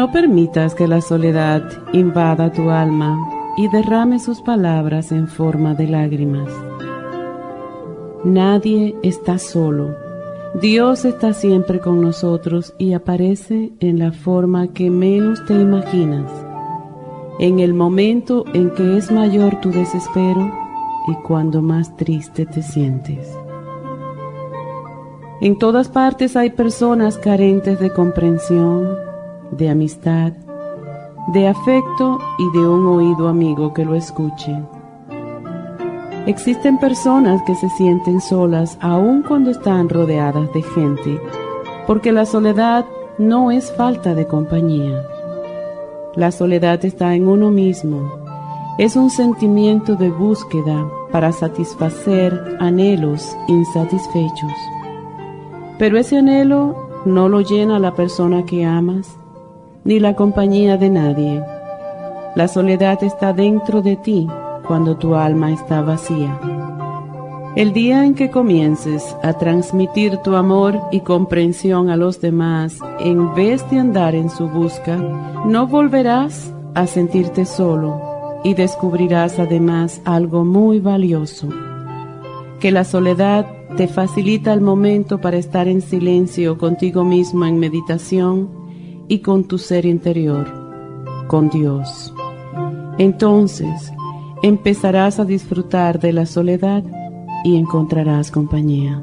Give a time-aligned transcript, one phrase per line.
[0.00, 3.18] No permitas que la soledad invada tu alma
[3.58, 6.50] y derrame sus palabras en forma de lágrimas.
[8.24, 9.94] Nadie está solo.
[10.54, 16.32] Dios está siempre con nosotros y aparece en la forma que menos te imaginas,
[17.38, 20.50] en el momento en que es mayor tu desespero
[21.08, 23.36] y cuando más triste te sientes.
[25.42, 29.09] En todas partes hay personas carentes de comprensión,
[29.52, 30.32] de amistad,
[31.32, 34.56] de afecto y de un oído amigo que lo escuche.
[36.26, 41.20] Existen personas que se sienten solas aun cuando están rodeadas de gente,
[41.86, 42.84] porque la soledad
[43.18, 45.02] no es falta de compañía.
[46.14, 48.10] La soledad está en uno mismo,
[48.78, 54.52] es un sentimiento de búsqueda para satisfacer anhelos insatisfechos.
[55.78, 59.16] Pero ese anhelo no lo llena la persona que amas,
[59.84, 61.42] ni la compañía de nadie.
[62.34, 64.28] La soledad está dentro de ti
[64.66, 66.38] cuando tu alma está vacía.
[67.56, 73.34] El día en que comiences a transmitir tu amor y comprensión a los demás en
[73.34, 74.96] vez de andar en su busca,
[75.44, 78.00] no volverás a sentirte solo
[78.44, 81.48] y descubrirás además algo muy valioso,
[82.60, 83.46] que la soledad
[83.76, 88.59] te facilita el momento para estar en silencio contigo mismo en meditación
[89.10, 90.46] y con tu ser interior,
[91.26, 92.14] con Dios.
[92.96, 93.92] Entonces
[94.40, 96.84] empezarás a disfrutar de la soledad
[97.44, 99.02] y encontrarás compañía.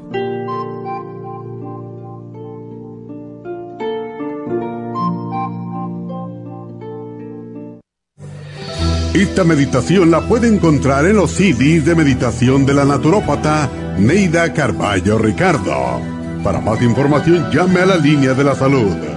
[9.13, 13.69] Esta meditación la puede encontrar en los CDs de meditación de la naturópata
[13.99, 15.99] Neida Carballo Ricardo.
[16.45, 19.16] Para más información llame a la línea de la salud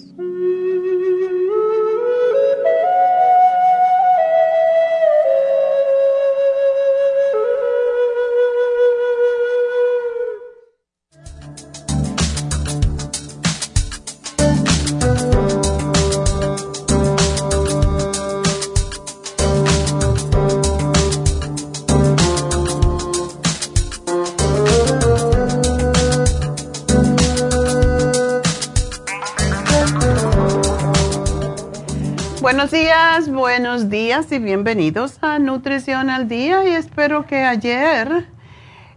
[33.31, 38.27] Buenos días y bienvenidos a Nutrición al Día y espero que ayer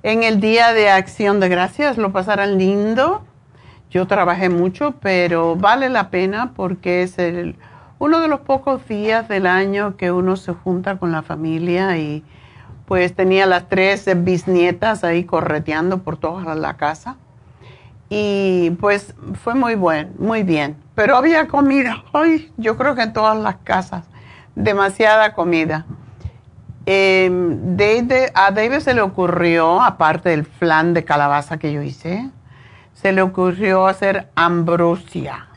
[0.02, 3.25] en el Día de Acción de Gracias lo pasaran lindo.
[3.88, 7.16] Yo trabajé mucho, pero vale la pena porque es
[7.99, 12.22] uno de los pocos días del año que uno se junta con la familia y
[12.84, 17.16] pues tenía las tres bisnietas ahí correteando por toda la casa.
[18.11, 20.83] Y pues fue muy bueno, muy bien.
[20.94, 24.05] Pero había comida, ay, yo creo que en todas las casas
[24.55, 25.87] demasiada comida.
[26.87, 27.76] Em,
[28.35, 32.29] a David se le ocurrió, aparte del flan de calabaza que yo hice,
[32.93, 35.49] se le ocurrió hacer ambrosia.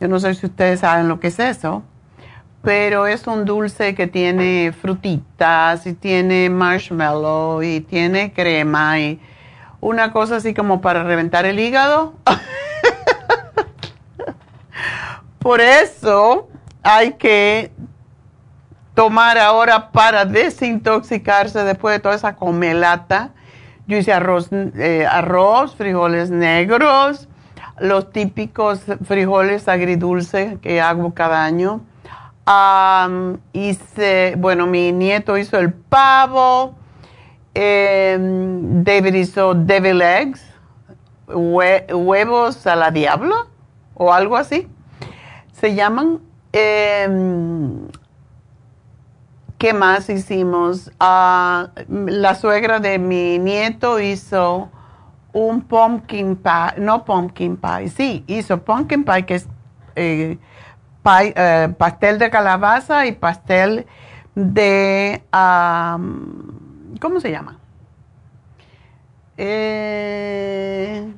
[0.00, 1.82] Yo no sé si ustedes saben lo que es eso,
[2.62, 9.20] pero es un dulce que tiene frutitas y tiene marshmallow y tiene crema y
[9.80, 12.14] una cosa así como para reventar el hígado.
[15.38, 16.48] Por eso
[16.82, 17.72] hay que
[18.94, 23.30] tomar ahora para desintoxicarse después de toda esa comelata.
[23.86, 27.28] Yo hice arroz, eh, arroz, frijoles negros,
[27.78, 31.80] los típicos frijoles agridulces que hago cada año.
[33.52, 36.74] hice, bueno, mi nieto hizo el pavo,
[37.54, 40.42] em, David hizo devil eggs,
[41.28, 43.51] huevos a la diablo
[43.94, 44.68] o algo así.
[45.52, 46.20] Se llaman.
[46.52, 47.88] Em,
[49.58, 50.90] ¿Qué más hicimos?
[50.98, 54.68] Ah, la suegra de mi nieto hizo
[55.32, 59.48] un pumpkin pie, no pumpkin pie, sí, hizo pumpkin pie que es
[59.96, 60.38] eh,
[61.04, 63.86] eh, pastel de calabaza y pastel
[64.34, 65.22] de,
[67.00, 67.58] ¿cómo se llama?
[69.36, 71.12] Eh,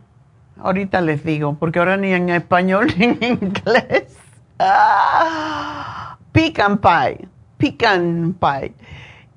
[0.59, 4.17] ahorita les digo, porque ahora ni en español ni en inglés.
[4.59, 7.29] Ah, pecan pie
[7.59, 8.75] pecan pie.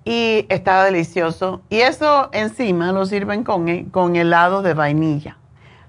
[0.06, 1.62] Y estaba delicioso.
[1.70, 5.38] Y eso encima lo sirven con, eh, con helado de vainilla.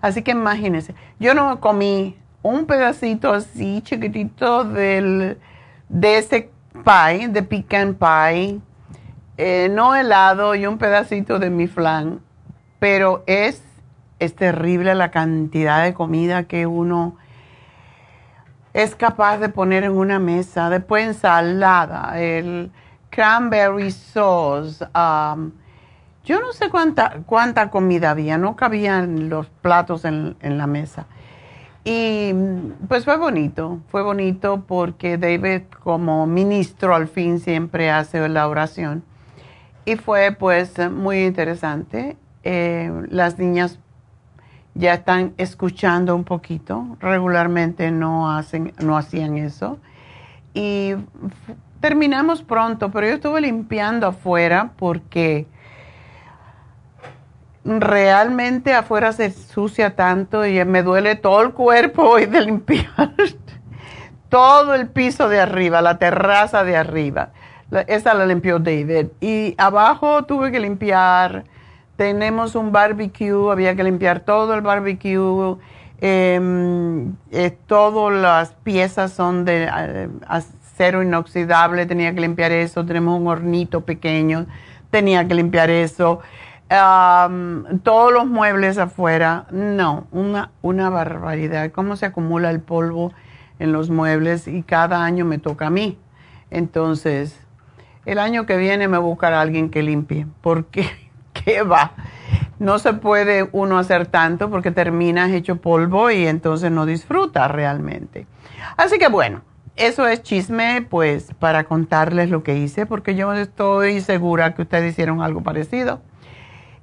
[0.00, 5.38] Así que imagínense, yo no comí un pedacito así chiquitito del,
[5.88, 6.50] de ese
[6.84, 8.60] pie, de pecan pie,
[9.36, 12.20] eh, no helado y un pedacito de mi flan,
[12.78, 13.62] pero es,
[14.18, 17.16] es terrible la cantidad de comida que uno
[18.74, 22.70] es capaz de poner en una mesa, después ensalada, el
[23.10, 24.84] cranberry sauce.
[24.94, 25.52] Um,
[26.24, 31.06] yo no sé cuánta, cuánta comida había, no cabían los platos en, en, la mesa.
[31.84, 32.32] Y
[32.86, 39.02] pues fue bonito, fue bonito porque David como ministro al fin siempre hace la oración.
[39.86, 42.18] Y fue pues muy interesante.
[42.44, 43.78] Eh, las niñas
[44.78, 46.96] ya están escuchando un poquito.
[47.00, 49.78] Regularmente no, hacen, no hacían eso.
[50.54, 50.94] Y
[51.80, 55.46] terminamos pronto, pero yo estuve limpiando afuera porque
[57.64, 63.12] realmente afuera se sucia tanto y me duele todo el cuerpo hoy de limpiar
[64.28, 67.30] todo el piso de arriba, la terraza de arriba.
[67.88, 69.08] Esa la limpió David.
[69.20, 71.44] Y abajo tuve que limpiar
[71.98, 75.56] tenemos un barbecue, había que limpiar todo el barbecue,
[76.00, 77.16] em,
[77.66, 83.80] todas las piezas son de eh, acero inoxidable, tenía que limpiar eso, tenemos un hornito
[83.80, 84.46] pequeño,
[84.92, 86.20] tenía que limpiar eso,
[86.68, 93.12] todos los muebles afuera, no, una, una barbaridad, cómo se acumula el polvo
[93.58, 95.98] en los muebles y cada año me toca a mí.
[96.52, 97.40] Entonces,
[98.06, 100.88] el año que viene me buscará alguien que limpie, porque
[101.32, 101.92] ¿qué va?
[102.58, 108.26] No se puede uno hacer tanto porque terminas hecho polvo y entonces no disfruta realmente.
[108.76, 109.42] Así que bueno,
[109.78, 114.92] eso es chisme, pues para contarles lo que hice, porque yo estoy segura que ustedes
[114.92, 116.00] hicieron algo parecido.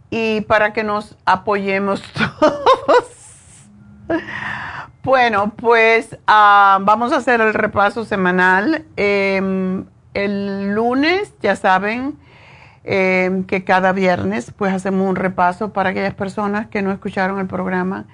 [0.10, 3.68] Y para que nos apoyemos todos.
[5.04, 8.86] bueno, pues ah, vamos a hacer el repaso semanal.
[8.96, 12.18] Em, el lunes, ya saben,
[12.88, 17.48] eh, que cada viernes pues hacemos un repaso para aquellas personas que no escucharon el
[17.48, 18.06] programa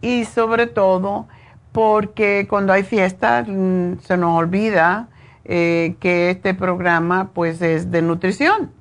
[0.00, 1.28] y sobre todo
[1.70, 5.08] porque cuando hay fiesta mm, se nos olvida
[5.44, 8.72] eh, que este programa pues es de nutrición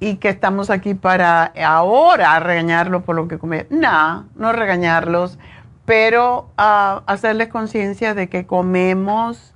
[0.00, 3.68] y que estamos aquí para ahora regañarlos por lo que comen.
[3.70, 5.38] No, no regañarlos,
[5.84, 9.54] pero uh, hacerles conciencia de que comemos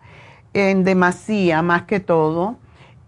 [0.53, 2.57] en demasía más que todo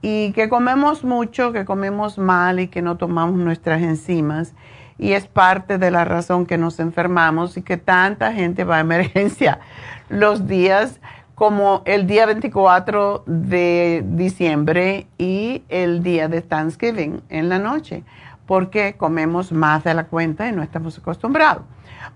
[0.03, 4.55] y que comemos mucho, que comemos mal y que no tomamos nuestras enzimas.
[4.99, 8.81] Y es parte de la razón que nos enfermamos y que tanta gente va a
[8.81, 9.61] emergencia
[10.09, 11.01] los días
[11.35, 18.05] como el día 24 de diciembre y el día de Thanksgiving en la noche,
[18.47, 21.63] porque comemos más de la cuenta y no estamos acostumbrados.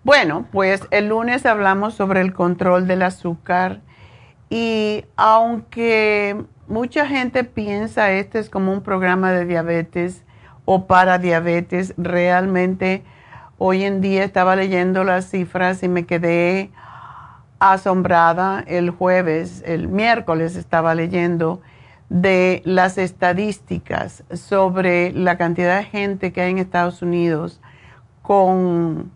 [0.05, 3.81] Bueno, pues el lunes hablamos sobre el control del azúcar
[4.49, 10.23] y aunque mucha gente piensa este es como un programa de diabetes
[10.65, 11.93] o para diabetes.
[11.99, 13.03] Realmente
[13.59, 16.71] hoy en día estaba leyendo las cifras y me quedé
[17.59, 21.61] asombrada el jueves, el miércoles estaba leyendo
[22.09, 27.61] de las estadísticas sobre la cantidad de gente que hay en Estados Unidos
[28.23, 29.11] con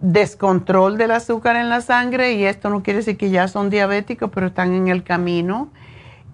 [0.00, 4.30] descontrol del azúcar en la sangre y esto no quiere decir que ya son diabéticos,
[4.32, 5.70] pero están en el camino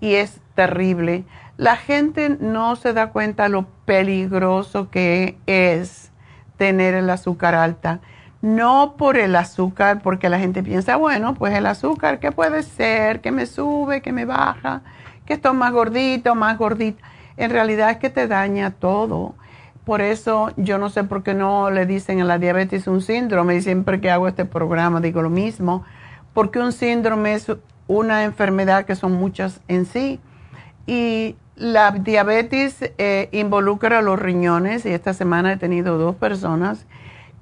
[0.04, 1.24] y es terrible.
[1.56, 6.12] La gente no se da cuenta lo peligroso que es
[6.58, 8.00] tener el azúcar alta.
[8.42, 13.22] No por el azúcar, porque la gente piensa, bueno, pues el azúcar, ¿qué puede ser?
[13.22, 14.82] Que me sube, que me baja,
[15.24, 17.02] que estoy más gordito, más gordita.
[17.38, 19.34] En realidad es que te daña todo.
[19.86, 23.56] Por eso yo no sé por qué no le dicen a la diabetes un síndrome
[23.56, 25.82] y siempre que hago este programa digo lo mismo,
[26.34, 27.50] porque un síndrome es
[27.86, 30.20] una enfermedad que son muchas en sí.
[30.86, 36.86] Y la diabetes eh, involucra los riñones y esta semana he tenido dos personas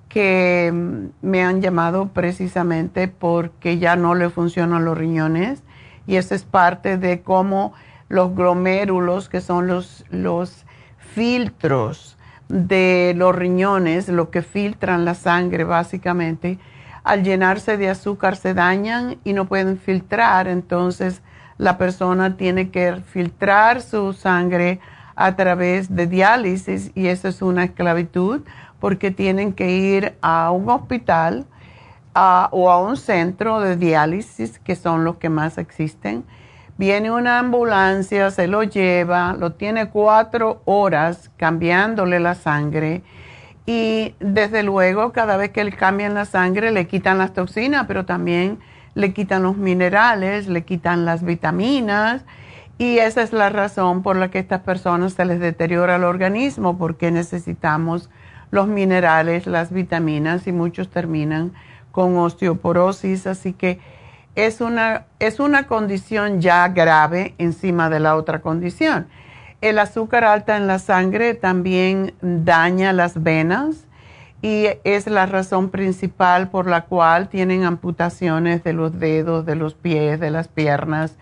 [0.09, 5.63] que mm, me han llamado precisamente porque ya no le funcionan los riñones
[6.07, 7.73] y eso es parte de cómo
[8.09, 10.67] los glomérulos, que son los, los
[11.15, 12.19] filtros
[12.49, 16.59] de los riñones, lo que filtran la sangre básicamente,
[17.05, 21.23] al llenarse de azúcar se dañan y no pueden filtrar, entonces
[21.59, 24.81] la persona tiene que filtrar su sangre
[25.15, 28.43] a través de diálisis y eso es una esclavitud
[28.81, 31.47] porque tienen que ir a un hospital
[32.15, 36.25] o a un centro de diálisis, que son los que más existen.
[36.77, 43.03] Viene una ambulancia, se lo lleva, lo tiene cuatro horas cambiándole la sangre
[43.67, 48.05] y desde luego cada vez que le cambian la sangre le quitan las toxinas, pero
[48.05, 48.59] también
[48.95, 52.25] le quitan los minerales, le quitan las vitaminas
[52.79, 56.05] y esa es la razón por la que a estas personas se les deteriora el
[56.05, 58.11] organismo porque necesitamos
[58.51, 61.53] los minerales, las vitaminas y muchos terminan
[61.93, 63.79] con osteoporosis, así que
[64.35, 69.07] es una, es una condición ya grave encima de la otra condición.
[69.63, 73.87] El azúcar alta en la sangre también daña las venas
[74.43, 79.75] y es la razón principal por la cual tienen amputaciones de los dedos, de los
[79.75, 81.17] pies, de las piernas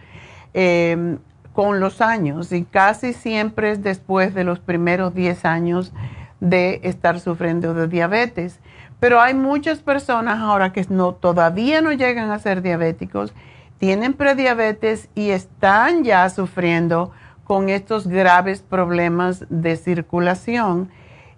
[0.55, 1.19] em,
[1.53, 5.93] con los años y casi siempre es después de los primeros 10 años
[6.41, 8.59] de estar sufriendo de diabetes.
[9.01, 13.35] Pero hay muchas personas ahora que no, todavía no llegan a ser diabéticos,
[13.77, 17.13] tienen prediabetes y están ya sufriendo
[17.51, 20.89] con estos graves problemas de circulación.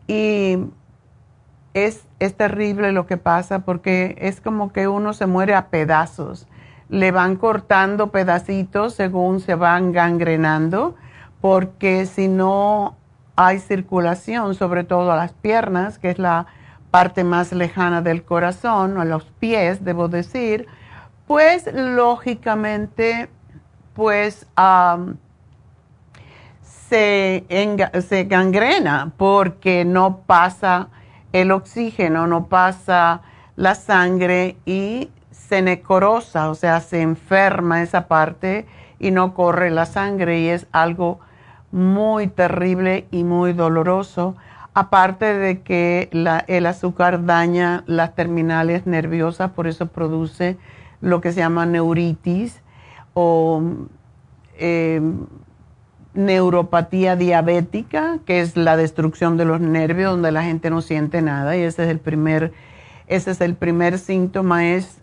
[0.07, 0.59] Y
[1.73, 6.47] es, es terrible lo que pasa porque es como que uno se muere a pedazos.
[6.91, 10.97] Le van cortando pedacitos según se van gangrenando,
[11.41, 12.95] porque si no
[13.35, 16.45] hay circulación, sobre todo a las piernas, que es la
[16.91, 20.67] parte más lejana del corazón, a los pies, debo decir,
[21.27, 23.31] pues lógicamente,
[23.95, 24.47] pues
[26.93, 27.47] se,
[28.07, 30.89] se gangrena porque no pasa
[31.33, 33.23] el oxígeno, no pasa
[33.57, 38.67] la sangre y se necrosa, o sea, se enferma esa parte
[38.99, 41.19] y no corre la sangre y es algo
[41.71, 44.37] muy terrible y muy doloroso.
[44.75, 46.11] Aparte de que
[46.47, 50.59] el azúcar daña las terminales nerviosas, por eso produce
[51.01, 52.61] lo que se llama neuritis
[53.15, 53.63] o
[54.59, 55.27] em,
[56.15, 61.57] neuropatía diabética, que es la destrucción de los nervios, donde la gente no siente nada,
[61.57, 62.53] y ese es el primer,
[63.07, 64.99] ese es el primer síntoma, es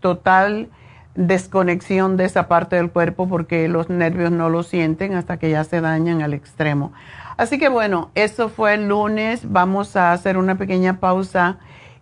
[0.00, 0.68] total
[1.14, 5.64] desconexión de esa parte del cuerpo porque los nervios no lo sienten hasta que ya
[5.64, 6.92] se dañan al extremo.
[7.36, 9.50] Así que bueno, eso fue el lunes.
[9.50, 11.58] Vamos a hacer una pequeña pausa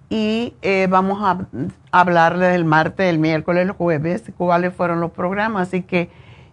[0.08, 1.46] y eh, vamos a
[1.92, 5.68] hablarle del martes, el miércoles, el jueves, cuáles fueron los programas.
[5.68, 6.10] Así que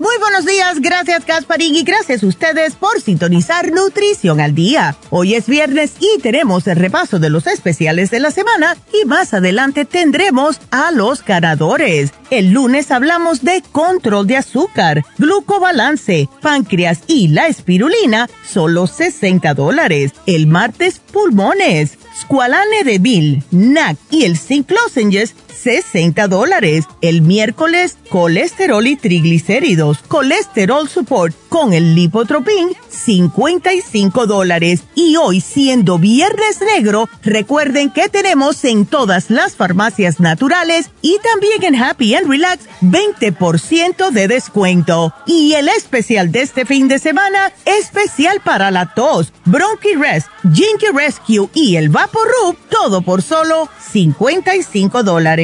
[0.00, 4.96] Muy buenos días, gracias Casparín y gracias a ustedes por sintonizar Nutrición al Día.
[5.10, 9.34] Hoy es viernes y tenemos el repaso de los especiales de la semana y más
[9.34, 12.12] adelante tendremos a los ganadores.
[12.30, 20.12] El lunes hablamos de control de azúcar, glucobalance, páncreas y la espirulina, solo 60 dólares.
[20.26, 26.84] El martes pulmones, squalane de Bill, NAC y el Zinc Lozenges, 60 dólares.
[27.00, 34.82] El miércoles, colesterol y triglicéridos, colesterol support con el lipotropin, 55 dólares.
[34.94, 41.62] Y hoy, siendo viernes negro, recuerden que tenemos en todas las farmacias naturales y también
[41.62, 45.14] en Happy and Relax 20% de descuento.
[45.26, 50.86] Y el especial de este fin de semana, especial para la tos, Bronchi Rest, Jinky
[50.92, 55.43] Rescue y el Vaporub, todo por solo 55 dólares.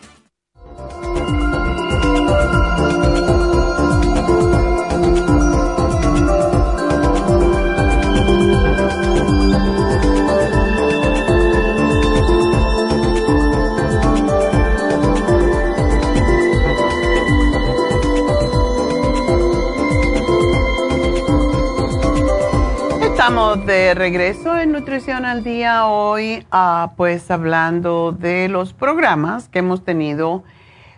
[23.65, 29.85] De regreso en Nutrición al Día hoy, ah, pues hablando de los programas que hemos
[29.85, 30.43] tenido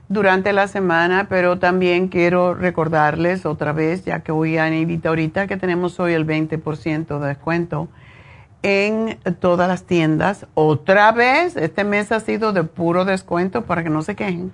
[0.08, 5.46] durante la semana, pero también quiero recordarles otra vez, ya que voy a invitar ahorita,
[5.48, 7.90] que tenemos hoy el 20% de descuento
[8.62, 10.48] en todas las tiendas.
[10.54, 14.54] Otra vez, este mes ha sido de puro descuento para que no se quejen.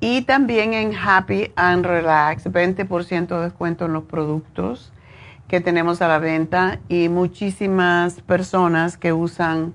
[0.00, 4.92] Y también en Happy and Relax, 20% de descuento en los productos
[5.48, 9.72] que tenemos a la venta y muchísimas personas que usan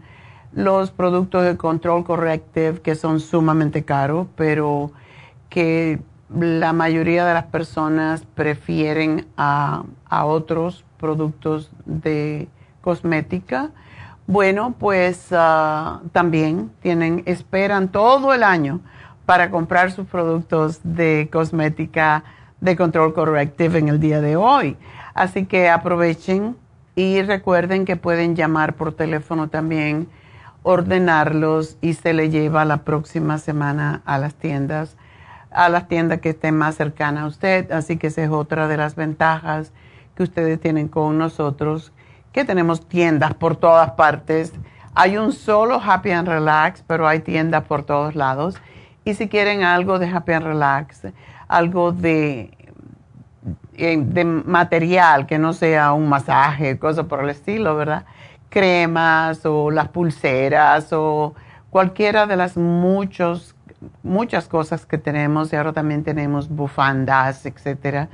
[0.53, 4.91] los productos de control corrective que son sumamente caros, pero
[5.49, 9.83] que la mayoría de las personas prefieren a,
[10.25, 12.47] otros productos de
[12.81, 13.71] cosmética.
[14.27, 18.79] Bueno, pues ah, también tienen, esperan todo el año
[19.25, 22.23] para comprar sus productos de cosmética
[22.61, 24.77] de control corrective en el día de hoy.
[25.13, 26.55] Así que aprovechen
[26.95, 30.07] y recuerden que pueden llamar por teléfono también,
[30.63, 34.95] ordenarlos y se le lleva la próxima semana a las tiendas,
[35.51, 37.71] a las tiendas que estén más cercanas a usted.
[37.71, 39.71] Así que esa es otra de las ventajas
[40.15, 41.91] que ustedes tienen con nosotros,
[42.31, 44.53] que tenemos tiendas por todas partes.
[44.95, 48.55] Hay un solo Happy and Relax, pero hay tiendas por todos lados.
[49.05, 51.07] Y si quieren algo de Happy and Relax,
[51.47, 52.51] algo de
[53.77, 58.05] de material que no sea un masaje, cosas por el estilo, ¿verdad?
[58.49, 61.33] Cremas o las pulseras o
[61.69, 63.55] cualquiera de las muchos,
[64.03, 68.09] muchas cosas que tenemos y ahora también tenemos bufandas, etcétera,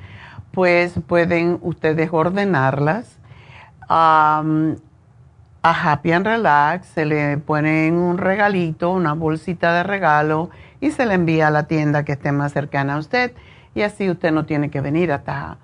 [0.51, 3.17] pues pueden ustedes ordenarlas.
[3.89, 4.41] a
[5.61, 11.15] Happy and Relax se le ponen un regalito, una bolsita de regalo y se le
[11.15, 13.33] envía a la tienda que esté más cercana a usted
[13.75, 15.57] y así usted no tiene que venir hasta,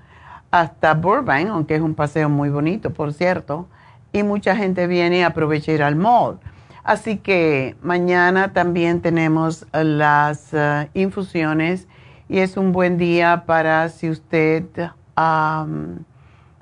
[0.51, 3.67] hasta Burbank, aunque es un paseo muy bonito, por cierto,
[4.11, 6.39] y mucha gente viene a aprovechar al mall.
[6.83, 11.87] Así que mañana también tenemos las eh, infusiones
[12.29, 14.63] y es un buen día para si usted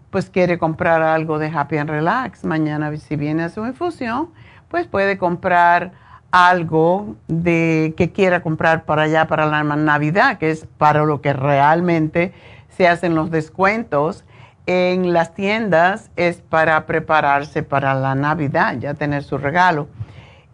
[0.09, 2.45] pues quiere comprar algo de Happy and Relax.
[2.45, 4.29] Mañana si viene a su infusión,
[4.69, 5.91] pues puede comprar
[6.33, 11.31] algo de que quiera comprar para allá para la Navidad, que es para lo que
[11.31, 12.33] realmente
[12.69, 14.25] se hacen los descuentos
[14.65, 19.87] en las tiendas es para prepararse para la Navidad, ya tener su regalo.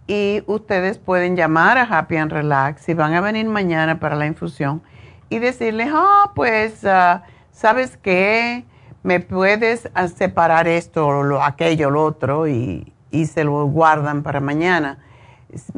[0.05, 4.25] Y ustedes pueden llamar a Happy and Relax si van a venir mañana para la
[4.25, 4.81] infusión
[5.29, 8.65] y decirles, ah, pues, uh, ¿sabes qué?
[9.01, 12.49] ¿Me puedes ah, separar esto, lo, aquello, lo otro?
[12.49, 14.97] Y, y se lo guardan para mañana.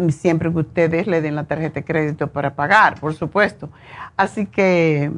[0.10, 3.69] Siempre que ustedes le den la tarjeta de crédito para pagar, por supuesto.
[4.17, 5.12] Así que,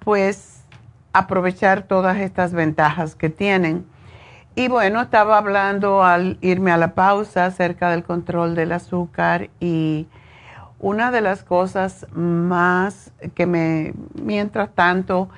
[0.00, 0.64] pues,
[1.12, 3.86] aprovechar todas estas ventajas que tienen.
[4.54, 10.08] Y bueno, estaba hablando al irme a la pausa acerca del control del azúcar y
[10.80, 15.28] una de las cosas más que me, mientras tanto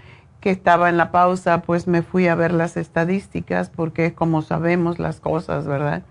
[0.40, 4.98] que estaba en la pausa, pues me fui a ver las estadísticas porque como sabemos
[4.98, 6.02] las cosas, ¿verdad?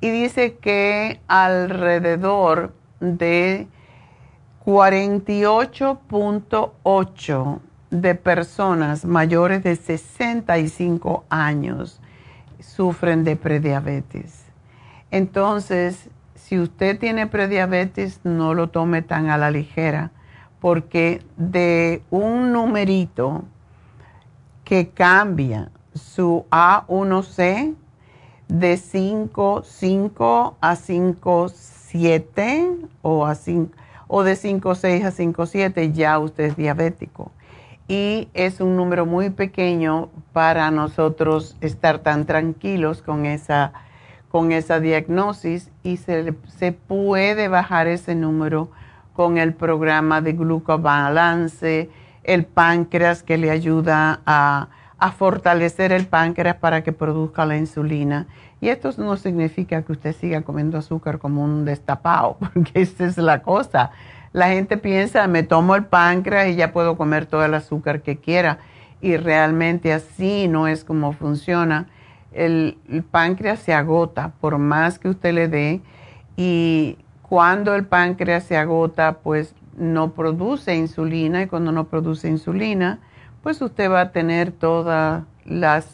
[0.00, 3.68] Y dice que alrededor de
[4.64, 12.00] 48.8 de personas mayores de 65 años
[12.58, 14.44] sufren de prediabetes.
[15.10, 20.10] Entonces, si usted tiene prediabetes, no lo tome tan a la ligera,
[20.60, 23.44] porque de un numerito
[24.64, 27.74] que cambia su A1C
[28.48, 33.26] de 5,5 a 5,7 o,
[34.08, 37.32] o de 5,6 a 5,7, ya usted es diabético.
[37.88, 43.72] Y es un número muy pequeño para nosotros estar tan tranquilos con esa,
[44.28, 48.70] con esa diagnosis y se, se puede bajar ese número
[49.16, 51.88] con el programa de glucobalance,
[52.22, 58.26] el páncreas que le ayuda a, a fortalecer el páncreas para que produzca la insulina.
[58.60, 63.18] Y esto no significa que usted siga comiendo azúcar como un destapado, porque esa es
[63.18, 63.90] la cosa
[64.36, 68.18] la gente piensa, me tomo el páncreas y ya puedo comer todo el azúcar que
[68.18, 68.58] quiera.
[69.00, 71.86] Y realmente así no es como funciona.
[72.32, 72.76] El,
[73.10, 75.80] páncreas se agota por más que usted le dé.
[76.36, 81.40] Y cuando el páncreas se agota, pues no produce insulina.
[81.40, 82.98] Y cuando no produce insulina,
[83.46, 85.86] pues usted va a tener todas las,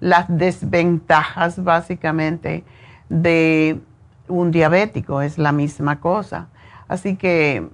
[0.00, 2.64] las desventajas básicamente
[3.10, 3.80] de
[4.26, 5.20] un diabético.
[5.20, 6.48] Es la misma cosa.
[6.88, 7.68] Así que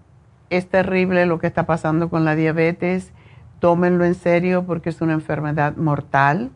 [0.51, 3.13] es terrible lo que está pasando con la diabetes.
[3.61, 6.51] Tómenlo en serio porque es una enfermedad mortal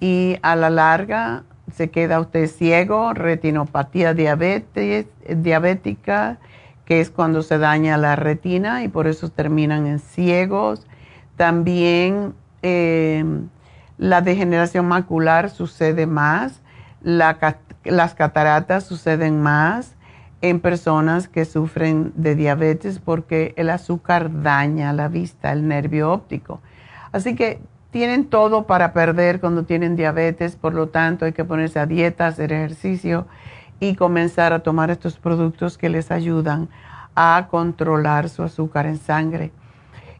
[0.00, 6.38] y a la larga se queda usted ciego, retinopatía diabetes, diabética,
[6.84, 10.84] que es cuando se daña la retina y por eso terminan en ciegos.
[11.42, 13.24] También eh,
[13.98, 16.62] la degeneración macular sucede más,
[17.02, 19.96] las cataratas suceden más
[20.40, 26.60] en personas que sufren de diabetes porque el azúcar daña la vista, el nervio óptico.
[27.10, 27.58] Así que
[27.90, 32.28] tienen todo para perder cuando tienen diabetes, por lo tanto hay que ponerse a dieta,
[32.28, 33.26] hacer ejercicio
[33.80, 36.68] y comenzar a tomar estos productos que les ayudan
[37.16, 39.50] a controlar su azúcar en sangre.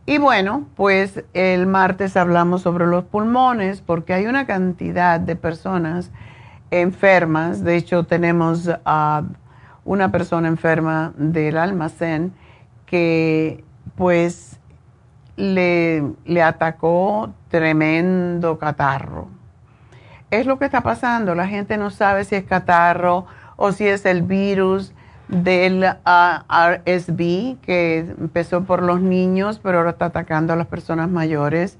[0.04, 6.10] Y bueno, pues el martes hablamos sobre los pulmones porque hay una cantidad de personas
[6.72, 7.62] enfermas.
[7.62, 9.22] De hecho, tenemos a
[9.84, 12.32] una persona enferma del almacén
[12.84, 14.58] que pues
[15.36, 19.28] le, le atacó tremendo catarro.
[20.32, 24.04] Es lo que está pasando, la gente no sabe si es catarro o si es
[24.06, 24.94] el virus
[25.32, 31.08] del ah, RSV que empezó por los niños pero ahora está atacando a las personas
[31.10, 31.78] mayores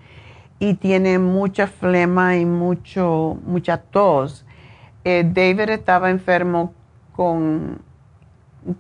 [0.59, 4.47] y tiene mucha flema y mucho, mucha tos.
[5.05, 6.73] Eh, David estaba enfermo
[7.15, 7.81] con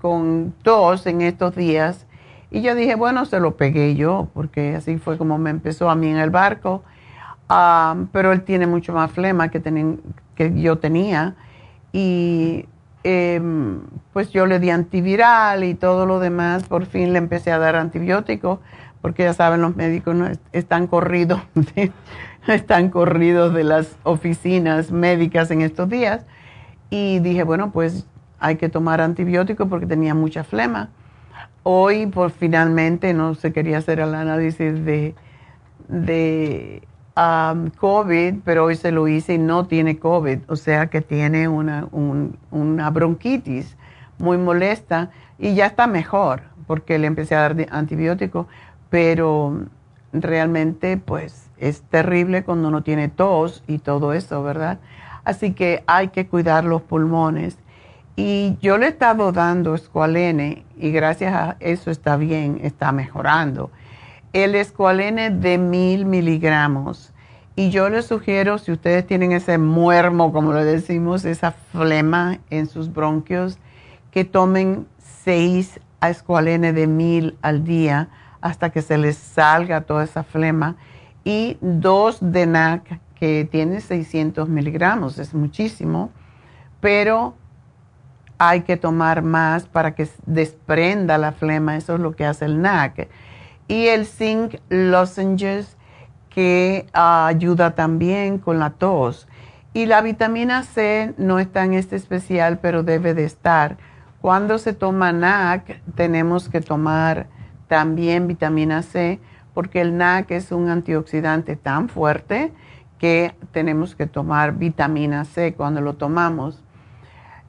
[0.01, 2.07] con tos en estos días.
[2.51, 5.95] Y yo dije, bueno, se lo pegué yo, porque así fue como me empezó a
[5.95, 6.83] mí en el barco.
[7.49, 9.61] Ah, pero él tiene mucho más flema que,
[10.35, 11.35] que yo tenía.
[11.93, 12.67] Y
[13.05, 13.81] em,
[14.13, 16.65] pues yo le di antiviral y todo lo demás.
[16.65, 18.61] Por fin le empecé a dar antibióticos,
[19.01, 21.41] porque ya saben, los médicos no están corridos,
[22.47, 26.25] están corridos de las oficinas médicas en estos días.
[26.91, 28.07] Y dije, bueno, pues
[28.39, 30.91] hay que tomar antibióticos porque tenía mucha flema.
[31.63, 35.15] Hoy, por finalmente, no se quería hacer el análisis de,
[35.89, 36.83] de
[37.17, 41.49] um, COVID, pero hoy se lo hice y no tiene COVID, o sea que tiene
[41.49, 41.87] una,
[42.51, 43.77] una bronquitis
[44.19, 48.47] muy molesta y ya está mejor porque le empecé a dar antibiótico,
[48.89, 49.67] pero
[50.13, 54.79] realmente pues es terrible cuando uno tiene tos y todo eso, ¿verdad?
[55.25, 57.59] Así que hay que cuidar los pulmones.
[58.15, 63.71] Y yo le he estado dando escualene y gracias a eso está bien, está mejorando.
[64.33, 67.13] El escualene de mil miligramos.
[67.55, 72.67] Y yo les sugiero, si ustedes tienen ese muermo, como le decimos, esa flema en
[72.67, 73.59] sus bronquios,
[74.11, 78.09] que tomen seis escualene de mil al día
[78.41, 80.77] hasta que se les salga toda esa flema
[81.25, 86.11] y dos de NAC que tiene 600 miligramos, es muchísimo,
[86.81, 87.35] pero
[88.39, 92.61] hay que tomar más para que desprenda la flema, eso es lo que hace el
[92.61, 93.09] NAC.
[93.73, 95.79] Y el zinc lozenges
[96.29, 99.27] que ah, ayuda también con la tos.
[99.73, 103.79] Y la vitamina C no está en este especial, pero debe de estar.
[104.21, 107.29] Cuando se toma NAC, tenemos que tomar
[107.67, 109.21] también vitamina C,
[109.55, 112.53] porque el NAC es un antioxidante tan fuerte
[112.99, 116.63] que tenemos que tomar vitamina C cuando lo tomamos.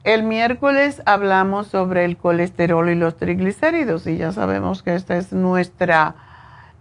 [0.04, 5.32] El miércoles hablamos sobre el colesterol y los triglicéridos y ya sabemos que esta es
[5.32, 6.14] nuestra,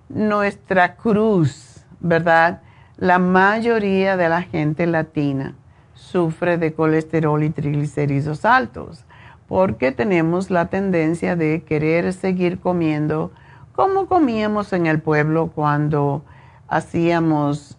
[0.09, 2.61] nuestra cruz, ¿verdad?
[2.97, 5.55] La mayoría de la gente latina
[5.93, 9.05] sufre de colesterol y triglicéridos altos
[9.47, 13.31] porque tenemos la tendencia de querer seguir comiendo
[13.73, 16.25] como comíamos en el pueblo cuando
[16.67, 17.77] hacíamos,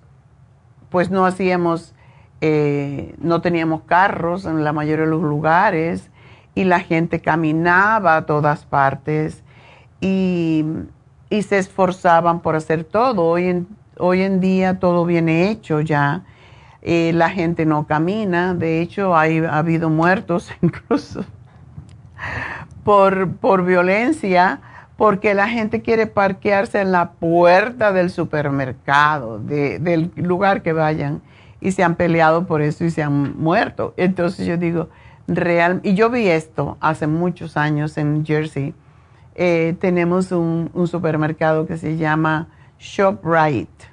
[0.88, 1.94] pues no hacíamos,
[2.40, 6.11] eh, no teníamos carros en la mayoría de los lugares
[6.55, 9.42] y la gente caminaba a todas partes
[10.01, 10.64] y,
[11.31, 13.25] se esforzaban por hacer todo.
[13.25, 13.66] Hoy en,
[13.99, 16.23] hoy en día todo viene hecho ya.
[16.81, 21.25] Eh, la gente no camina, de hecho hay, ha habido muertos incluso
[22.85, 24.61] por, por violencia,
[24.97, 31.23] porque la gente quiere parquearse en la puerta del supermercado, del lugar que vayan,
[31.64, 33.94] y se han peleado por eso y se han muerto.
[33.96, 34.90] Entonces yo digo,
[35.27, 38.74] real, y yo vi esto hace muchos años en Jersey.
[39.35, 42.48] Eh, tenemos un, un, supermercado que se llama
[42.79, 43.87] ShopRite.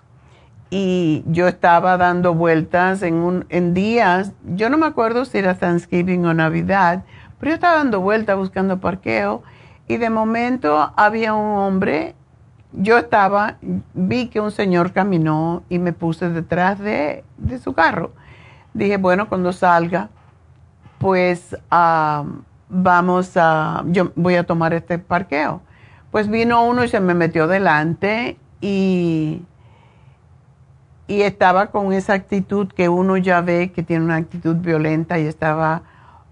[0.70, 5.56] Y yo estaba dando vueltas en, un, en días, yo no me acuerdo si era
[5.56, 7.06] Thanksgiving o Navidad,
[7.40, 9.44] pero yo estaba dando vueltas buscando parqueo
[9.88, 12.16] y de momento había un hombre,
[12.74, 13.58] yo estaba,
[13.94, 17.24] vi que un señor caminó y me puse detrás de,
[17.62, 18.12] su carro.
[18.74, 20.10] Dije, bueno, cuando salga,
[20.98, 21.58] pues
[22.70, 25.62] vamos a, yo voy a tomar este parqueo.
[26.12, 29.42] Pues vino uno y se me metió delante y,
[31.08, 35.26] y estaba con esa actitud que uno ya ve que tiene una actitud violenta y
[35.26, 35.84] estaba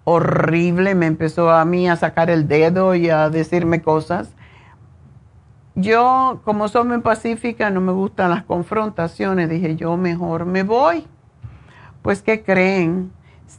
[0.05, 4.33] horrible, me empezó a mí a sacar el dedo y a decirme cosas.
[5.81, 11.05] Yo, como soy muy pacífica, no me gustan las confrontaciones, dije yo mejor me voy.
[12.01, 13.11] Pues, ¿qué creen?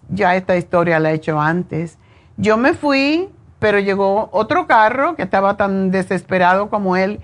[0.09, 1.99] Ya esta historia la he hecho antes.
[2.37, 3.29] Yo me fui,
[3.59, 7.21] pero llegó otro carro que estaba tan desesperado como él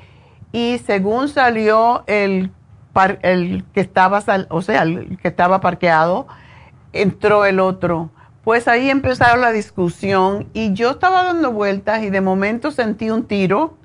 [0.52, 2.52] y según salió el,
[3.22, 6.26] el que estaba, o sea, el que estaba parqueado,
[6.92, 8.10] entró el otro
[8.46, 13.24] pues ahí empezaron la discusión y yo estaba dando vueltas y de momento sentí un
[13.24, 13.76] tiro.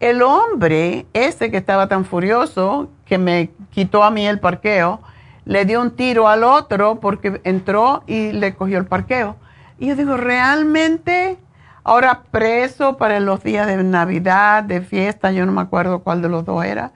[0.00, 5.00] El hombre, ese que estaba tan furioso, que me quitó a mí el parqueo,
[5.44, 9.36] le dio un tiro al otro porque entró y le cogió el parqueo.
[9.78, 11.38] Y yo digo, realmente,
[11.84, 16.30] ahora preso para los días de Navidad, de fiesta, yo no me acuerdo cuál de
[16.30, 16.92] los dos era,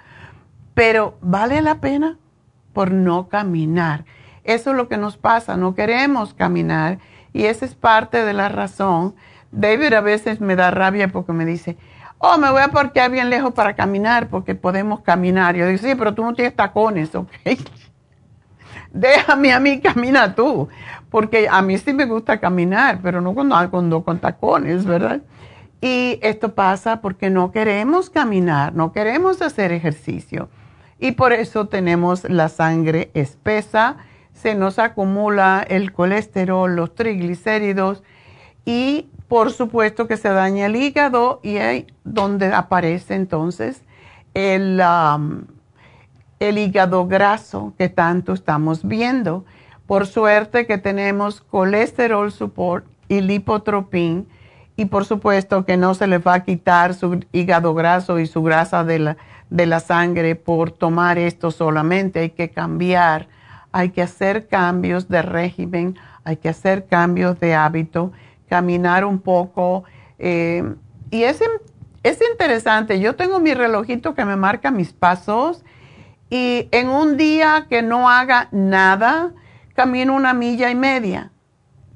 [0.73, 2.17] pero vale la pena
[2.73, 4.07] por no caminar.
[4.45, 6.99] Eso es lo que nos pasa, no queremos caminar
[7.35, 9.15] y esa es parte de la razón.
[9.53, 11.77] David a veces me da rabia porque me dice,
[12.19, 15.57] oh, me voy a parquear bien lejos para caminar porque podemos caminar.
[15.57, 17.29] Yo digo, sí, pero tú no tienes tacones, ¿ok?
[18.93, 20.69] Déjame a mí, camina tú,
[21.11, 25.21] porque a mí sí me gusta caminar, pero no cuando, cuando con tacones, ¿verdad?
[25.81, 30.49] Y esto pasa porque no queremos caminar, no queremos hacer ejercicio.
[30.99, 33.97] Y por eso tenemos la sangre espesa
[34.35, 38.03] se nos acumula el colesterol, los triglicéridos
[38.67, 43.83] y por supuesto que se daña el hígado y ahí donde aparece entonces
[44.35, 44.83] el,
[46.41, 49.45] el hígado graso que tanto estamos viendo.
[49.87, 54.27] Por suerte que tenemos colesterol support y lipotropin
[54.77, 58.43] y por supuesto que no se le va a quitar su hígado graso y su
[58.43, 59.17] grasa de,
[59.51, 63.29] de la sangre por tomar esto solamente, hay que cambiar,
[63.73, 68.13] hay que hacer cambios de régimen, hay que hacer cambios de hábito,
[68.49, 69.85] caminar un poco.
[70.19, 70.63] Eh,
[71.11, 71.41] y es,
[72.03, 75.65] es interesante, yo tengo mi relojito que me marca mis pasos
[76.31, 79.33] y en un día que no haga nada,
[79.75, 81.31] camino una milla y media.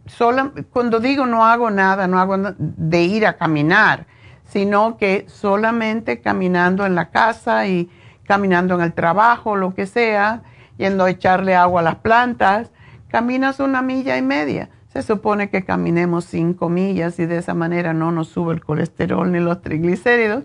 [0.06, 4.06] Solo, cuando digo no hago nada, no hago de ir a caminar,
[4.44, 7.90] sino que solamente caminando en la casa y
[8.24, 10.42] caminando en el trabajo, lo que sea,
[10.76, 12.70] yendo a echarle agua a las plantas,
[13.08, 14.70] caminas una milla y media.
[14.98, 19.30] Se supone que caminemos cinco millas y de esa manera no nos sube el colesterol
[19.30, 20.42] ni los triglicéridos.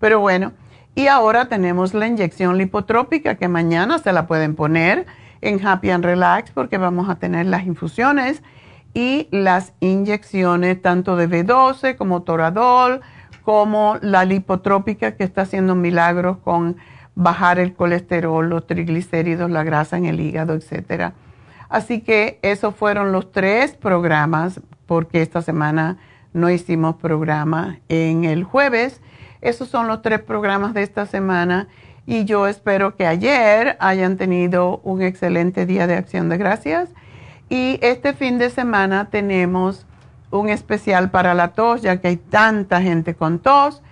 [0.00, 0.50] Pero bueno,
[0.96, 5.06] y ahora tenemos la inyección lipotrópica que mañana se la pueden poner
[5.40, 8.42] en Happy and Relax porque vamos a tener las infusiones
[8.92, 13.02] y las inyecciones tanto de B12 como Toradol,
[13.44, 16.76] como la lipotrópica que está haciendo milagros con
[17.14, 21.14] bajar el colesterol, los triglicéridos, la grasa en el hígado, etcétera.
[21.72, 25.96] Así que esos fueron los tres programas, porque esta semana
[26.34, 29.00] no hicimos programa en el jueves.
[29.40, 31.68] Esos son los tres programas de esta semana
[32.04, 36.90] y yo espero que ayer hayan tenido un excelente día de acción de gracias.
[37.48, 39.86] Y este fin de semana tenemos
[40.30, 43.82] un especial para la tos, ya que hay tanta gente con tos.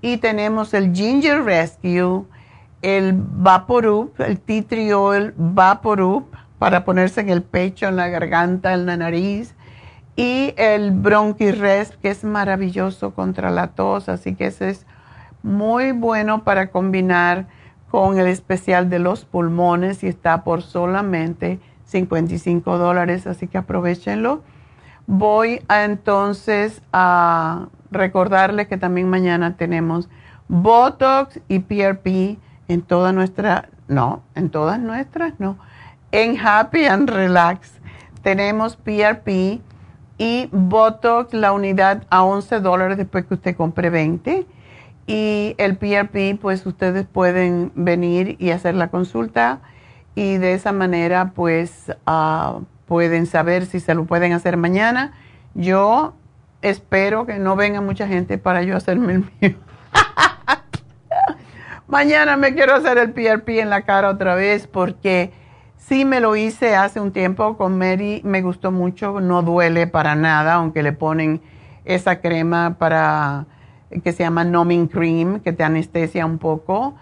[0.00, 2.24] Y tenemos el Ginger Rescue,
[2.80, 8.74] el Vaporup, el Tea Tree Oil Vaporup para ponerse en el pecho, en la garganta,
[8.74, 9.54] en la nariz.
[10.16, 14.86] Y el Bronchirest, que es maravilloso contra la tos, así que ese es
[15.42, 17.46] muy bueno para combinar
[17.90, 24.42] con el especial de los pulmones y está por solamente 55 dólares, así que aprovechenlo.
[25.06, 30.08] Voy a entonces a recordarles que también mañana tenemos
[30.48, 35.58] Botox y PRP en toda nuestra, no, en todas nuestras, no,
[36.12, 37.78] en Happy and Relax
[38.22, 39.60] tenemos PRP
[40.18, 44.46] y Botox, la unidad a 11 dólares después que usted compre 20.
[45.06, 49.60] Y el PRP, pues ustedes pueden venir y hacer la consulta
[50.14, 55.12] y de esa manera, pues uh, pueden saber si se lo pueden hacer mañana.
[55.54, 56.14] Yo
[56.60, 59.56] espero que no venga mucha gente para yo hacerme el mío.
[61.86, 65.32] mañana me quiero hacer el PRP en la cara otra vez porque
[65.88, 70.14] sí me lo hice hace un tiempo con Mary, me gustó mucho, no duele para
[70.14, 71.40] nada, aunque le ponen
[71.86, 73.46] esa crema para
[74.04, 76.94] que se llama numbing cream, que te anestesia un poco.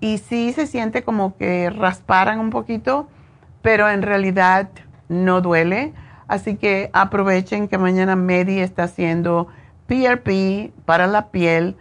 [0.00, 3.08] Y sí se siente como que rasparan un poquito,
[3.60, 4.70] pero en realidad
[5.10, 5.92] no duele.
[6.26, 9.48] Así que aprovechen que mañana Medi está haciendo
[9.86, 11.76] PRP para la piel,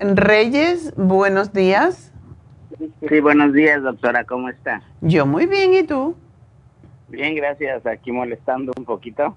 [0.00, 2.12] Reyes, buenos días.
[3.08, 4.82] Sí, buenos días, doctora, ¿cómo está?
[5.00, 6.14] Yo muy bien, ¿y tú?
[7.08, 7.84] Bien, gracias.
[7.86, 9.34] Aquí molestando un poquito.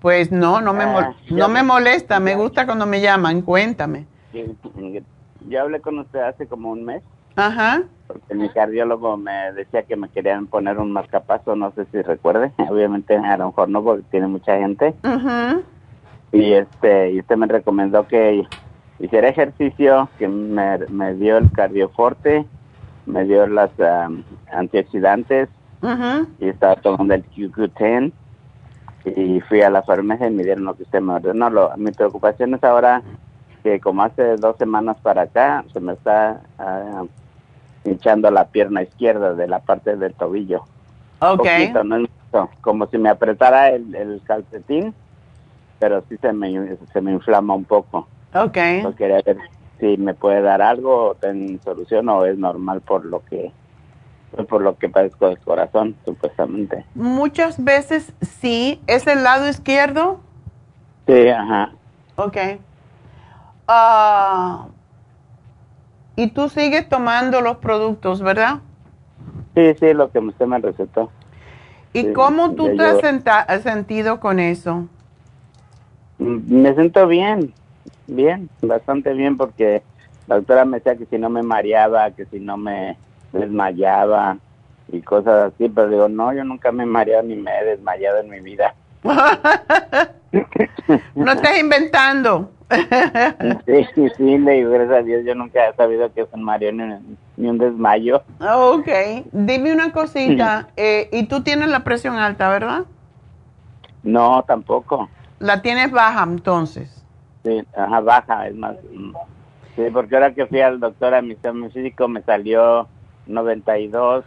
[0.00, 2.18] Pues no, no me, ah, no me molesta.
[2.18, 3.42] Me gusta cuando me llaman.
[3.42, 4.06] Cuéntame.
[5.48, 7.02] Yo hablé con usted hace como un mes.
[7.36, 7.82] Ajá.
[8.12, 12.52] Porque mi cardiólogo me decía que me querían poner un marcapaso, no sé si recuerde.
[12.70, 14.94] Obviamente a lo mejor no, porque tiene mucha gente.
[16.32, 18.46] Y este, y usted me recomendó que
[18.98, 22.46] hiciera ejercicio, que me, me dio el cardioforte,
[23.06, 23.70] me dio las
[24.50, 25.48] antioxidantes
[26.38, 28.12] y estaba tomando el QQ10
[29.04, 31.50] y fui a la farmacia y me dieron lo que usted me ordenó.
[31.50, 33.02] Lo, mi preocupación es ahora
[33.62, 37.04] que como hace dos semanas para acá se me está ah,
[37.84, 40.64] hinchando la pierna izquierda de la parte del tobillo.
[41.20, 41.38] Ok.
[41.38, 44.94] Poquito, no mucho, como si me apretara el, el calcetín,
[45.78, 48.08] pero sí se me, se me inflama un poco.
[48.34, 48.58] Ok.
[48.82, 49.38] Yo quería ver
[49.78, 53.52] si me puede dar algo ten solución o es normal por lo que
[54.48, 56.86] por lo que padezco del corazón, supuestamente.
[56.94, 58.80] Muchas veces sí.
[58.86, 60.20] ¿Es el lado izquierdo?
[61.06, 61.72] Sí, ajá.
[62.16, 62.36] Ok.
[63.68, 64.66] Ah,
[66.16, 68.60] y tú sigues tomando los productos, ¿verdad?
[69.54, 71.10] Sí, sí, lo que usted me recetó.
[71.92, 74.88] ¿Y Sí, cómo tú te has sentido con eso?
[76.18, 77.52] Mm, Me siento bien,
[78.06, 79.82] bien, bastante bien porque
[80.26, 82.96] la doctora me decía que si no me mareaba, que si no me
[83.32, 84.38] desmayaba
[84.90, 88.18] y cosas así, pero digo, no, yo nunca me he mareado ni me he desmayado
[88.18, 88.74] en mi vida.
[91.14, 92.50] no estás inventando.
[93.66, 96.42] Sí, sí, sí, le digo, gracias a Dios, yo nunca he sabido que es un
[96.42, 98.22] mareo ni, un- ni un desmayo.
[98.40, 98.88] ok.
[99.32, 100.68] Dime una cosita.
[100.76, 102.84] eh, y tú tienes la presión alta, ¿verdad?
[104.02, 105.08] No, tampoco.
[105.38, 107.04] La tienes baja, entonces.
[107.44, 108.76] Sí, ajá, baja, es más.
[108.92, 109.12] mm.
[109.74, 112.86] Sí, porque ahora que fui al doctor a mi examen físico me salió
[113.26, 114.24] 92,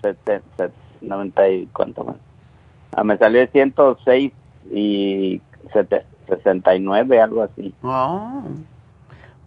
[0.00, 2.16] sete- set- 90 y cuánto más.
[2.92, 4.32] Ah, me salió 106
[4.70, 7.74] y sete- 69, algo así.
[7.82, 8.42] Oh.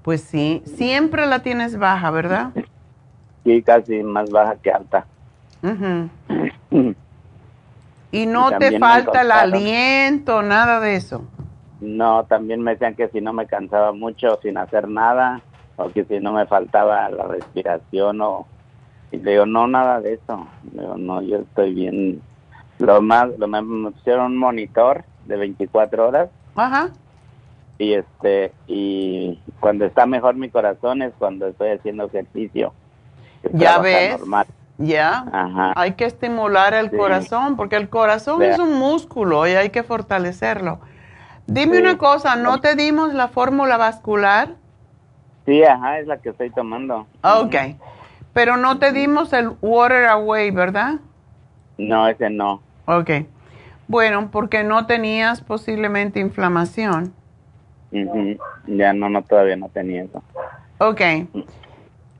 [0.02, 0.62] Pues sí.
[0.66, 2.52] Siempre la tienes baja, ¿verdad?
[3.44, 5.08] Sí, casi más baja que alta.
[5.64, 6.94] Ujú.
[8.12, 11.24] Y no te falta el aliento, nada de eso.
[11.80, 15.42] No, también me decían que si no me cansaba mucho sin hacer nada,
[15.78, 18.46] o que si no me faltaba la respiración, o...
[19.14, 20.46] Y le digo, no, nada de eso.
[20.74, 22.22] Le digo, no, yo estoy bien.
[22.80, 26.89] Lo más, lo más, me pusieron un monitor de 24 horas, Ajá.
[27.78, 32.74] y este, y cuando está mejor mi corazón es cuando estoy haciendo ejercicio.
[33.54, 34.20] Ya ves.
[34.20, 34.45] normal.
[34.78, 35.26] Ya.
[35.32, 35.74] Ajá.
[35.76, 36.97] Hay que estimular el Sí.
[36.97, 40.80] corazón, porque el corazón es un músculo y hay que fortalecerlo.
[41.47, 41.82] Dime Sí.
[41.82, 44.49] una cosa, ¿no te dimos la fórmula vascular?
[45.47, 47.08] Sí, ajá, es la que estoy tomando.
[47.24, 47.56] Ok.
[48.34, 50.99] Pero no te dimos el Water Away, ¿verdad?
[51.80, 52.62] No, ese no.
[52.86, 53.10] Ok.
[53.92, 57.14] Bueno, porque no tenías posiblemente inflamación.
[58.68, 60.24] Ya no, no, todavía no tenía eso.
[60.78, 61.02] Ok.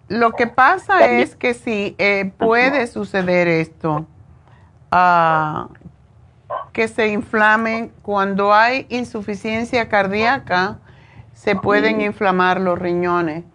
[0.10, 4.06] Lo que pasa También- es que sí, eh, puede suceder esto,
[4.92, 5.70] ah,
[6.74, 10.80] que se inflamen cuando hay insuficiencia cardíaca,
[11.34, 13.46] se pueden inflamar los riñones.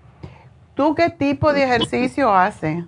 [0.75, 2.83] ¿Tú qué tipo de ejercicio haces?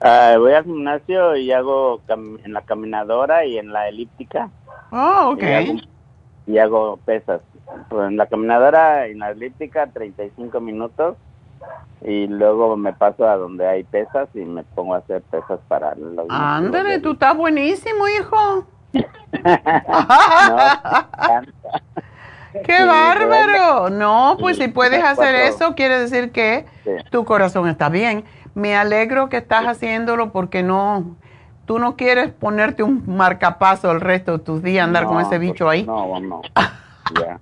[0.00, 4.48] Ah, voy al gimnasio y hago en la caminadora y en la elíptica.
[4.90, 5.42] Oh, ok.
[5.42, 5.74] Y hago,
[6.46, 7.40] y hago pesas.
[7.88, 11.16] Pues en la caminadora y en la elíptica 35 minutos.
[12.02, 15.94] Y luego me paso a donde hay pesas y me pongo a hacer pesas para
[15.94, 16.24] los...
[16.30, 18.64] Ándale, tú estás buenísimo, hijo.
[22.64, 23.90] ¡Qué Sí, bárbaro!
[23.90, 26.90] No, pues si puedes hacer eso, quiere decir que Sí.
[27.10, 28.24] tu corazón está bien.
[28.54, 31.16] Me alegro que estás haciéndolo porque no,
[31.66, 35.66] tú no quieres ponerte un marcapaso el resto de tus días, andar con ese bicho
[35.66, 35.86] pues, ahí.
[35.86, 36.42] No, no.
[37.20, 37.38] ya.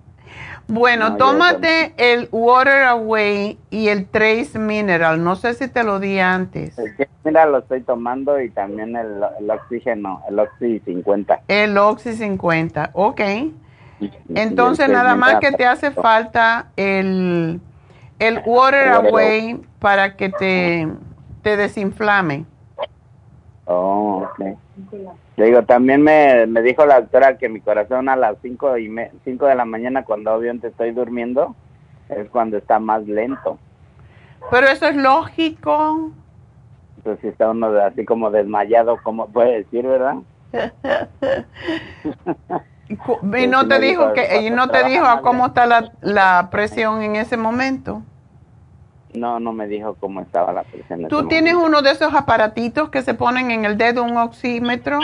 [0.70, 5.24] Bueno, No, yo tómate el Water Away y el Trace Mineral.
[5.24, 6.78] No sé si te lo di antes.
[6.78, 11.40] Es que, mira, lo estoy tomando y también el, el oxígeno, el Oxy 50.
[11.48, 13.20] El Oxy 50, ok.
[14.34, 17.60] Entonces, el nada más que te hace falta el,
[18.18, 20.88] el Water Away para que te,
[21.42, 22.44] te desinflame.
[23.66, 24.56] Oh, ok.
[25.36, 28.88] Le digo, también me, me dijo la doctora que mi corazón a las 5 y
[28.88, 31.54] me, cinco de la mañana, cuando obviamente estoy durmiendo,
[32.08, 33.58] es cuando está más lento.
[34.50, 36.10] Pero eso es lógico.
[36.96, 40.16] Entonces, si está uno así como desmayado, como puede decir, verdad?
[42.88, 47.16] Y no te dijo que y no te dijo cómo está la, la presión en
[47.16, 48.02] ese momento.
[49.14, 51.08] No, no me dijo cómo estaba la presión.
[51.08, 51.78] ¿Tú tienes momento.
[51.78, 55.00] uno de esos aparatitos que se ponen en el dedo, un oxímetro?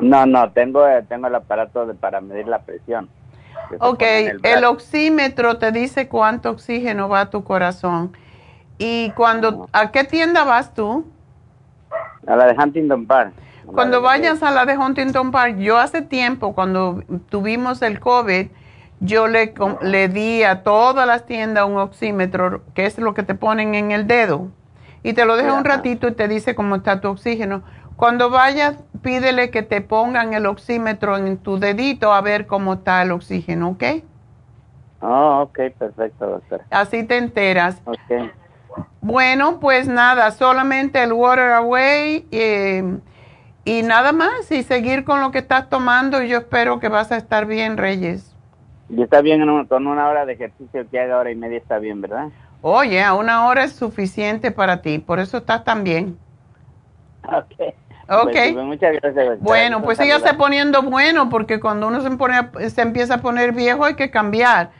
[0.00, 3.08] No, no, tengo, tengo el aparato de, para medir la presión.
[3.78, 4.02] Ok,
[4.42, 8.16] el, oxímetro te dice cuánto oxígeno va a tu corazón.
[8.78, 11.04] Y cuando, ¿a qué tienda vas tú?
[12.26, 13.32] A la de Huntington Park.
[13.72, 18.48] Cuando vayas a la de Huntington Park, yo hace tiempo, cuando tuvimos el COVID,
[19.00, 23.34] yo le, le di a todas las tiendas un oxímetro, que es lo que te
[23.34, 24.48] ponen en el dedo,
[25.02, 27.62] y te lo deja un ratito y te dice cómo está tu oxígeno.
[27.96, 33.02] Cuando vayas, pídele que te pongan el oxímetro en tu dedito a ver cómo está
[33.02, 33.84] el oxígeno, ¿ok?
[35.00, 36.62] Oh, ok, perfecto, doctor.
[36.70, 37.80] Así te enteras.
[37.84, 38.30] Ok.
[39.00, 42.98] Bueno, pues nada, solamente el Water Away eh,
[43.64, 47.12] y nada más, y seguir con lo que estás tomando y yo espero que vas
[47.12, 48.34] a estar bien, Reyes.
[48.88, 52.00] Y está bien con una hora de ejercicio que haga hora y media está bien,
[52.00, 52.28] ¿verdad?
[52.60, 56.18] Oye, una hora es suficiente para ti, por eso estás tan bien.
[57.24, 57.74] Ok.
[58.08, 58.32] Ok.
[58.32, 59.40] Pues, pues, muchas gracias.
[59.40, 63.84] Bueno, pues sígase poniendo bueno, porque cuando uno se, pone, se empieza a poner viejo
[63.84, 64.70] hay que cambiar.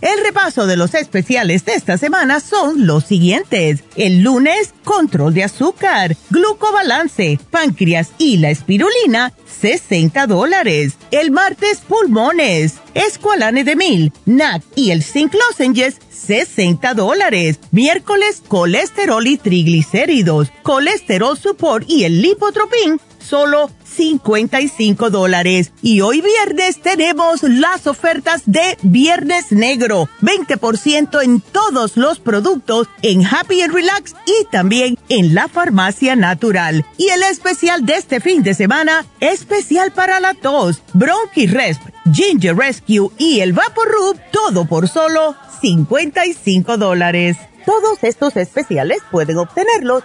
[0.00, 3.84] El repaso de los especiales de esta semana son los siguientes.
[3.96, 10.94] El lunes, control de azúcar, glucobalance, páncreas y la espirulina, 60 dólares.
[11.10, 17.58] El martes, pulmones, escualane de mil, NAC y el zinc lozenges, 60 dólares.
[17.70, 25.72] Miércoles, colesterol y triglicéridos, colesterol support y el lipotropin, solo 55 dólares.
[25.82, 30.08] Y hoy viernes tenemos las ofertas de Viernes Negro.
[30.22, 36.84] 20% en todos los productos en Happy and Relax y también en la farmacia natural.
[36.96, 42.56] Y el especial de este fin de semana, especial para la tos, Bronchi Resp, Ginger
[42.56, 47.36] Rescue y el Vapor Rub, todo por solo 55 dólares.
[47.64, 50.04] Todos estos especiales pueden obtenerlos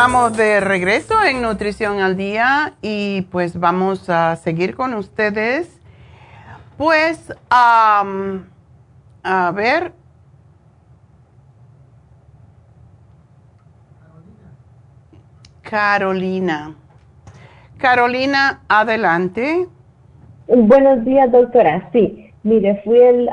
[0.00, 5.78] Estamos de regreso en Nutrición al Día y pues vamos a seguir con ustedes.
[6.78, 8.02] Pues, a
[9.54, 9.92] ver.
[15.60, 16.74] Carolina.
[17.76, 19.68] Carolina, adelante.
[20.48, 21.90] Buenos días, doctora.
[21.92, 23.28] Sí, mire, fui el,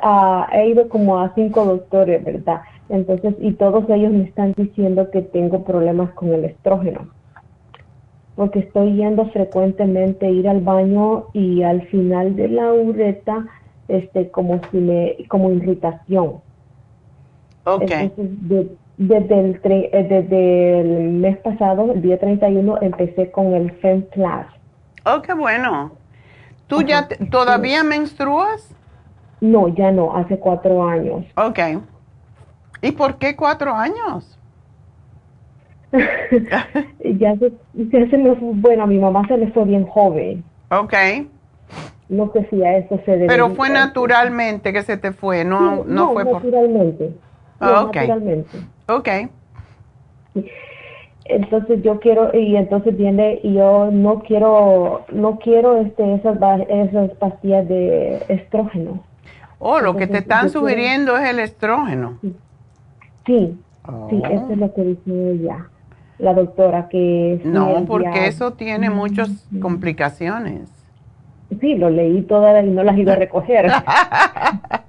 [0.51, 2.59] he ido como a cinco doctores, ¿verdad?
[2.89, 7.07] Entonces, y todos ellos me están diciendo que tengo problemas con el estrógeno.
[8.35, 13.47] porque estoy yendo frecuentemente ir al baño y al final de la ureta,
[13.87, 16.35] este, como si me, como irritación.
[17.65, 17.81] Ok.
[17.81, 18.67] Entonces,
[18.97, 24.45] desde, el eh, desde el mes pasado, el día 31, empecé con el FemPlus.
[25.03, 25.91] Oh, qué bueno.
[26.67, 28.75] ¿Tú ya todavía menstruas?
[29.41, 31.25] No, ya no, hace cuatro años.
[31.35, 31.59] Ok.
[32.81, 34.37] ¿Y por qué cuatro años?
[35.91, 40.43] ya, se, ya se me fue, bueno, a mi mamá se le fue bien joven.
[40.69, 40.93] Ok.
[42.09, 43.27] No sé si a eso se debe.
[43.27, 47.13] Pero fue naturalmente que se te fue, no, no, fue naturalmente.
[47.59, 47.67] por...
[47.67, 47.95] Ah, ok.
[47.95, 48.57] Naturalmente.
[48.87, 49.09] Ok.
[51.25, 56.37] Entonces yo quiero y entonces viene y yo no quiero no quiero este esas
[56.69, 59.03] esas pastillas de estrógeno.
[59.59, 62.19] Oh, lo que te están sugiriendo es el estrógeno.
[62.21, 62.33] Sí,
[63.27, 64.09] sí, sí, Oh.
[64.09, 65.67] eso es lo que dice ella,
[66.17, 70.67] la doctora que No, porque día- eso tiene muchas complicaciones.
[71.61, 73.71] Sí, lo leí toda y no las iba a recoger.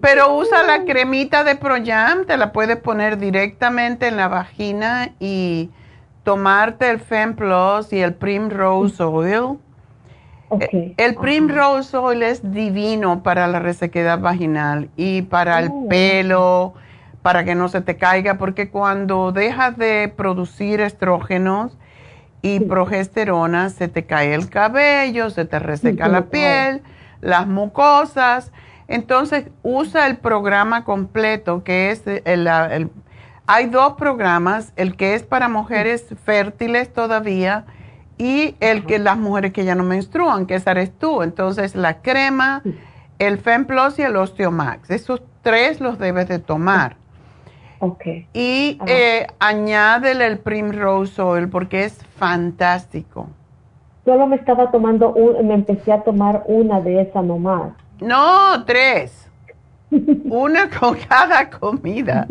[0.00, 5.70] Pero usa la cremita de Proyam, te la puedes poner directamente en la vagina y
[6.24, 9.58] tomarte el FemPlus y el Primrose Oil.
[10.48, 10.94] Okay.
[10.96, 15.86] El Primrose Oil es divino para la resequedad vaginal y para el Oh.
[15.88, 16.74] pelo,
[17.26, 21.76] para que no se te caiga, porque cuando dejas de producir estrógenos
[22.40, 26.82] y progesterona, se te cae el cabello, se te reseca se la piel,
[27.20, 28.52] las mucosas.
[28.86, 32.90] Entonces, usa el programa completo, que es el, el-
[33.48, 37.64] hay dos programas, el que es para mujeres fértiles todavía
[38.18, 41.24] y el que las mujeres que ya no menstruan, que esa eres tú.
[41.24, 42.62] Entonces, la crema,
[43.18, 44.90] el FemPlus y el Osteomax.
[44.90, 46.98] Esos tres los debes de tomar.
[47.78, 48.26] Okay.
[48.32, 53.28] Y eh, añádele el Primrose Oil porque es fantástico.
[54.04, 57.72] Solo me estaba tomando un, me empecé a tomar una de esas nomás.
[58.00, 59.30] No, tres.
[60.24, 62.26] Una con cada comida.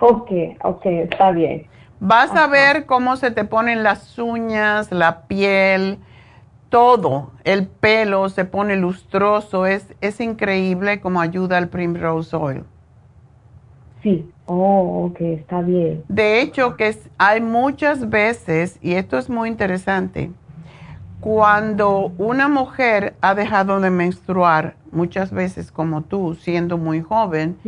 [0.00, 0.30] Ok,
[0.62, 1.66] ok, está bien.
[2.00, 5.98] Vas a ver cómo se te ponen las uñas, la piel,
[6.68, 9.66] todo, el pelo se pone lustroso.
[9.66, 12.64] Es, es increíble cómo ayuda el Primrose Oil.
[14.08, 16.02] Sí, oh, ok, está bien.
[16.08, 20.30] De hecho, que hay muchas veces, y esto es muy interesante,
[21.20, 27.58] cuando una mujer ha dejado de menstruar, muchas veces como tú, siendo muy joven,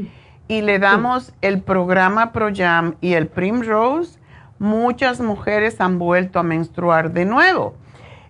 [0.49, 4.18] y le damos el programa ProYam y el Primrose,
[4.59, 7.74] muchas mujeres han vuelto a menstruar de nuevo.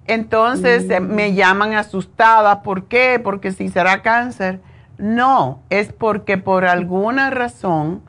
[0.09, 3.21] Entonces eh, me llaman asustada, ¿por qué?
[3.23, 4.59] Porque si será cáncer.
[5.01, 8.03] No, es porque por alguna razón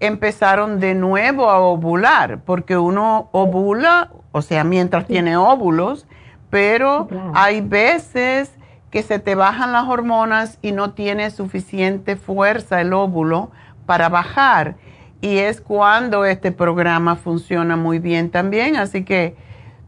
[0.00, 6.06] empezaron de nuevo a ovular, porque uno ovula, o sea, mientras tiene óvulos,
[6.50, 7.32] pero Claro.
[7.34, 8.52] hay veces
[8.90, 13.50] que se te bajan las hormonas y no tiene suficiente fuerza el óvulo
[13.86, 14.76] para bajar.
[15.20, 18.76] Y es cuando este programa funciona muy bien también.
[18.76, 19.36] Así que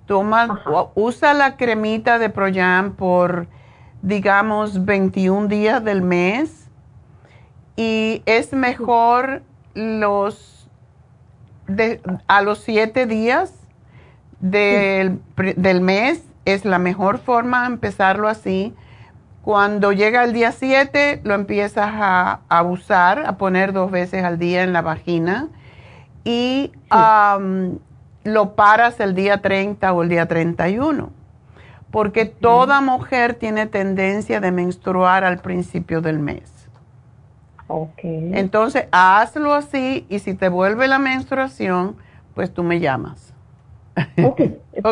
[0.07, 0.86] toma, Ajá.
[0.94, 3.46] usa la cremita de Proyam por,
[4.07, 6.68] digamos, 21 días del mes.
[7.76, 9.42] Y es mejor
[9.74, 10.70] los
[11.66, 13.52] de, a los 7 días
[14.38, 15.20] del,
[15.57, 16.22] del mes.
[16.44, 18.74] Es la mejor forma de empezarlo así.
[19.42, 24.38] Cuando llega el día 7, lo empiezas a, a usar, a poner dos veces al
[24.38, 25.48] día en la vagina
[26.22, 27.78] y am,
[28.24, 31.11] lo paras el día 30 o el día 31.
[31.97, 36.68] Porque toda mujer tiene tendencia de menstruar al principio del mes.
[37.68, 38.01] Ok.
[38.03, 41.97] Entonces, hazlo así y si te vuelve la menstruación,
[42.34, 43.32] pues tú me llamas.
[44.22, 44.40] Ok,
[44.74, 44.90] está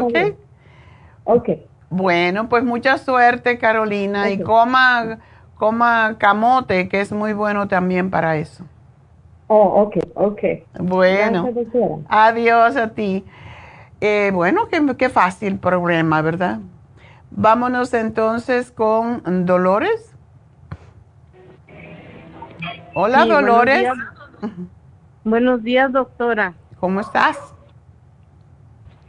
[1.25, 1.49] ¿Ok?
[1.91, 5.19] Bueno, pues mucha suerte, Carolina, y coma,
[5.57, 8.65] coma camote, que es muy bueno también para eso.
[9.49, 10.41] oh, ok, ok.
[10.79, 11.75] Bueno, Gracias,
[12.09, 13.27] adiós a ti.
[14.01, 16.61] Eh, bueno, qué, qué fácil problema, ¿verdad?
[17.37, 20.13] Vámonos entonces con Dolores.
[22.95, 23.81] Hola, Sí, buenos Dolores.
[23.81, 23.97] días.
[25.25, 26.55] Buenos días, doctora.
[26.79, 27.37] ¿Cómo estás?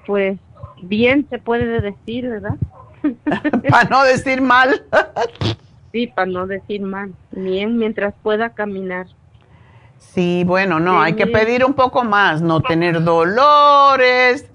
[0.08, 0.40] Pues
[0.82, 2.56] bien se puede decir, ¿verdad?
[3.70, 4.84] Para no decir mal.
[5.92, 7.14] Sí, para no decir mal.
[7.32, 9.08] Bien, mientras pueda caminar.
[9.98, 14.52] Sí, bueno, no, hay que pedir un poco más, no tener dolores,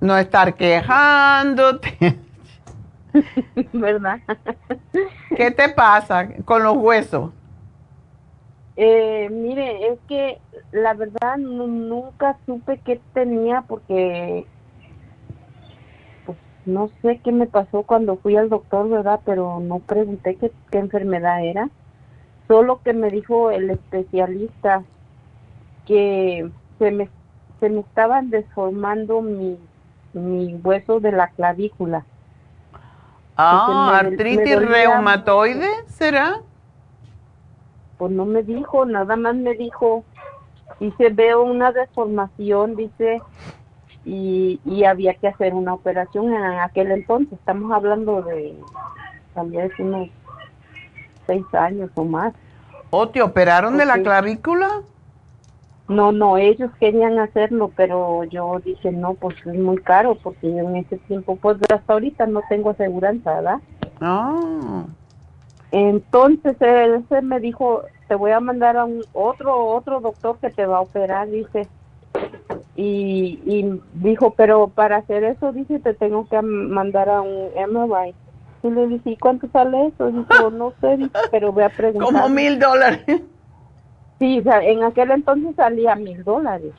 [0.00, 2.18] no estar quejándote.
[3.72, 4.20] ¿Verdad?
[5.34, 7.30] ¿Qué te pasa con los huesos?
[8.76, 10.42] Eh, mire, es que
[10.72, 14.50] la verdad nu- nunca supe qué tenía porque
[16.64, 19.20] no sé qué me pasó cuando fui al doctor, ¿verdad?
[19.24, 21.70] Pero no pregunté qué, qué enfermedad era.
[22.48, 24.86] Solo que me dijo el especialista
[25.84, 27.12] que se me,
[27.60, 29.70] se me estaban desformando mi,
[30.12, 32.08] mi hueso de la clavícula.
[33.36, 36.40] Ah, artritis reumatoide, ¿será?
[37.98, 40.04] Pues no me dijo, nada más me dijo,
[40.78, 43.22] dice, veo una deformación, dice,
[44.04, 47.32] y, y había que hacer una operación en aquel entonces.
[47.32, 48.56] Estamos hablando de
[49.34, 50.08] tal vez unos
[51.26, 52.34] seis años o más.
[52.90, 54.82] ¿O te operaron de la clavícula?
[55.86, 60.60] No, no, ellos querían hacerlo, pero yo dije, no, pues es muy caro, porque yo
[60.60, 63.58] en ese tiempo, pues hasta ahorita no tengo aseguranza, ¿verdad?
[64.00, 64.86] Ah.
[65.72, 70.50] Entonces él, él me dijo, te voy a mandar a un otro otro doctor que
[70.50, 71.68] te va a operar, dice.
[72.76, 78.14] Y, y dijo, pero para hacer eso, dice, te tengo que mandar a un MRI.
[78.62, 80.10] Y le dije, ¿y cuánto sale eso?
[80.10, 82.10] Dijo, no sé, dice, pero voy a preguntar.
[82.10, 83.22] Como mil dólares.
[84.24, 86.72] Sí, o en aquel entonces salía mil dólares.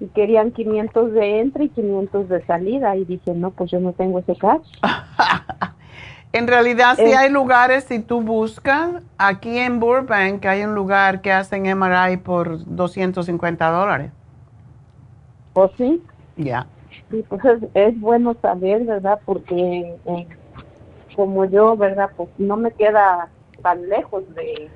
[0.00, 2.96] Y querían 500 de entrada y 500 de salida.
[2.96, 4.66] Y dije, no, pues yo no tengo ese cash.
[6.32, 7.16] En realidad, sí Eh.
[7.16, 12.64] hay lugares, si tú buscas, aquí en Burbank hay un lugar que hacen MRI por
[12.66, 14.12] 250 dólares.
[15.52, 16.02] Pues sí,
[16.36, 16.66] Ya.
[17.10, 19.20] sí, pues es, es bueno saber, ¿verdad?
[19.24, 20.28] Porque eh,
[21.14, 22.10] como yo, ¿verdad?
[22.16, 23.30] Pues no me queda
[23.62, 24.70] tan lejos de...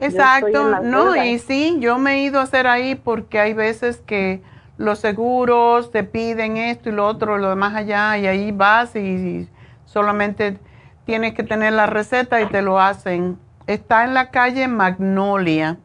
[0.00, 4.42] Exacto, no, y sí, yo me he ido a hacer ahí porque hay veces que
[4.76, 8.98] los seguros te piden esto y lo otro, lo demás allá, y ahí vas y,
[8.98, 9.48] y
[9.86, 10.58] solamente
[11.06, 13.38] tienes que tener la receta y te lo hacen.
[13.66, 15.78] Está en la calle Magnolia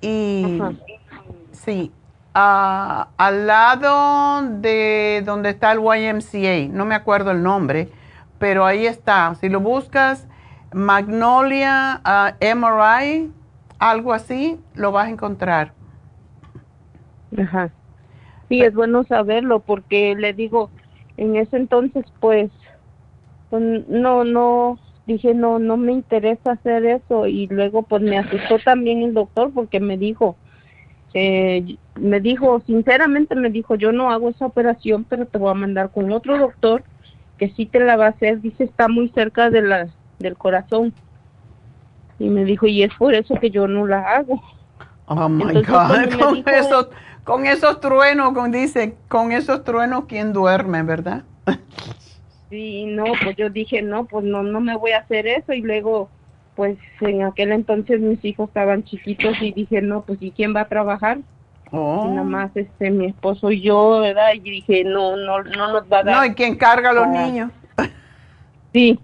[0.00, 0.60] y
[1.52, 1.90] sí,
[2.34, 7.88] al lado de donde está el YMCA, no me acuerdo el nombre,
[8.38, 9.34] pero ahí está.
[9.40, 10.26] Si lo buscas,
[10.72, 13.30] Magnolia ah, MRI,
[13.78, 15.72] algo así, lo vas a encontrar.
[17.38, 17.70] Ajá.
[18.48, 20.70] Sí, es bueno saberlo porque le digo,
[21.16, 22.50] en ese entonces pues,
[23.50, 28.58] pues, no, no, dije no, no me interesa hacer eso y luego pues me asustó
[28.58, 30.36] también el doctor porque me dijo,
[31.14, 35.54] eh, me dijo, sinceramente me dijo, yo no hago esa operación pero te voy a
[35.54, 36.84] mandar con otro doctor
[37.38, 39.88] que sí te la va a hacer, dice está muy cerca de la,
[40.18, 40.92] del corazón.
[42.18, 44.42] Y me dijo, y es por eso que yo no la hago.
[45.06, 45.68] Oh my Entonces,
[46.16, 46.88] God, con dijo- esos,
[47.24, 51.22] con esos truenos, con dice, con esos truenos, ¿quién duerme, verdad?
[52.50, 55.62] Sí, no, pues yo dije, no, pues no, no me voy a hacer eso y
[55.62, 56.08] luego,
[56.54, 60.60] pues en aquel entonces mis hijos estaban chiquitos y dije, no, pues ¿y quién va
[60.62, 61.18] a trabajar?
[61.72, 62.06] Oh.
[62.08, 64.32] Nada más este, mi esposo y yo, ¿verdad?
[64.34, 66.16] Y dije, no, no, no nos va a dar.
[66.16, 67.50] No, ¿y quién carga a los niños?
[68.72, 68.98] Sí,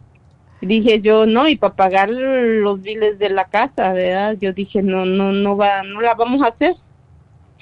[0.66, 4.36] dije yo, no, y para pagar los biles de la casa, ¿verdad?
[4.40, 6.76] Yo dije, no, no, no va, no la vamos a hacer.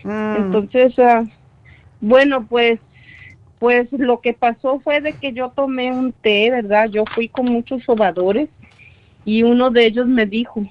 [0.05, 0.37] Mm.
[0.37, 1.25] Entonces, ah,
[2.01, 2.79] bueno, pues,
[3.59, 6.89] pues lo que pasó fue de que yo tomé un té, ¿verdad?
[6.91, 8.49] Yo fui con muchos sobadores
[9.25, 10.63] y uno de ellos me dijo,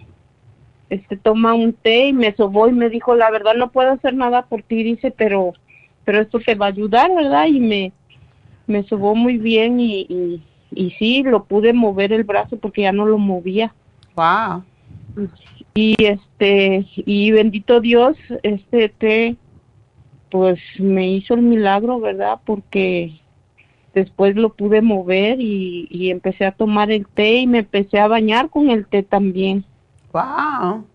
[0.89, 4.13] este, toma un té y me sobó y me dijo, la verdad no puedo hacer
[4.13, 5.53] nada por ti, dice, pero,
[6.03, 7.45] pero esto te va a ayudar, ¿verdad?
[7.47, 7.91] Y me,
[8.65, 12.91] me sobó muy bien y, y, y sí, lo pude mover el brazo porque ya
[12.91, 13.73] no lo movía
[14.15, 14.63] Wow.
[15.73, 19.35] y este y bendito Dios este té
[20.29, 23.19] pues me hizo el milagro verdad porque
[23.93, 28.07] después lo pude mover y, y empecé a tomar el té y me empecé a
[28.07, 29.63] bañar con el té también
[30.13, 30.85] Wow.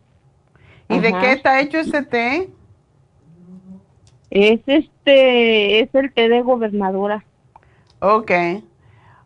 [0.88, 2.48] ¿Y de qué está hecho ese té?
[4.30, 7.24] es este es el té de gobernadora
[8.00, 8.30] Ok.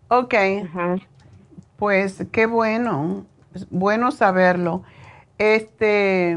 [0.09, 0.35] Ok.
[0.65, 0.97] Ajá.
[1.77, 3.25] Pues qué bueno.
[3.71, 4.83] Bueno saberlo.
[5.39, 6.37] Este.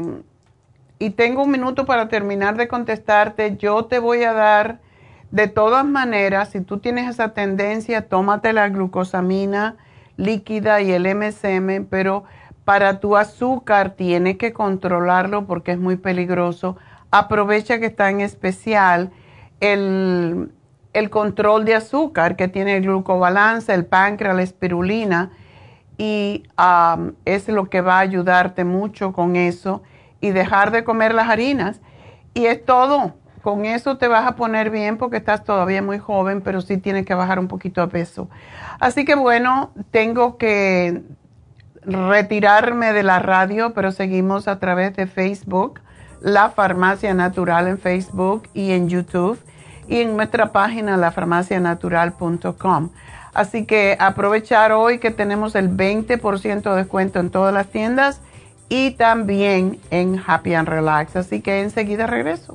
[0.98, 3.56] Y tengo un minuto para terminar de contestarte.
[3.56, 4.80] Yo te voy a dar,
[5.32, 9.76] de todas maneras, si tú tienes esa tendencia, tómate la glucosamina
[10.16, 12.24] líquida y el MSM, pero
[12.64, 16.76] para tu azúcar tienes que controlarlo porque es muy peligroso.
[17.10, 19.10] Aprovecha que está en especial
[19.60, 20.50] el,
[20.92, 25.30] el control de azúcar que tiene el glucobalance, el páncreas, la espirulina
[25.98, 29.82] y am, es lo que va a ayudarte mucho con eso
[30.20, 31.80] y dejar de comer las harinas.
[32.34, 33.14] Y es todo.
[33.42, 37.04] Con eso te vas a poner bien porque estás todavía muy joven, pero sí tienes
[37.04, 38.28] que bajar un poquito de peso.
[38.78, 41.02] Así que bueno, tengo que
[41.84, 45.80] retirarme de la radio, pero seguimos a través de Facebook,
[46.20, 49.38] La Farmacia Natural en Facebook y en YouTube.
[49.88, 52.90] Y en nuestra página lafarmacianatural.com.
[53.34, 58.20] Así que aprovechar hoy que tenemos el 20% de descuento en todas las tiendas
[58.68, 61.16] y también en Happy and Relax.
[61.16, 62.54] Así que enseguida regreso.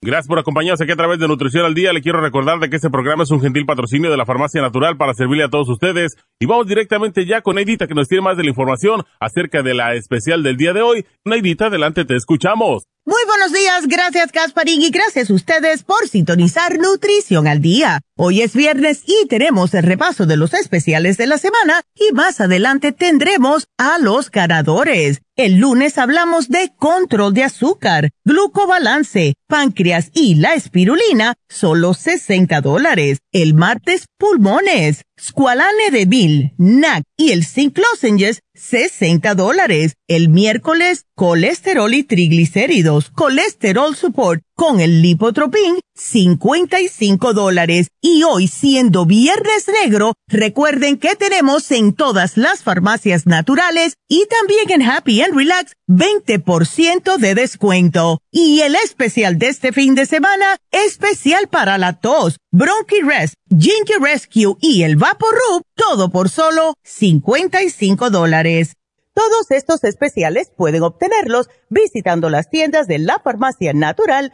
[0.01, 1.91] Gracias por acompañarnos aquí a través de Nutrición al Día.
[1.91, 4.95] Le quiero recordar de que este programa es un gentil patrocinio de la Farmacia Natural
[4.95, 6.15] para servirle a todos ustedes.
[6.39, 9.73] Y vamos directamente ya con Neidita que nos tiene más de la información acerca de
[9.73, 11.05] la especial del día de hoy.
[11.25, 12.85] Neidita, adelante, te escuchamos.
[13.09, 18.01] Muy buenos días, gracias Gasparín y gracias a ustedes por sintonizar Nutrición al Día.
[18.15, 22.39] Hoy es viernes y tenemos el repaso de los especiales de la semana y más
[22.39, 25.21] adelante tendremos a los ganadores.
[25.35, 33.19] El lunes hablamos de control de azúcar, glucobalance, páncreas y la espirulina, solo 60 dólares.
[33.31, 39.95] El martes, pulmones, squalane de Bill, NAC y el zinc lozenges, 60 dólares.
[40.07, 47.87] El miércoles, colesterol y triglicéridos, colesterol support con el lipotropin, 55 dólares.
[48.01, 54.69] Y hoy, siendo viernes negro, recuerden que tenemos en todas las farmacias naturales y también
[54.69, 58.19] en Happy and Relax 20% de descuento.
[58.31, 64.01] Y el especial de este fin de semana, especial para la tos, Bronchi Rest, Ginger
[64.01, 68.73] Rescue y el Vaporub, todo por solo 55 dólares.
[69.13, 74.33] Todos estos especiales pueden obtenerlos visitando las tiendas de la farmacia natural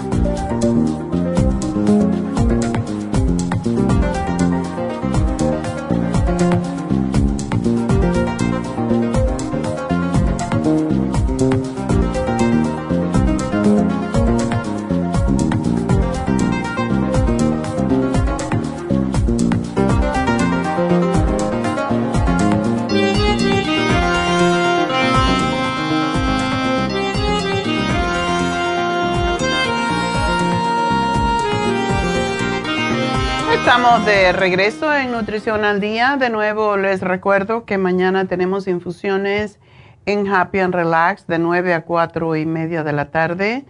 [33.81, 36.15] De regreso en Nutrición al Día.
[36.15, 39.59] De nuevo les recuerdo que mañana tenemos infusiones
[40.05, 43.65] en Happy and Relax de 9 a 4 y media de la tarde.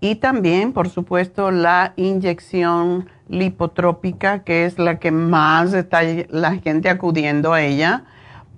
[0.00, 6.88] Y también, por supuesto, la inyección lipotrópica, que es la que más está la gente
[6.88, 8.04] acudiendo a ella,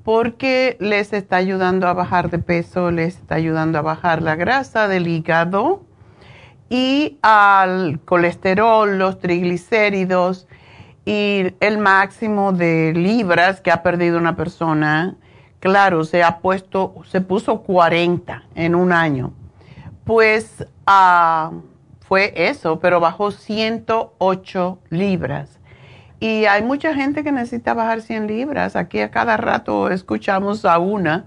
[0.05, 4.87] porque les está ayudando a bajar de peso, les está ayudando a bajar la grasa
[4.87, 5.83] del hígado
[6.69, 10.47] y al colesterol, los triglicéridos
[11.05, 15.17] y el máximo de libras que ha perdido una persona,
[15.59, 19.33] claro, se ha puesto, se puso 40 en un año.
[20.05, 21.53] Pues ah,
[22.01, 25.59] fue eso, pero bajó 108 libras.
[26.19, 28.77] Y hay mucha gente que necesita bajar 100 libras.
[28.77, 31.25] Aquí a cada rato escuchamos a una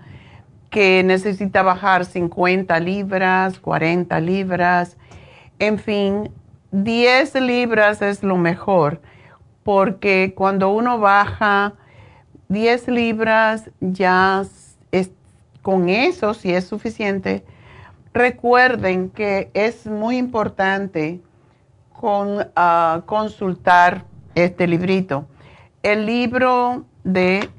[0.69, 4.97] que necesita bajar 50 libras, 40 libras,
[5.59, 6.31] en fin,
[6.71, 8.99] 10 libras es lo mejor
[9.63, 11.73] porque cuando uno baja
[12.49, 14.43] 10 libras, ya
[14.91, 15.11] es,
[15.61, 17.45] con eso, si es suficiente,
[18.13, 21.21] recuerden que es muy importante
[21.93, 24.05] con, ah, consultar
[24.35, 25.25] este librito.
[25.81, 27.49] El libro de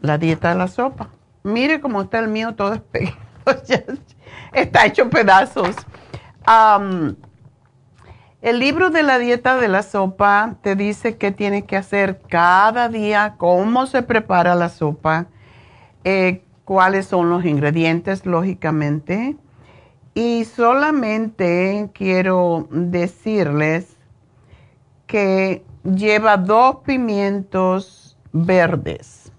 [0.00, 1.10] la dieta de la sopa.
[1.42, 2.82] Mire cómo está el mío todo
[4.52, 5.76] está hecho pedazos.
[8.42, 12.88] El libro de la dieta de la sopa te dice qué tienes que hacer cada
[12.88, 15.26] día, cómo se prepara la sopa,
[16.04, 19.36] eh, cuáles son los ingredientes, lógicamente.
[20.14, 23.96] Y solamente quiero decirles
[25.06, 29.32] que lleva dos pimientos verdes.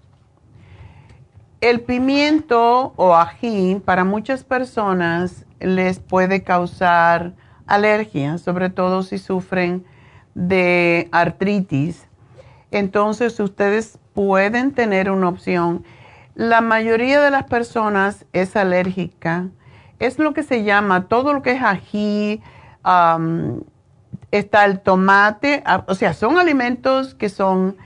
[1.60, 7.34] El pimiento o ají para muchas personas les puede causar
[7.68, 9.84] alergia, sobre todo si sufren
[10.34, 12.06] de artritis.
[12.70, 15.84] Entonces ustedes pueden tener una opción.
[16.34, 19.48] La mayoría de las personas es alérgica.
[19.98, 22.42] Es lo que se llama todo lo que es ají,
[24.30, 27.76] está el tomate, o sea, son alimentos que son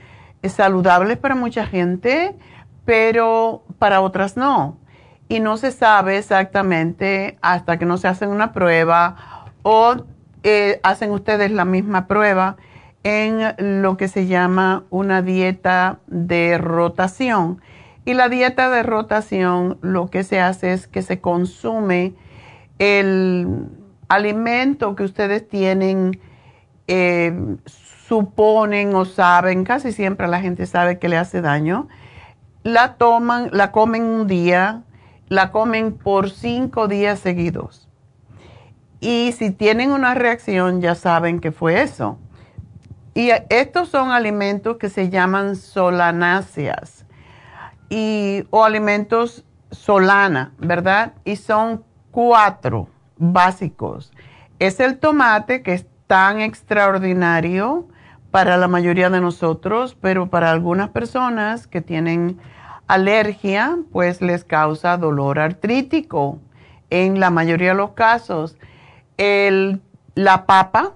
[0.43, 2.35] saludables para mucha gente,
[2.85, 4.77] pero para otras no.
[5.29, 10.05] Y no se sabe exactamente hasta que no se hace una prueba o
[10.43, 12.57] eh, hacen ustedes la misma prueba
[13.03, 17.61] en lo que se llama una dieta de rotación.
[18.05, 22.13] Y la dieta de rotación lo que se hace es que se consume
[22.77, 23.67] el
[24.09, 26.19] alimento que ustedes tienen,
[26.87, 27.33] eh,
[27.65, 31.87] suponen o saben, casi siempre la gente sabe que le hace daño,
[32.63, 34.83] la toman, la comen un día,
[35.29, 37.82] la comen por cinco días seguidos
[39.03, 42.17] y si tienen una reacción, ya saben que fue eso.
[43.13, 47.05] Y estos son alimentos que se llaman solanáceas
[47.89, 51.15] y, o alimentos solana, ¿verdad?
[51.25, 52.87] Y son cuatro
[53.17, 54.13] básicos.
[54.59, 57.89] Es el tomate, que es tan extraordinario
[58.31, 62.39] para la mayoría de nosotros, pero para algunas personas que tienen
[62.87, 66.39] alergia, pues les causa dolor artrítico
[66.89, 68.55] en la mayoría de los casos
[69.17, 69.81] el,
[70.15, 70.93] la papa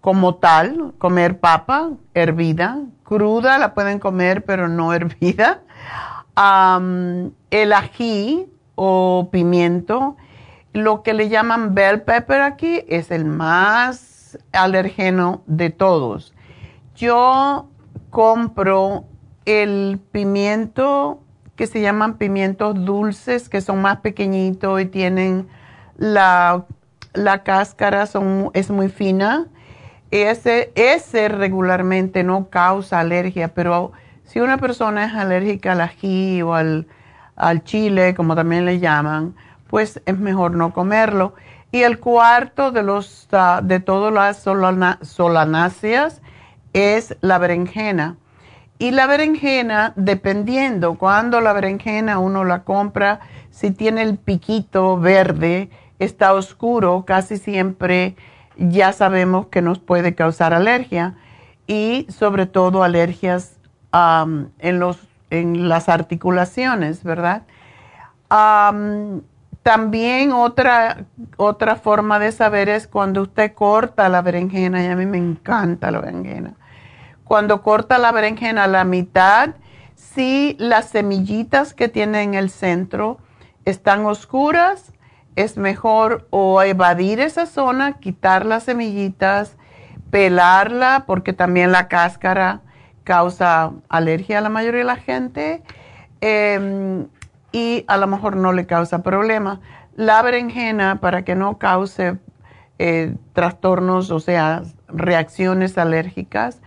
[0.00, 5.62] como tal, comer papa hervida, cruda la pueden comer pero no hervida.
[7.50, 10.16] el ají o pimiento,
[10.72, 16.34] lo que le llaman bell pepper aquí es el más alergeno de todos.
[16.94, 17.68] Yo
[18.10, 19.04] compro
[19.44, 21.22] el pimiento
[21.56, 25.48] que se llaman pimientos dulces, que son más pequeñitos y tienen
[25.96, 26.66] la
[27.18, 28.08] la cáscara
[28.54, 29.46] es muy fina.
[30.10, 33.92] Ese, ese regularmente no causa alergia, pero
[34.24, 36.86] si una persona es alérgica al ají o al,
[37.64, 39.34] chile, como también le llaman,
[39.68, 41.34] pues es mejor no comerlo.
[41.70, 44.38] Y el cuarto de, los, ah, de todas las
[45.02, 46.22] solanáceas
[46.72, 48.16] es la berenjena.
[48.78, 55.68] Y la berenjena, dependiendo cuando la berenjena uno la compra, si tiene el piquito verde,
[55.98, 58.16] está oscuro, casi siempre
[58.56, 61.14] ya sabemos que nos puede causar alergia
[61.66, 63.58] y sobre todo alergias
[63.92, 64.98] en, los,
[65.30, 67.42] en las articulaciones, ¿verdad?
[69.62, 71.04] también otra,
[71.36, 75.90] otra forma de saber es cuando usted corta la berenjena, y a mí me encanta
[75.90, 76.54] la berenjena.
[77.24, 79.50] Cuando corta la berenjena a la mitad,
[79.94, 83.18] si las semillitas que tiene en el centro
[83.66, 84.92] están oscuras,
[85.38, 89.56] es mejor o evadir esa zona, quitar las semillitas,
[90.10, 92.62] pelarla, porque también la cáscara
[93.04, 95.62] causa alergia a la mayoría de la gente
[96.20, 97.06] em,
[97.52, 99.60] y a lo mejor no le causa problema.
[99.94, 102.18] La berenjena, para que no cause
[102.80, 106.60] eh, trastornos, o sea, reacciones alérgicas,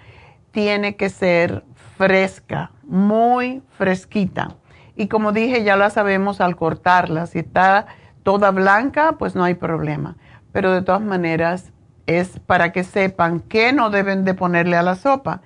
[0.52, 1.66] tiene que ser
[1.98, 4.56] fresca, muy fresquita.
[4.96, 7.26] Y como dije, ya la sabemos al cortarla.
[7.26, 7.88] Si está
[8.24, 10.16] toda blanca, pues no hay problema.
[10.52, 11.72] Pero de todas maneras
[12.08, 15.42] es para que sepan que no deben de ponerle a la sopa.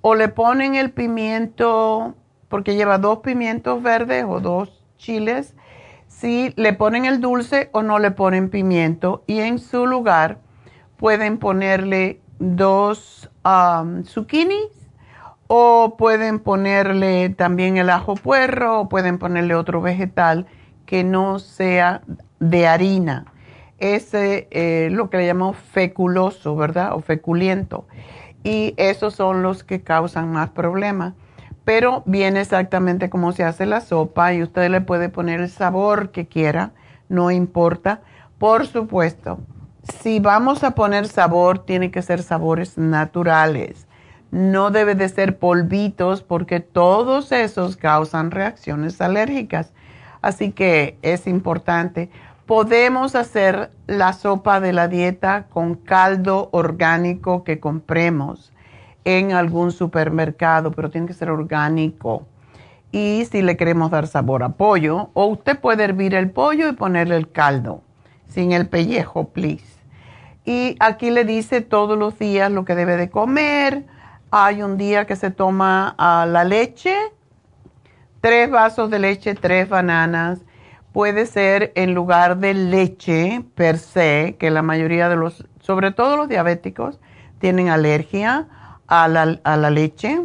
[0.00, 2.14] O le ponen el pimiento,
[2.48, 5.54] porque lleva dos pimientos verdes o dos chiles,
[6.06, 9.24] si le ponen el dulce o no le ponen pimiento.
[9.26, 10.38] Y en su lugar
[10.96, 14.90] pueden ponerle dos um, zucchinis
[15.48, 20.46] o pueden ponerle también el ajo puerro o pueden ponerle otro vegetal
[20.86, 22.02] que no sea
[22.40, 23.26] de harina.
[23.78, 26.94] Ese eh, lo que le llamamos feculoso, ¿verdad?
[26.94, 27.86] O feculiento.
[28.42, 31.14] Y esos son los que causan más problemas.
[31.64, 36.10] Pero viene exactamente como se hace la sopa y usted le puede poner el sabor
[36.10, 36.70] que quiera,
[37.08, 38.02] no importa.
[38.38, 39.40] Por supuesto,
[40.00, 43.88] si vamos a poner sabor, tiene que ser sabores naturales.
[44.30, 49.72] No debe de ser polvitos porque todos esos causan reacciones alérgicas.
[50.26, 52.10] Así que es importante.
[52.46, 58.52] Podemos hacer la sopa de la dieta con caldo orgánico que compremos
[59.04, 62.26] en algún supermercado, pero tiene que ser orgánico.
[62.90, 66.72] Y si le queremos dar sabor a pollo, o usted puede hervir el pollo y
[66.72, 67.82] ponerle el caldo,
[68.28, 69.78] sin el pellejo, please.
[70.44, 73.84] Y aquí le dice todos los días lo que debe de comer.
[74.32, 76.96] Hay un día que se toma ah, la leche,
[78.26, 80.40] tres vasos de leche, tres bananas.
[80.92, 86.16] Puede ser en lugar de leche per se, que la mayoría de los, sobre todo
[86.16, 86.98] los diabéticos,
[87.38, 88.48] tienen alergia
[88.88, 90.22] a la, leche.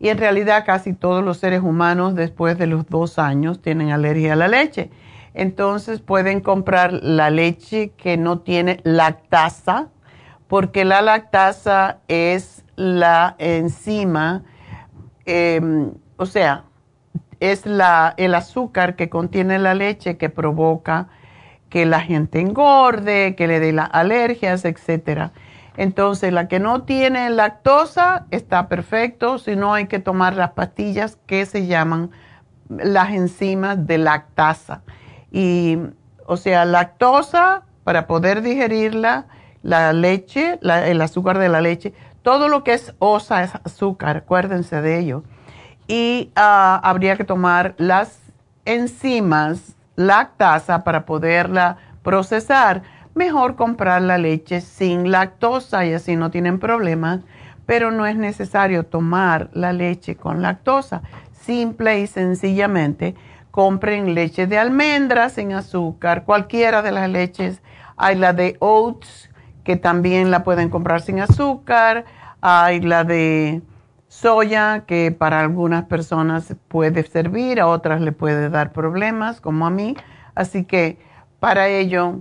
[0.00, 4.32] Y en realidad casi todos los seres humanos después de los dos años tienen alergia
[4.32, 4.90] a la leche.
[5.34, 9.88] Entonces pueden comprar la leche que no tiene lactasa,
[10.48, 14.42] porque la lactasa es la enzima,
[15.26, 15.92] em,
[16.22, 16.64] o sea,
[17.40, 21.08] es la, el azúcar que contiene la leche que provoca
[21.68, 25.32] que la gente engorde, que le dé las alergias, etcétera.
[25.76, 31.18] Entonces, la que no tiene lactosa está perfecto, si no hay que tomar las pastillas
[31.26, 32.12] que se llaman
[32.68, 34.82] las enzimas de lactasa.
[35.32, 35.78] Y,
[36.26, 39.26] o sea, lactosa para poder digerirla,
[39.62, 44.80] la leche, el azúcar de la leche, todo lo que es osa es azúcar, acuérdense
[44.80, 45.24] de ello.
[45.92, 48.18] Y ah, habría que tomar las
[48.64, 52.82] enzimas lactasa para poderla procesar
[53.14, 57.20] mejor comprar la leche sin lactosa y así no tienen problemas,
[57.66, 61.02] pero no es necesario tomar la leche con lactosa.
[61.34, 63.14] Simple y sencillamente
[63.50, 67.60] compren leche de almendras sin azúcar, cualquiera de las leches.
[67.98, 69.28] Hay la de oats,
[69.62, 72.06] que también la pueden comprar sin azúcar.
[72.40, 73.60] Hay la de
[74.12, 79.70] soya, que para algunas personas puede servir, a otras le puede dar problemas, como a
[79.70, 79.96] mí.
[80.34, 80.98] Así que
[81.40, 82.20] para ello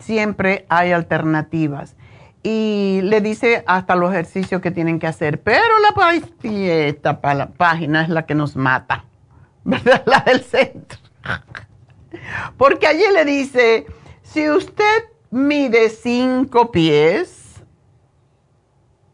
[0.00, 1.94] siempre hay alternativas.
[2.42, 5.40] Y le dice hasta los ejercicios que tienen que hacer.
[5.40, 6.12] Pero la,
[6.42, 9.04] esta la página es la que nos mata,
[9.64, 10.02] ¿verdad?
[10.06, 10.98] La del centro.
[12.56, 13.86] Porque allí le dice,
[14.22, 17.39] si usted mide cinco pies,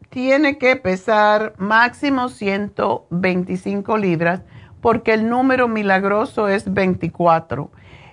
[0.09, 4.41] tiene que pesar máximo 125 libras,
[4.81, 7.71] porque el número milagroso es 24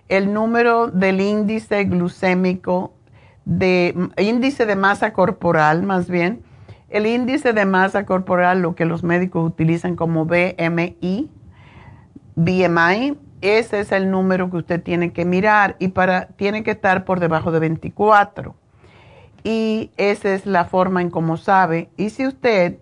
[0.09, 2.93] el número del índice glucémico,
[3.45, 6.43] de, índice de masa corporal más bien,
[6.89, 11.31] el índice de masa corporal, lo que los médicos utilizan como BMI,
[12.37, 17.05] BMI, ese es el número que usted tiene que mirar y para, tiene que estar
[17.05, 18.55] por debajo de 24.
[19.45, 21.91] Y esa es la forma en cómo sabe.
[21.97, 22.79] Y si usted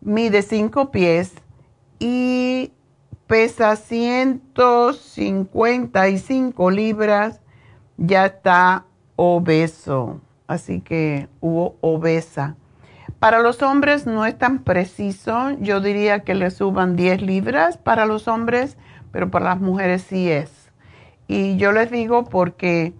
[0.00, 1.34] mide 5 pies
[1.98, 2.72] y
[3.26, 7.42] pesa 155 libras,
[7.96, 8.84] ya está
[9.16, 12.54] obeso, así que hubo obesa.
[13.18, 18.04] Para los hombres no es tan preciso, yo diría que le suban 10 libras para
[18.06, 18.76] los hombres,
[19.10, 20.70] pero para las mujeres sí es.
[21.26, 22.92] Y yo les digo porque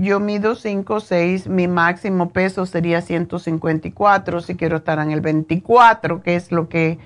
[0.00, 5.20] yo mido 5 o 6, mi máximo peso sería 154 si quiero estar en el
[5.20, 6.98] 24, que es lo que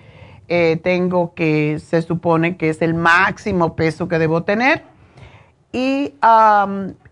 [0.47, 4.85] eh, tengo que se supone que es el máximo peso que debo tener.
[5.73, 6.15] Y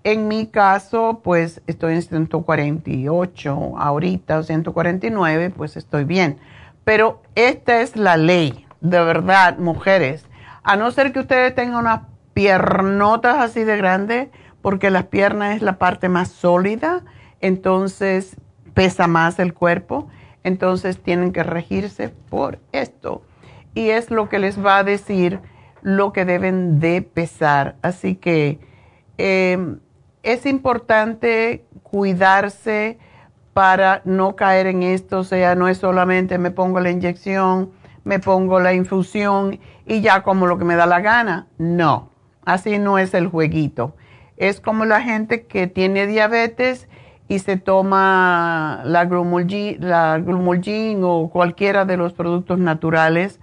[0.04, 6.38] en mi caso, pues estoy en 148 ahorita, o 149, pues estoy bien.
[6.84, 10.26] Pero esta es la ley, de verdad, mujeres.
[10.62, 12.02] A no ser que ustedes tengan unas
[12.34, 14.28] piernotas así de grandes,
[14.62, 17.02] porque las piernas es la parte más sólida,
[17.40, 18.36] entonces
[18.74, 20.08] pesa más el cuerpo
[20.44, 23.22] entonces tienen que regirse por esto.
[23.74, 25.40] Y es lo que les va a decir
[25.82, 27.76] lo que deben de pesar.
[27.82, 28.58] Así que
[29.18, 29.78] em,
[30.22, 32.98] es importante cuidarse
[33.54, 35.20] para no caer en esto.
[35.20, 37.70] O sea, no es solamente me pongo la inyección,
[38.04, 41.46] me pongo la infusión y ya como lo que me da la gana.
[41.58, 42.10] No,
[42.44, 43.94] así no es el jueguito.
[44.42, 46.88] Es como la gente que tiene diabetes
[47.28, 49.84] y se toma la glumulgin,
[51.04, 53.38] o cualquiera de los productos naturales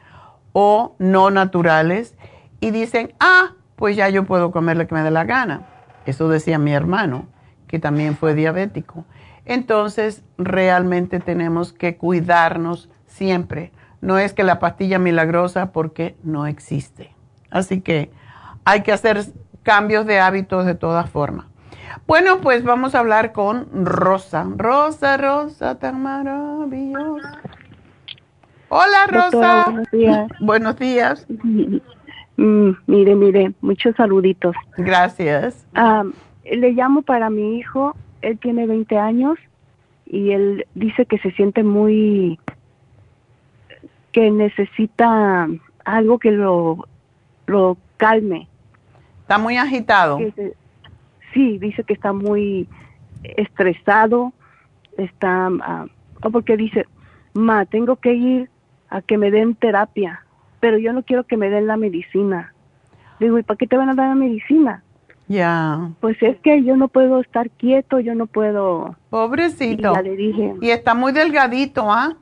[0.52, 2.18] o no naturales
[2.60, 5.62] y dicen, ah, pues ya yo puedo comer lo que me dé la gana.
[6.06, 7.28] Eso decía mi hermano,
[7.68, 9.06] que también fue diabético.
[9.46, 13.72] Entonces, realmente tenemos que cuidarnos siempre.
[14.02, 17.16] No es que la pastilla milagrosa porque no existe.
[17.52, 18.12] Así que
[18.66, 19.24] hay que hacer
[19.70, 21.46] cambios de hábitos de todas formas.
[22.08, 24.48] Bueno, pues vamos a hablar con Rosa.
[24.58, 27.40] Rosa, Rosa, tan maravillosa.
[28.70, 29.66] Hola, Rosa.
[29.68, 30.28] buenos días.
[30.40, 31.28] buenos días.
[32.42, 34.56] Mm, mire, mire, muchos saluditos.
[34.78, 35.68] Gracias.
[35.76, 36.06] Ah,
[36.50, 39.38] le llamo para mi hijo, él tiene 20 años
[40.06, 42.40] y él dice que se siente muy,
[44.14, 45.50] que necesita
[45.84, 46.88] algo que lo,
[47.46, 48.49] lo calme.
[49.30, 50.18] Está muy agitado.
[51.36, 52.68] sí, dice que está muy
[53.22, 54.34] estresado,
[54.98, 55.86] está, ah,
[56.32, 56.88] porque dice,
[57.36, 58.50] ma, tengo que ir
[58.90, 60.26] a que me den terapia,
[60.60, 62.56] pero yo no quiero que me den la medicina.
[63.20, 64.82] Digo, ¿y para qué te van a dar la medicina?
[65.28, 65.92] Ya.
[66.00, 68.96] Pues es que yo no puedo estar quieto, yo no puedo.
[69.12, 69.94] Pobrecito.
[70.00, 70.56] Y le dije.
[70.60, 72.18] Y está muy delgadito, ¿ah?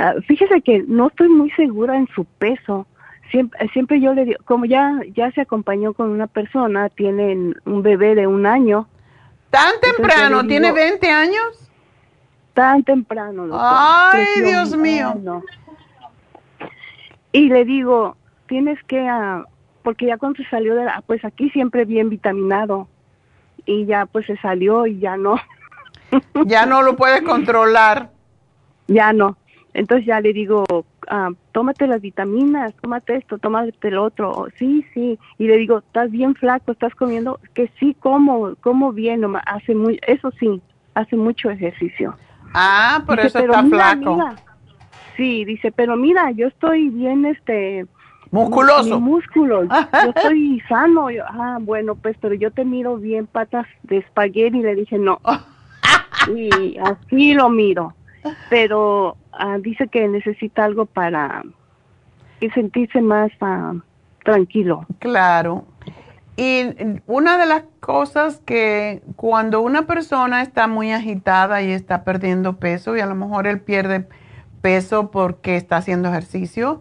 [0.00, 0.14] ¿ah?
[0.26, 2.88] Fíjese que no estoy muy segura en su peso.
[3.30, 7.82] Siempre, siempre yo le digo, como ya, ya se acompañó con una persona, tiene un
[7.82, 8.88] bebé de un año.
[9.50, 10.46] ¿Tan temprano?
[10.46, 11.70] ¿Tiene 20 años?
[12.54, 13.48] Tan temprano.
[13.52, 15.42] Ay, Dios mío.
[17.32, 19.44] Y le digo, tienes que, uh,
[19.82, 22.88] porque ya cuando se salió de la, pues aquí siempre bien vitaminado
[23.64, 25.38] y ya pues se salió y ya no.
[26.46, 28.10] ya no lo puedes controlar.
[28.90, 29.36] Ya no.
[29.74, 30.64] Entonces ya le digo,
[31.10, 34.48] uh, tómate las vitaminas, tómate esto, tómate el otro.
[34.58, 35.18] Sí, sí.
[35.38, 40.00] Y le digo, estás bien flaco, estás comiendo, que sí, como, como bien, hace muy,
[40.06, 40.60] eso sí,
[40.94, 42.16] hace mucho ejercicio.
[42.54, 44.18] Ah, por eso está flaco.
[45.16, 47.86] Sí, dice, pero mira, yo estoy bien, este...
[48.30, 49.00] Musculoso.
[49.00, 51.08] músculos, yo estoy sano.
[51.26, 54.58] ah, bueno, pues, pero yo te miro bien patas de espagueti.
[54.58, 55.18] Y le dije, no.
[56.36, 57.94] y así lo miro.
[58.50, 61.42] Pero ah, dice que necesita algo para
[62.54, 63.74] sentirse más ah,
[64.24, 64.86] tranquilo.
[64.98, 65.64] Claro.
[66.36, 66.66] Y
[67.08, 72.96] una de las cosas que cuando una persona está muy agitada y está perdiendo peso,
[72.96, 74.06] y a lo mejor él pierde
[74.62, 76.78] peso porque está haciendo ejercicio,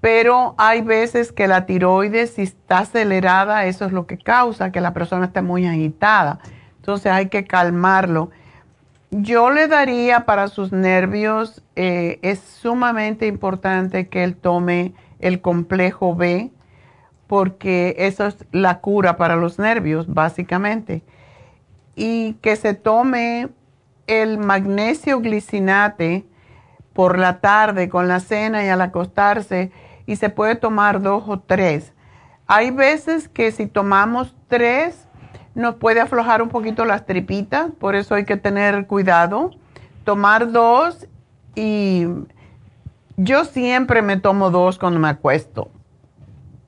[0.00, 4.80] pero hay veces que la tiroides, si está acelerada, eso es lo que causa que
[4.80, 6.40] la persona esté muy agitada.
[6.76, 8.30] Entonces hay que calmarlo.
[9.10, 16.14] Yo le daría para sus nervios, eh, es sumamente importante que él tome el complejo
[16.14, 16.50] B,
[17.26, 21.02] porque eso es la cura para los nervios, básicamente.
[21.94, 23.48] Y que se tome
[24.06, 26.26] el magnesio glicinate,
[26.96, 29.70] por la tarde con la cena y al acostarse
[30.06, 31.92] y se puede tomar dos o tres.
[32.46, 35.05] Hay veces que si tomamos tres
[35.56, 39.50] nos puede aflojar un poquito las tripitas, por eso hay que tener cuidado.
[40.04, 41.08] Tomar dos
[41.56, 42.06] y
[43.16, 45.68] yo siempre me tomo dos cuando me acuesto,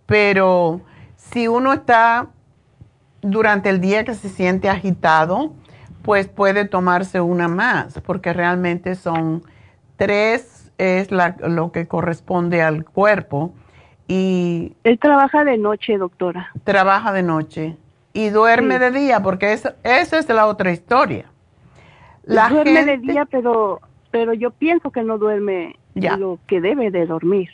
[0.07, 0.81] pero
[1.15, 2.27] si uno está
[3.23, 5.53] durante el día que se siente agitado,
[6.03, 9.43] pues puede tomarse una más, porque realmente son
[9.99, 13.53] Tres es lo que corresponde al cuerpo.
[14.07, 16.53] Y Él trabaja de noche, doctora.
[16.63, 17.77] Trabaja de noche.
[18.13, 21.27] Y duerme de día, porque esa es la otra historia.
[22.25, 23.81] La duerme de día, pero,
[24.11, 27.51] pero yo pienso que no duerme lo que debe de dormir.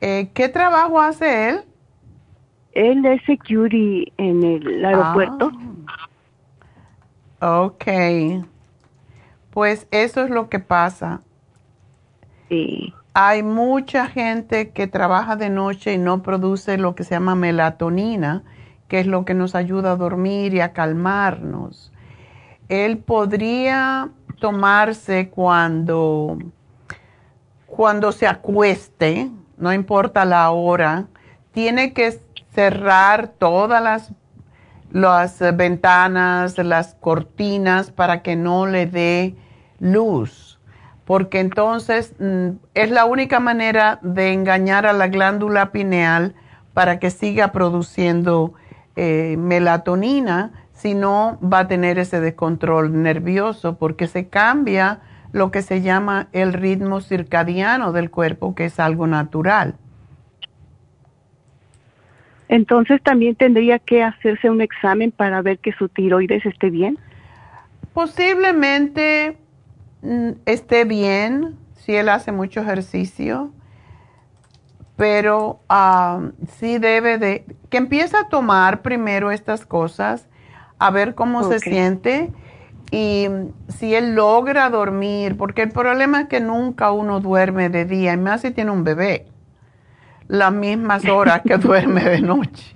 [0.00, 1.60] Eh, ¿Qué trabajo hace él?
[2.72, 5.50] Él es security en el aeropuerto.
[7.40, 7.66] Ah.
[7.66, 7.84] Ok.
[9.50, 11.20] Pues eso es lo que pasa.
[13.14, 18.42] Hay mucha gente que trabaja de noche y no produce lo que se llama melatonina,
[18.88, 21.92] que es lo que nos ayuda a dormir y a calmarnos.
[22.68, 24.10] Él podría
[24.40, 26.38] tomarse cuando,
[27.66, 31.06] cuando se acueste, no importa la hora,
[31.52, 32.18] tiene que
[32.52, 34.12] cerrar todas las,
[34.90, 39.36] las ventanas, las cortinas para que no le dé
[39.78, 40.58] luz
[41.08, 46.34] porque entonces mm, es la única manera de engañar a la glándula pineal
[46.74, 48.52] para que siga produciendo
[48.98, 55.00] eh, melatonina, si no va a tener ese descontrol nervioso porque se cambia
[55.32, 59.74] lo que se llama el ritmo circadiano del cuerpo, que es algo natural.
[62.48, 66.98] Entonces también tendría que hacerse un examen para ver que su tiroides esté bien.
[67.92, 69.36] Posiblemente
[70.02, 73.52] Mm, esté bien si él hace mucho ejercicio,
[74.98, 80.26] pero um, sí debe de, que empiece a tomar primero estas cosas,
[80.78, 82.30] a ver cómo se siente
[82.90, 83.28] y
[83.68, 88.16] si él logra dormir, porque el problema es que nunca uno duerme de día, y
[88.16, 89.26] más si tiene un bebé,
[90.26, 92.74] las mismas horas que duerme de noche.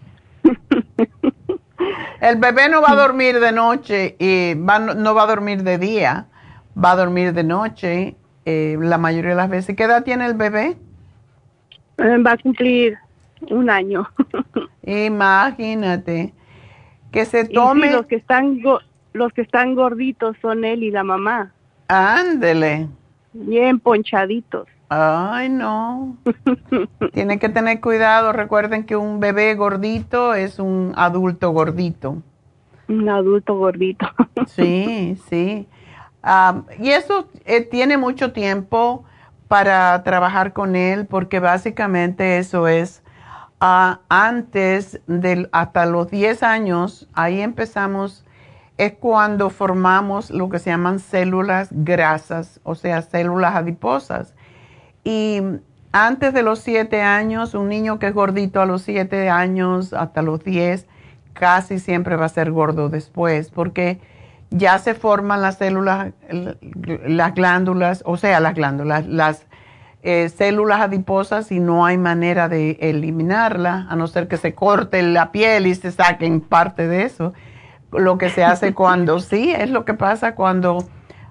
[2.20, 6.28] El bebé no va a dormir de noche y no va a dormir de día
[6.76, 9.76] va a dormir de noche eh, la mayoría de las veces.
[9.76, 10.76] ¿Qué edad tiene el bebé?
[12.02, 12.98] Va a cumplir
[13.50, 14.08] un año.
[14.82, 16.32] Imagínate.
[17.10, 17.92] Que se tome...
[17.92, 18.60] los que están
[19.12, 21.52] los que están gorditos son él y la mamá.
[21.88, 22.88] Ándele.
[23.34, 24.66] Bien ponchaditos.
[24.88, 26.16] Ay, no.
[27.12, 28.32] Tienen que tener cuidado.
[28.32, 32.22] Recuerden que un bebé gordito es un adulto gordito.
[32.88, 34.06] Un adulto gordito.
[34.46, 35.66] sí, sí.
[36.78, 39.04] y eso eh, tiene mucho tiempo
[39.52, 43.02] para trabajar con él porque básicamente eso es
[43.60, 48.24] ah, antes del hasta los 10 años, ahí empezamos
[48.78, 54.32] es cuando formamos lo que se llaman células grasas, o sea, células adiposas.
[55.04, 55.42] Y
[55.92, 60.22] antes de los 7 años, un niño que es gordito a los 7 años hasta
[60.22, 60.86] los 10,
[61.34, 64.00] casi siempre va a ser gordo después, porque
[64.52, 66.12] ya se forman las células,
[67.06, 69.46] las glándulas, o sea, las glándulas, las
[70.02, 75.02] eh, células adiposas y no hay manera de eliminarla, a no ser que se corte
[75.02, 77.32] la piel y se saquen parte de eso.
[77.92, 80.84] Lo que se hace cuando, sí, es lo que pasa cuando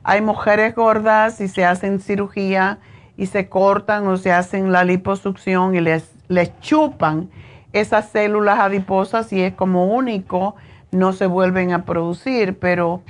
[0.03, 2.80] hay mujeres gordas y se hacen cirugía
[3.18, 7.30] y se cortan o se hacen la liposucción y les, les chupan
[7.73, 10.56] esas células adiposas y es como único,
[10.92, 13.02] no se vuelven a producir, pero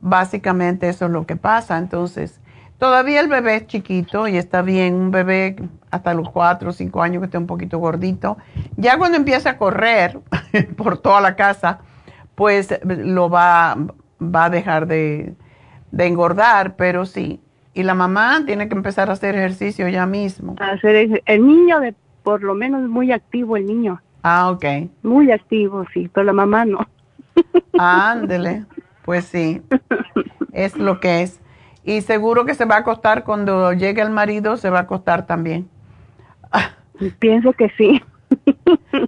[0.00, 1.78] básicamente eso es lo que pasa.
[1.78, 2.40] Entonces,
[2.78, 5.56] todavía el bebé es chiquito y está bien, un bebé
[5.90, 8.36] hasta los cuatro o cinco años que esté un poquito gordito.
[8.76, 10.20] Ya cuando empieza a correr
[10.76, 11.80] por toda la casa,
[12.34, 13.76] pues lo va,
[14.22, 15.34] va a dejar de,
[15.96, 17.40] engordar, pero sí.
[17.74, 20.56] Y la mamá tiene que empezar a hacer ejercicio ya mismo.
[20.58, 24.00] Hacer el niño, de, por lo menos muy activo el niño.
[24.22, 24.64] Ah, ok.
[25.02, 26.86] Muy activo, sí, pero la mamá no.
[27.78, 28.64] Ándele,
[29.04, 29.62] pues sí,
[30.52, 31.40] es lo que es.
[31.84, 35.26] Y seguro que se va a acostar cuando llegue el marido, se va a acostar
[35.26, 35.68] también.
[37.18, 38.02] Pienso que sí.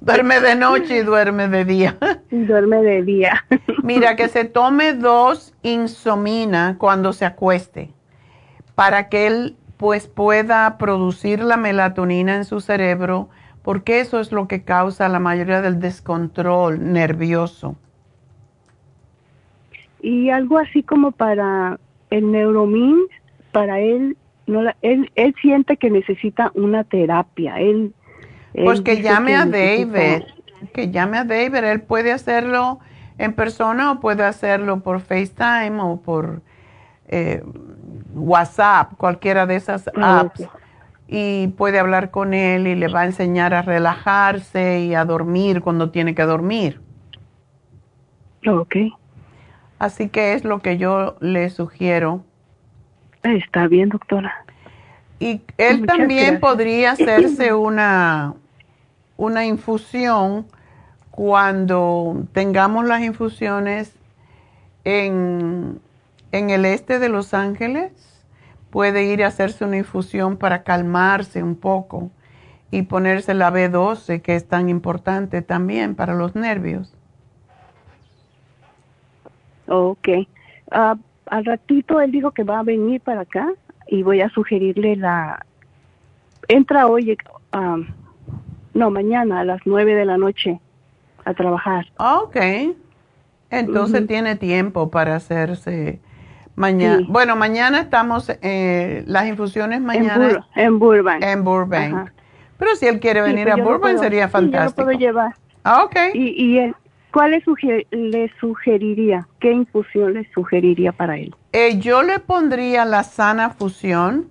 [0.01, 1.99] duerme de noche y duerme de día.
[2.31, 3.45] duerme de día.
[3.83, 7.93] Mira, que se tome dos insomina cuando se acueste,
[8.75, 13.29] para que él pues pueda producir la melatonina en su cerebro,
[13.63, 17.77] porque eso es lo que causa la mayoría del descontrol nervioso.
[20.03, 21.79] Y algo así como para
[22.11, 22.99] el neuromin,
[23.53, 24.17] para él,
[24.47, 27.61] no él, él siente que necesita una terapia.
[27.61, 27.95] Él
[28.53, 30.25] pues que llame a David,
[30.73, 32.81] que llame a David, él puede hacerlo
[33.19, 36.43] en persona o puede hacerlo por FaceTime o por
[37.09, 37.43] eh,
[38.15, 40.49] WhatsApp, cualquiera de esas ah, apps.
[41.07, 45.61] Y puede hablar con él y le va a enseñar a relajarse y a dormir
[45.61, 46.81] cuando tiene que dormir.
[48.47, 48.77] Ok.
[49.81, 52.23] Así que es lo que yo le sugiero.
[53.23, 54.45] Está bien, doctora.
[55.19, 58.35] Y él también podría hacerse una,
[59.17, 60.47] una infusión
[61.11, 63.95] cuando tengamos las infusiones
[64.85, 65.81] en,
[66.31, 67.93] en el este de Los Ángeles.
[68.69, 72.11] Puede ir a hacerse una infusión para calmarse un poco
[72.71, 76.93] y ponerse la B12, que es tan importante también para los nervios.
[79.71, 80.09] Ok.
[80.73, 83.49] Ah, al ratito él dijo que va a venir para acá
[83.87, 85.47] y voy a sugerirle la...
[86.49, 87.17] Entra hoy,
[87.55, 87.87] um,
[88.75, 90.61] no, mañana a las nueve de la noche
[91.25, 91.87] a trabajar.
[91.99, 92.37] Ok.
[93.51, 96.01] Entonces tiene tiempo para hacerse
[96.57, 97.07] mañana.
[97.09, 100.47] Bueno, mañana estamos, eh, las infusiones mañana.
[100.57, 101.23] En, Burbank.
[101.23, 102.11] En Burbank.
[102.59, 104.83] Pero si él quiere venir pues a Burbank sería fantástico.
[104.83, 105.35] yo lo puedo llevar.
[105.63, 105.97] Ah, ok.
[106.15, 106.75] Y, y
[107.13, 107.33] ¿cuál
[107.91, 109.27] le, sugeriría?
[109.41, 111.35] ¿Qué infusión le sugeriría para él?
[111.53, 114.29] Eh, yo le pondría la sana fusión,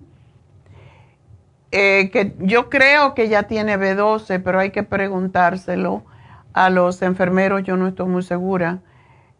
[1.72, 6.04] eh, que yo creo que ya tiene B12, pero hay que preguntárselo
[6.52, 8.80] a los enfermeros, yo no estoy muy segura.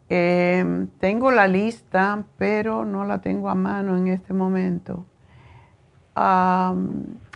[0.09, 5.05] Eh, tengo la lista, pero no la tengo a mano en este momento.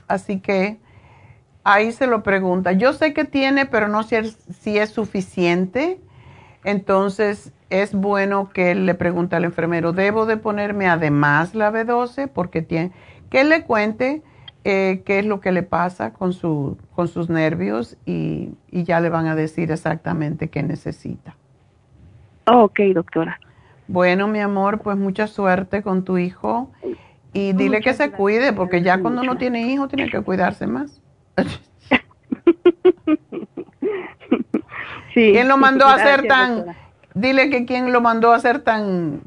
[0.08, 0.78] así que
[1.66, 2.72] ahí se lo pregunta.
[2.72, 4.32] Yo sé que tiene, pero no sé
[4.62, 6.00] si es suficiente.
[6.64, 12.30] Entonces, es bueno que le pregunte al enfermero, ¿debo de ponerme además la B12?
[12.30, 12.92] Porque tiene,
[13.30, 14.22] que le cuente
[14.64, 19.10] eh, qué es lo que le pasa con, su, con sus nervios y, ya le
[19.10, 21.36] van a decir exactamente qué necesita.
[22.46, 23.40] ok, doctora.
[23.88, 26.72] Bueno, mi amor, pues mucha suerte con tu hijo
[27.34, 31.02] y dile que se cuide, porque ya cuando uno tiene hijo tiene que cuidarse más.
[35.14, 36.76] ¿Quién lo mandó a hacer tan...
[37.14, 39.22] Dile que quién lo mandó a hacer tan,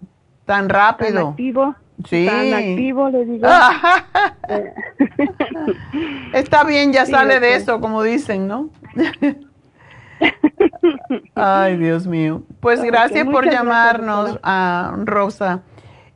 [0.44, 1.14] tan rápido.
[1.14, 1.74] Tan activo.
[2.06, 2.26] Sí.
[2.26, 3.48] Tan activo, le digo.
[6.34, 8.68] Está bien, ya sale de eso, como dicen, ¿no?
[11.34, 12.42] Ay, Dios mío.
[12.60, 15.62] Pues gracias por llamarnos, a Rosa,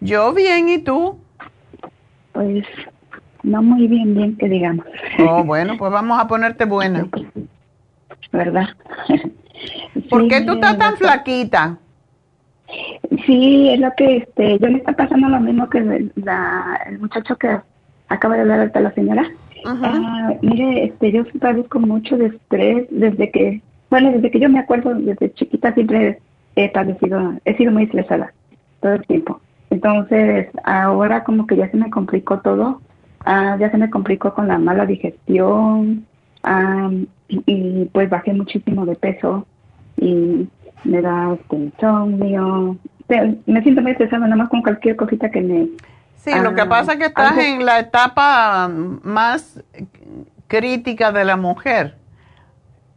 [0.00, 1.18] Yo bien, ¿y tú?
[2.32, 2.64] Pues
[3.44, 4.84] no muy bien, bien que digamos.
[5.20, 7.06] Oh, bueno, pues vamos a ponerte buena.
[8.32, 8.68] ¿Verdad?
[10.10, 11.78] ¿Por qué tú estás tan flaquita?
[13.26, 16.98] Sí, es lo que este, yo me está pasando lo mismo que el, la, el
[16.98, 17.60] muchacho que
[18.08, 19.30] acaba de hablar ahorita la señora.
[19.64, 23.62] Ah, mire, este, yo padezco mucho de estrés desde que
[23.92, 26.18] bueno, desde que yo me acuerdo, desde chiquita siempre
[26.56, 28.32] he padecido, he sido muy estresada
[28.80, 29.38] todo el tiempo.
[29.68, 32.80] Entonces, ahora como que ya se me complicó todo,
[33.26, 36.06] ah, ya se me complicó con la mala digestión,
[37.28, 39.46] y, pues bajé muchísimo de peso
[39.98, 40.48] y
[40.84, 42.78] me da este insomnio.
[43.44, 45.68] Me siento muy estresada nada más con cualquier cosita que me...
[46.16, 48.70] Sí, lo que ah, pasa es que estás en la etapa
[49.02, 49.62] más
[50.48, 52.00] crítica de la mujer.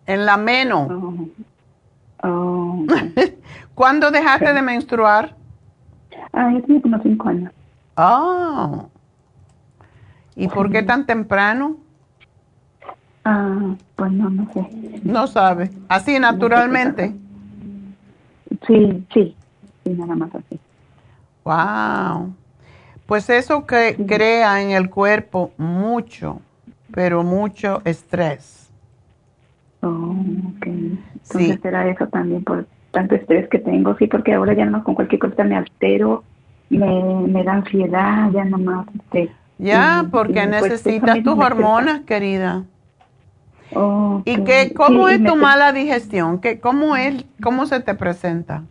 [0.05, 0.89] En la menos.
[0.91, 1.27] Oh.
[2.23, 2.85] oh
[3.75, 5.35] ¿Cuándo dejaste de menstruar?
[6.31, 7.51] Ah, yo tenía como cinco años.
[7.97, 8.85] Ah.
[10.35, 11.77] ¿Y por qué tan temprano?
[13.23, 14.67] Ah, pues no, no sé.
[15.03, 15.71] No sabe.
[15.87, 17.15] ¿Así naturalmente?
[18.67, 19.35] Sí, sí.
[19.83, 20.59] Sí, nada más así.
[21.43, 22.33] Wow.
[23.05, 26.41] Pues eso que crea en el cuerpo mucho,
[26.91, 28.64] pero mucho estrés.
[29.85, 30.15] Oh,
[30.55, 30.65] ok.
[30.65, 34.95] Entonces será eso también por tanto estrés que tengo, sí, porque ahora ya no con
[34.95, 36.23] cualquier cosa me altero,
[36.69, 38.87] me, me da ansiedad, ya nomás.
[38.95, 39.29] Este,
[39.59, 42.63] ya, porque pues, necesitas tus hormonas, querida.
[44.25, 46.39] ¿Y qué, cómo es tu mala digestión?
[46.39, 48.63] ¿Qué, cómo, es, ¿Cómo se te presenta?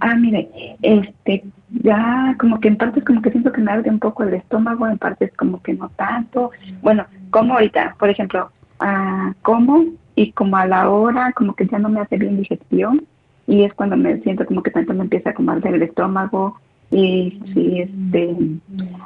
[0.00, 0.50] Ah, mire,
[0.82, 4.34] este, ya como que en partes como que siento que me arde un poco el
[4.34, 6.50] estómago, en partes como que no tanto.
[6.82, 8.50] Bueno, como ahorita, por ejemplo,
[8.80, 9.84] ah, como
[10.14, 13.04] y como a la hora como que ya no me hace bien digestión
[13.46, 16.56] y es cuando me siento como que tanto me empieza a comer el estómago
[16.90, 18.36] y sí, este,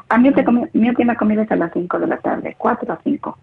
[0.08, 0.30] a mí
[0.72, 3.38] mi última comida es a las 5 de la tarde, 4 a 5.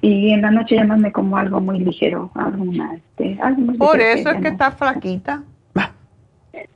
[0.00, 4.00] Y en la noche ya no me como algo muy ligero, algo, este, algo Por
[4.00, 5.42] eso es que estás flaquita.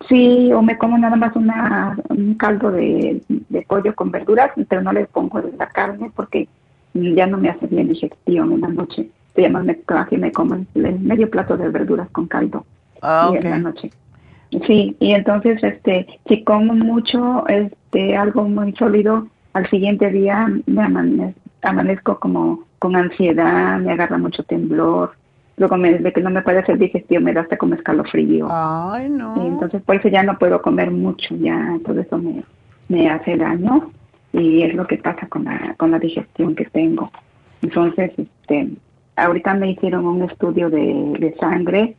[0.08, 4.82] Sí, o me como nada más una, un caldo de, de pollo con verduras, pero
[4.82, 6.48] no le pongo la carne porque
[6.94, 9.08] ya no me hace bien digestión en la noche.
[9.36, 9.78] Ya más me
[10.10, 12.64] y me como el medio plato de verduras con caldo
[13.02, 13.90] ah, en la noche.
[14.66, 21.34] Sí, y entonces este si como mucho este algo muy sólido, al siguiente día me
[21.62, 25.14] amanezco como con ansiedad, me agarra mucho temblor,
[25.56, 28.46] luego me, de que no me puede hacer digestión me da hasta como escalofrío.
[28.48, 29.34] Ay, no.
[29.42, 32.44] Y entonces por eso ya no puedo comer mucho, ya todo eso me,
[32.88, 33.90] me hace daño
[34.34, 37.10] y es lo que pasa con la, con la digestión que tengo.
[37.62, 38.68] Entonces, este,
[39.16, 41.96] ahorita me hicieron un estudio de, de sangre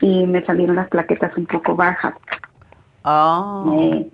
[0.00, 2.14] y me salieron las plaquetas un poco bajas.
[3.04, 3.64] Ah.
[3.72, 4.08] Eh,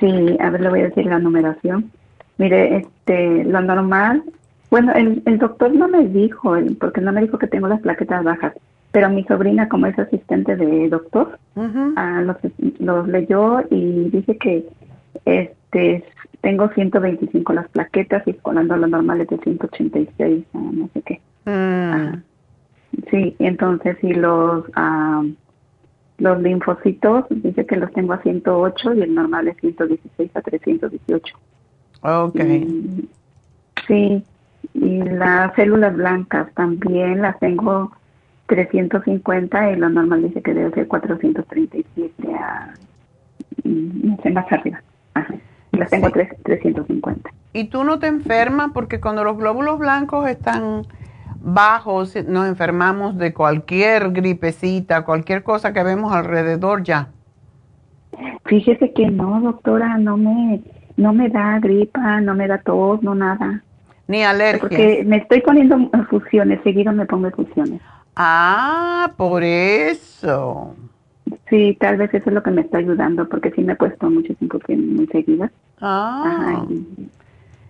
[0.00, 1.90] sí, a ver, le voy a decir la numeración.
[2.38, 4.24] Mire, este, lo normal,
[4.70, 8.24] bueno, el, el doctor no me dijo, porque no me dijo que tengo las plaquetas
[8.24, 8.54] bajas,
[8.90, 11.38] pero mi sobrina, como es asistente de doctor,
[11.96, 12.36] ah, los,
[12.78, 14.66] los leyó y dice que
[15.26, 16.04] este
[16.42, 21.20] tengo 125 las plaquetas y cuando lo normal es de 186, no sé qué.
[21.46, 22.22] Mm.
[23.10, 24.64] Sí, entonces y los
[26.18, 31.34] los linfocitos dice que los tengo a 108 y el normal es 116 a 318.
[32.02, 32.40] Ok.
[33.86, 34.24] sí,
[34.74, 37.92] y las células blancas también las tengo
[38.46, 42.74] 350 y lo normal dice que debe ser 437 a
[43.64, 44.82] mm, no sé más arriba.
[45.14, 45.34] Ajá.
[45.72, 47.30] Las tengo 350.
[47.52, 48.70] ¿Y tú no te enfermas?
[48.72, 50.86] Porque cuando los glóbulos blancos están
[51.40, 57.08] bajos, nos enfermamos de cualquier gripecita, cualquier cosa que vemos alrededor ya.
[58.44, 60.60] Fíjese que no, doctora, no me,
[60.96, 63.62] no me da gripa, no me da tos, no nada.
[64.08, 64.60] Ni alergia.
[64.60, 67.80] Porque me estoy poniendo fusiones, seguido me pongo fusiones.
[68.16, 70.74] Ah, por eso.
[71.48, 74.08] Sí, tal vez eso es lo que me está ayudando, porque sí me he puesto
[74.10, 75.50] mucho tiempo muy seguida.
[75.80, 76.64] Ah.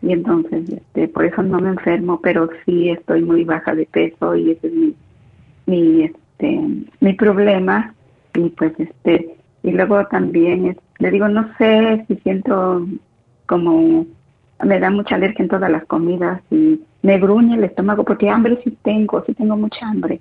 [0.02, 4.34] y entonces este por eso no me enfermo pero sí estoy muy baja de peso
[4.34, 4.94] y ese es mi
[5.66, 6.60] mi este
[7.00, 7.94] mi problema
[8.34, 12.86] y pues este y luego también le digo no sé si siento
[13.46, 14.04] como
[14.62, 18.60] me da mucha alergia en todas las comidas y me gruñe el estómago porque hambre
[18.64, 20.20] sí tengo sí tengo mucha hambre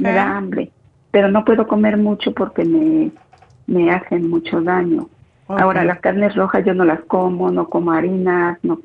[0.00, 0.70] me da hambre
[1.16, 3.10] pero no puedo comer mucho porque me
[3.66, 5.08] me hacen mucho daño.
[5.48, 8.80] Ahora las carnes rojas yo no las como no como harinas no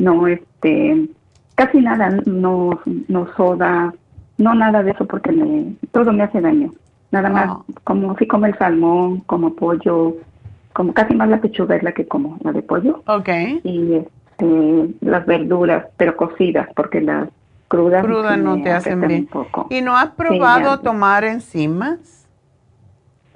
[0.00, 1.08] no este
[1.54, 3.94] casi nada no no soda
[4.38, 6.72] no nada de eso porque me todo me hace daño.
[7.12, 7.48] Nada más
[7.84, 10.16] como si como el salmón como pollo
[10.72, 13.04] como casi más la pechuga es la que como la de pollo.
[13.06, 17.28] Okay y este las verduras pero cocidas porque las
[17.68, 19.28] crudas crudas no te hacen bien
[19.70, 22.26] y no has probado tomar enzimas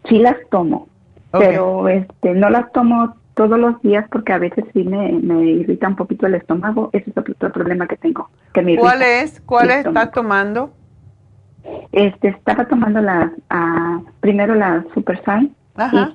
[0.09, 0.89] sí las tomo
[1.31, 5.89] pero este no las tomo todos los días porque a veces sí me, me irrita
[5.89, 6.91] un poquito el estómago.
[6.93, 8.29] Ese es otro, problema que tengo.
[8.53, 9.41] Que me ¿Cuál es?
[9.41, 10.73] ¿Cuál estás tomando?
[11.93, 15.55] Este, estaba tomando las, uh, primero la Super Sign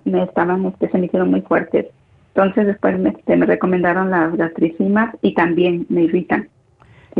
[0.05, 1.87] y me estaban, este, se me hicieron muy fuertes.
[2.35, 6.49] Entonces después me, este, me recomendaron las gastricimas y también me irritan.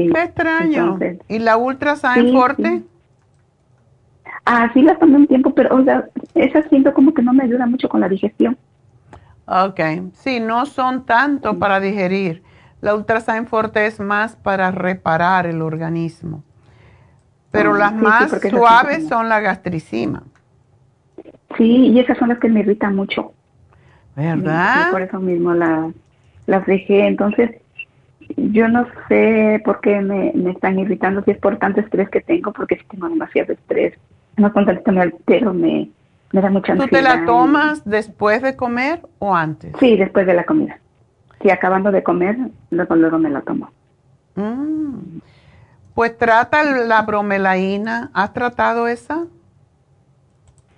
[0.06, 1.00] Qué extraño.
[1.28, 2.84] ¿Y la Ultra Sign Forte?
[4.46, 7.44] Ah, sí las tomé un tiempo, pero o sea, esa siento como que no me
[7.44, 8.58] ayuda mucho con la digestión.
[9.46, 9.80] Ok,
[10.14, 12.44] sí, no son tanto para digerir.
[12.82, 16.44] La Ultrasign Forte es más para reparar el organismo.
[17.50, 20.24] Pero ah, las más suaves son la gastricima.
[21.58, 23.34] Sí, y esas son las que me irritan mucho.
[24.16, 24.92] ¿Verdad?
[24.92, 25.92] por eso mismo la,
[26.46, 27.08] las dejé.
[27.08, 27.52] Entonces,
[28.36, 32.22] yo no sé por qué me, me, están irritando, si es por tanto estrés que
[32.22, 33.94] tengo, porque si tengo demasiado estrés.
[34.38, 35.90] No con tanto me altero, me,
[36.32, 36.90] me da mucha ansiedad.
[36.90, 39.74] ¿Tú te la tomas después de comer o antes?
[39.80, 40.80] Sí, después de la comida.
[41.42, 42.38] Si acabando de comer,
[42.70, 43.72] luego, luego me la tomo.
[44.36, 45.20] Mm.
[45.94, 48.12] Pues trata la bromelaína.
[48.14, 49.26] ¿Has tratado esa?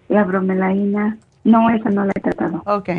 [0.08, 2.64] La bromelaína, no, esa no la he tratado.
[2.66, 2.90] Ok.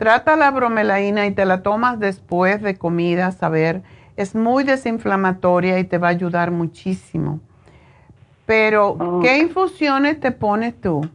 [0.00, 3.82] Trata la bromelaína y te la tomas después de comida, a ver.
[4.16, 7.38] Es muy desinflamatoria y te va a ayudar muchísimo.
[8.46, 11.06] Pero, ¿qué infusiones te pones tú?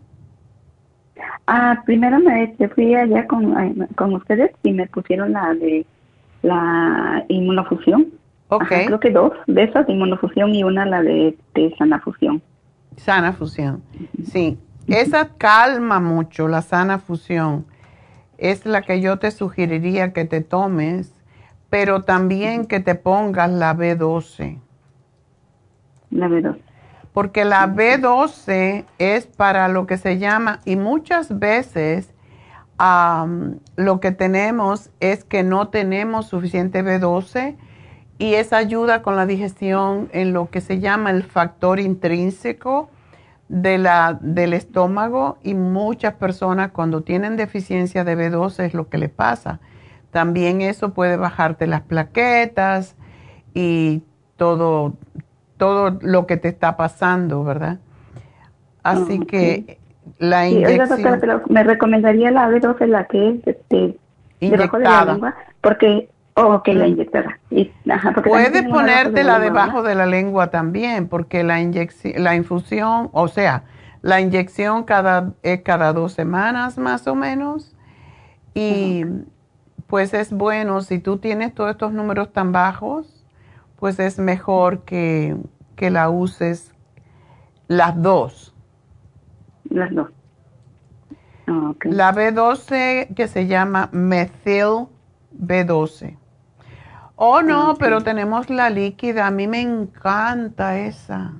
[1.47, 5.83] Ah, primero me fui allá con, con ustedes y me pusieron la de
[6.43, 8.05] la inmunofusión.
[8.49, 8.67] Ok.
[8.67, 12.39] creo que dos de esas, inmunofusión y una la de, de sana fusión.
[12.97, 13.81] Sana fusión,
[14.31, 14.59] sí.
[14.85, 17.65] Esa calma mucho, la sana fusión.
[18.37, 21.13] Es la que yo te sugeriría que te tomes,
[21.69, 24.59] pero también que te pongas la B12.
[26.11, 26.59] La B12
[27.15, 32.13] porque la B12 es para lo que se llama, y muchas veces
[32.77, 37.55] lo que tenemos es que no tenemos suficiente B12
[38.17, 42.89] y esa ayuda con la digestión en lo que se llama el factor intrínseco
[43.47, 48.97] de la, del estómago y muchas personas cuando tienen deficiencia de B12 es lo que
[48.97, 49.59] le pasa.
[50.11, 52.95] También eso puede bajarte las plaquetas
[53.53, 54.01] y
[54.38, 54.93] todo,
[55.57, 57.80] todo lo que te está pasando, ¿verdad?
[58.84, 59.80] Así que
[60.19, 61.22] la inyección...
[61.49, 63.97] me recomendaría la B12, la que es este,
[64.39, 66.09] de la lengua, porque...
[66.37, 67.39] Oh, ok, la inyectada.
[67.49, 67.71] Y,
[68.25, 71.59] Puedes ponértela debajo de la lengua también, porque la,
[72.17, 73.63] la infusión, o sea,
[74.01, 77.75] la inyección cada, es cada dos semanas más o menos.
[78.53, 79.05] Y
[79.87, 83.25] pues es bueno, si tú tienes todos estos números tan bajos,
[83.77, 85.37] pues es mejor que,
[85.77, 86.73] la uses
[87.67, 88.53] las dos.
[89.69, 90.09] Las dos.
[91.83, 94.87] La B12 que se llama Methyl
[95.39, 96.17] B12.
[97.15, 99.27] Oh, no, pero tenemos la líquida.
[99.27, 101.33] A mí me encanta esa.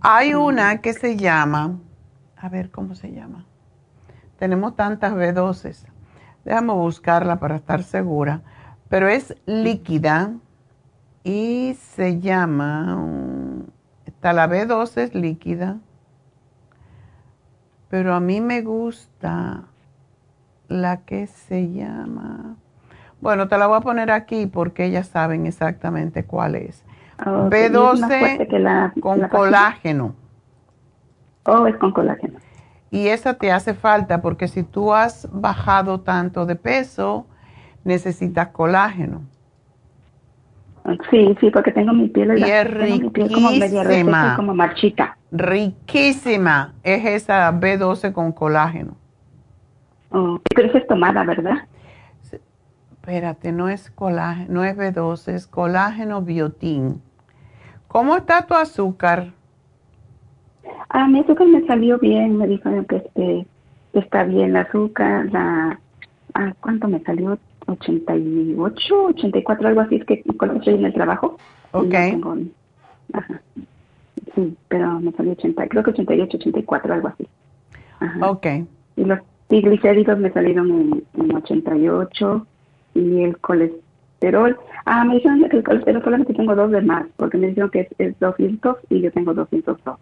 [0.00, 1.78] Hay una que se llama,
[2.36, 3.46] a ver cómo se llama.
[4.38, 5.86] Tenemos tantas B12.
[6.44, 8.42] Déjame buscarla para estar segura.
[8.88, 10.32] Pero es líquida
[11.24, 12.98] y se llama,
[14.04, 15.78] está la B12 es líquida,
[17.88, 19.64] pero a mí me gusta
[20.68, 22.56] la que se llama,
[23.24, 26.84] bueno, te la voy a poner aquí porque ellas saben exactamente cuál es.
[27.18, 30.14] B12 con colágeno.
[31.46, 32.38] Oh, es con colágeno.
[32.90, 37.26] Y esa te hace falta porque si tú has bajado tanto de peso,
[37.84, 39.20] necesitas colágeno.
[41.10, 45.18] Sí, sí, porque tengo mi piel, y es riquísima, como marchita.
[45.32, 48.96] Riquísima es esa B12 con colágeno.
[50.10, 51.66] Oh, pero es tomada, ¿verdad?
[53.04, 57.02] Espérate, no es colágeno, no es B12, es colágeno biotín.
[57.86, 59.32] ¿Cómo está tu azúcar?
[60.88, 63.46] Ah, mi azúcar me salió bien, me dijeron que este,
[63.92, 65.78] está bien el azúcar, la,
[66.32, 67.38] ah, ¿cuánto me salió?
[67.66, 71.36] 88, 84, algo así, es que cuando estoy en el trabajo.
[71.72, 71.94] Ok.
[73.12, 73.42] ajá.
[74.34, 77.28] Sí, pero me salió 80, creo que 88, 84, algo así.
[78.00, 78.30] Ajá.
[78.30, 78.46] Ok.
[78.96, 79.18] Y los
[79.48, 82.46] triglicéridos me salieron en, en 88
[82.94, 84.58] y el colesterol.
[84.86, 87.80] Ah, me dijeron que el colesterol solamente tengo dos de más, porque me dijeron que
[87.82, 89.98] es, es 200 y yo tengo 202.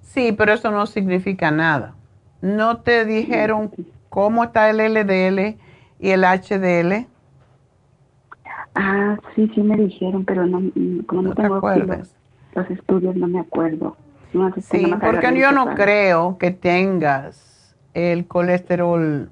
[0.00, 1.94] Sí, pero eso no significa nada.
[2.40, 3.70] ¿No te dijeron
[4.08, 5.56] cómo está el LDL
[6.00, 7.06] y el HDL?
[8.74, 10.60] Ah, sí, sí me dijeron, pero no,
[11.06, 12.16] como no, ¿No te tengo acuerdas?
[12.54, 13.96] los, los estudios, no me acuerdo.
[14.32, 19.30] No, Sí, porque yo no creo que tengas el colesterol.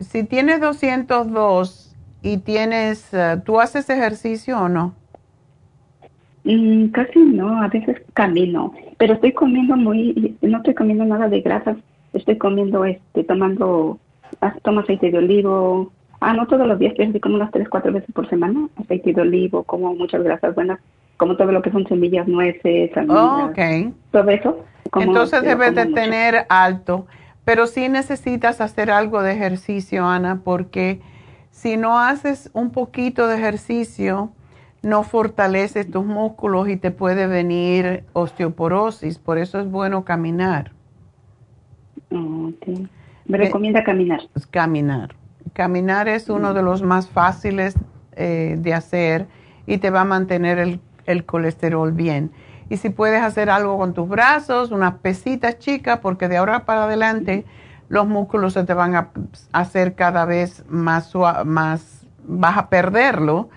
[0.00, 4.94] Si tienes 202 y tienes, eh, ¿tú haces ejercicio o no?
[6.44, 11.42] Mm, casi no, a veces camino, pero estoy comiendo muy, no estoy comiendo nada de
[11.42, 11.76] grasas,
[12.14, 13.98] estoy comiendo, este, tomando,
[14.40, 17.92] ah, tomo aceite de olivo, ah, no todos los días, pero como unas tres, cuatro
[17.92, 20.80] veces por semana, aceite de olivo, como muchas grasas buenas,
[21.18, 23.94] como todo lo que son semillas, nueces, almendras, Oh, ok.
[24.10, 24.64] todo eso.
[24.90, 25.94] como- Entonces debes de mucho.
[25.94, 27.06] tener alto,
[27.44, 31.00] pero sí necesitas hacer algo de ejercicio, Ana, porque
[31.50, 34.30] si no haces un poquito de ejercicio,
[34.82, 40.72] no fortaleces tus músculos y te puede venir osteoporosis, por eso es bueno caminar.
[42.10, 42.88] Ok.
[43.26, 44.22] Me recomienda caminar.
[44.32, 45.14] Pues, Caminar.
[45.52, 47.74] Caminar es uno de los más fáciles
[48.16, 49.26] eh, de hacer
[49.66, 52.30] y te va a mantener el, el colesterol bien.
[52.70, 56.84] Y si puedes hacer algo con tus brazos, unas pesitas chicas, porque de ahora para
[56.84, 57.44] adelante
[57.88, 59.08] los músculos se te van a
[59.52, 63.48] hacer cada vez más, sua- más vas a perderlo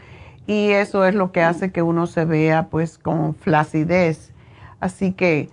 [0.47, 4.33] y eso es lo que hace que uno se vea pues con flacidez.
[4.79, 5.47] Así que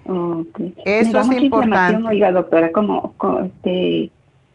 [0.86, 2.08] eso es importante.
[2.08, 4.10] Oiga, doctora, como, como, este,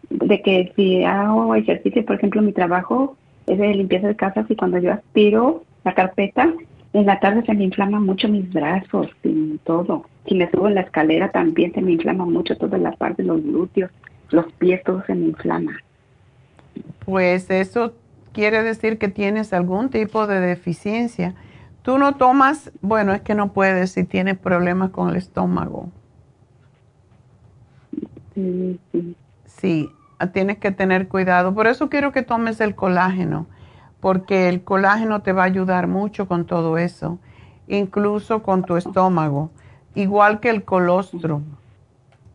[0.10, 3.16] de que si hago ejercicio, por ejemplo, mi trabajo
[3.48, 6.52] es de limpieza de casas y cuando yo aspiro la carpeta,
[7.00, 10.06] en la tarde se me inflaman mucho mis brazos y todo.
[10.28, 13.28] Si me subo en la escalera también se me inflama mucho toda la parte de
[13.28, 13.92] los glúteos,
[14.30, 15.78] los pies, todo se me inflama.
[17.06, 17.94] Pues eso
[18.32, 21.36] quiere decir que tienes algún tipo de deficiencia.
[21.82, 25.90] Tú no tomas, bueno, es que no puedes si tienes problemas con el estómago.
[28.34, 29.16] Sí, sí.
[29.46, 29.90] Sí,
[30.34, 31.54] tienes que tener cuidado.
[31.54, 33.48] Por eso quiero que tomes el colágeno,
[34.06, 37.18] porque el colágeno te va a ayudar mucho con todo eso,
[37.68, 39.50] incluso con tu estómago,
[39.96, 41.42] igual que el colostrum.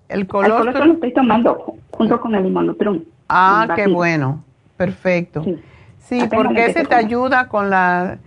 [0.08, 3.04] El El colostrum lo estoy tomando junto con el limonutrum.
[3.28, 4.42] ah, qué bueno,
[4.76, 5.46] perfecto.
[6.00, 8.18] Sí, porque ese te ayuda con la,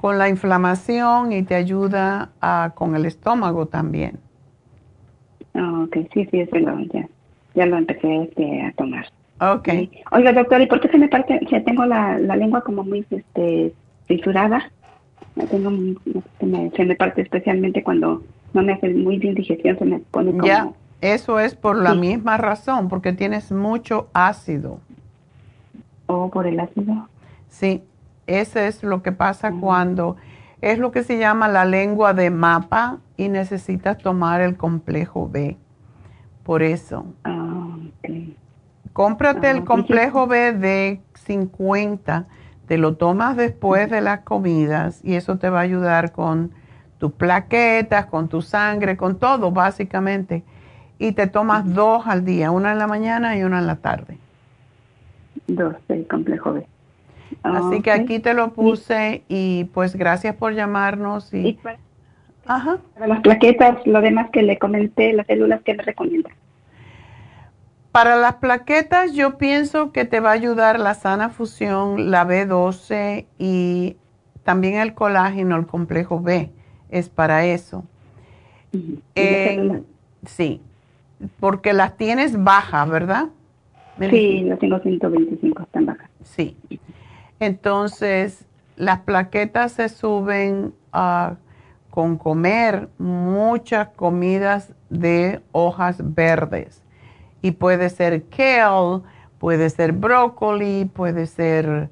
[0.00, 4.18] con la inflamación y te ayuda a- con el estómago también.
[5.52, 7.06] Ah, ok, sí, sí, ese lo, ya,
[7.54, 9.06] ya lo empecé este, a tomar.
[9.40, 9.68] Ok.
[10.12, 13.04] Oiga, doctor, ¿y por qué se me parte, sea, tengo la, la lengua como muy
[13.10, 13.74] este,
[14.06, 14.70] fisurada?
[15.34, 15.70] La Tengo,
[16.40, 18.22] se, me, se me parte especialmente cuando
[18.54, 20.46] no me hace muy bien digestión, se me pone como...
[20.46, 20.70] Ya,
[21.02, 21.98] eso es por la Sí.
[21.98, 24.80] misma razón, porque tienes mucho ácido.
[26.06, 27.08] ¿O por el ácido?
[27.48, 27.82] Sí,
[28.26, 30.16] ese es lo que pasa cuando
[30.62, 35.56] es lo que se llama la lengua de mapa y necesitas tomar el complejo B.
[36.44, 37.04] Por eso.
[37.24, 38.34] Ah, el
[39.52, 39.64] sí, sí.
[39.64, 42.26] complejo B de 50,
[42.66, 46.52] te lo tomas después de las comidas y eso te va a ayudar con
[46.98, 50.44] tus plaquetas, con tu sangre, con todo básicamente.
[50.98, 54.16] Y te tomas dos al día, una en la mañana y una en la tarde.
[55.46, 56.66] Dos, el complejo B.
[57.42, 61.78] Así que aquí te lo puse y pues gracias por llamarnos y, Y para,
[62.46, 62.78] Ajá.
[62.94, 66.30] para las plaquetas, lo demás que le comenté, las células que me recomienda.
[67.96, 73.24] Para las plaquetas yo pienso que te va a ayudar la sana fusión, la B12
[73.38, 73.96] y
[74.44, 76.52] también el colágeno, el complejo B,
[76.90, 77.84] es para eso.
[79.14, 79.86] En-
[80.26, 80.60] sí,
[81.40, 83.28] porque las tienes bajas, ¿verdad?
[83.98, 86.10] Sí, las tengo 125, están bajas.
[86.22, 86.54] Sí.
[87.40, 88.44] Entonces,
[88.76, 91.36] las plaquetas se suben ah,
[91.88, 96.82] con comer muchas comidas de hojas verdes.
[97.46, 99.02] Y puede ser kale,
[99.38, 101.90] puede ser brócoli, puede ser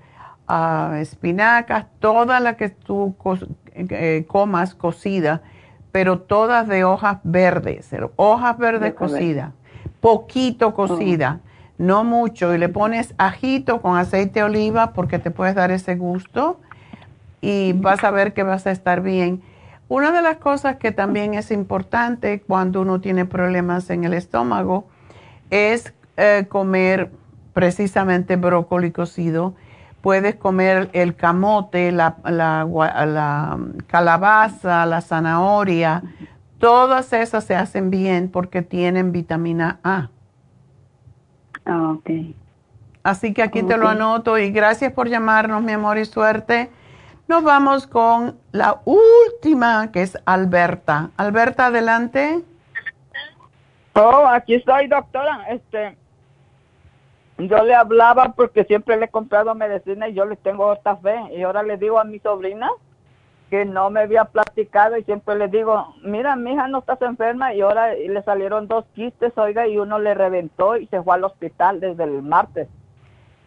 [0.48, 3.38] ah, espinacas, todas las que tú co-
[3.74, 5.42] eh, comas cocida,
[5.92, 9.52] pero todas de hojas verdes, hojas verdes cocidas,
[10.00, 11.38] poquito cocida.
[11.78, 15.94] no mucho, y le pones ajito con aceite de oliva porque te puedes dar ese
[15.94, 16.58] gusto
[17.40, 19.40] y vas a ver que vas a estar bien.
[19.88, 24.86] Una de las cosas que también es importante cuando uno tiene problemas en el estómago
[25.50, 27.10] es eh, comer
[27.52, 29.54] precisamente brócoli cocido.
[30.00, 36.02] Puedes comer el camote, la, la calabaza, la zanahoria.
[36.58, 40.10] Todas esas se hacen bien porque tienen vitamina A.
[41.64, 42.10] Ah, ok.
[43.02, 46.70] Así que aquí te lo anoto y gracias por llamarnos, mi amor, y suerte.
[47.28, 51.10] Nos vamos con la última, que es Alberta.
[51.16, 52.42] Alberta, adelante.
[53.94, 55.46] Oh, aquí estoy, doctora.
[55.50, 55.96] Este,
[57.38, 61.16] yo le hablaba porque siempre le he comprado medicina y yo le tengo esta fe.
[61.36, 62.70] Y ahora le digo a mi sobrina
[63.50, 67.54] que no me había platicado y siempre le digo, mira, mi hija no estás enferma
[67.54, 71.24] y ahora le salieron dos quistes, oiga, y uno le reventó y se fue al
[71.24, 72.68] hospital desde el martes.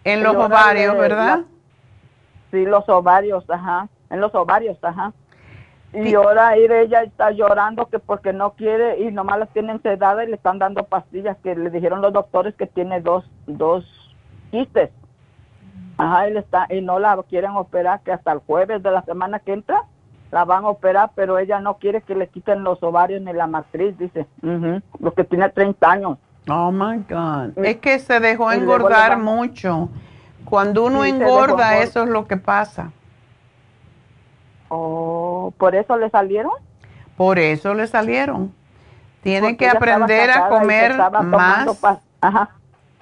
[0.03, 1.41] En los ovarios, ¿verdad?
[2.51, 5.11] sí, los ovarios, ajá, en los ovarios, ajá.
[6.05, 10.29] Y ahora ella está llorando que porque no quiere y nomás las tienen sedadas y
[10.29, 13.83] le están dando pastillas que le dijeron los doctores que tiene dos, dos
[14.51, 14.91] quistes.
[15.97, 19.01] Ajá, y, le está, y no la quieren operar que hasta el jueves de la
[19.03, 19.83] semana que entra
[20.31, 23.47] la van a operar, pero ella no quiere que le quiten los ovarios ni la
[23.47, 26.17] matriz, dice, lo que tiene 30 años.
[26.49, 27.57] Oh my God.
[27.65, 29.89] Es que se dejó engordar mucho.
[30.45, 32.91] Cuando uno engorda, eso es lo que pasa.
[34.69, 36.51] Oh, ¿por eso le salieron?
[37.15, 38.53] Por eso le salieron.
[39.21, 41.83] Tiene que aprender a comer más.
[42.21, 42.49] Ajá,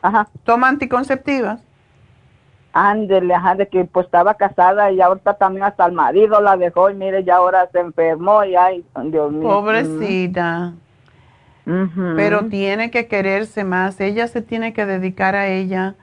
[0.02, 0.28] ajá.
[0.44, 1.62] ¿Toma anticonceptivas?
[2.74, 6.90] Ándele, ajá, de que pues estaba casada y ahorita también hasta el marido la dejó
[6.90, 9.48] y mire, ya ahora se enfermó y ay, Dios mío.
[9.48, 10.74] Pobrecita.
[11.66, 14.00] Pero tiene que quererse más.
[14.00, 15.96] Ella se tiene que dedicar a ella,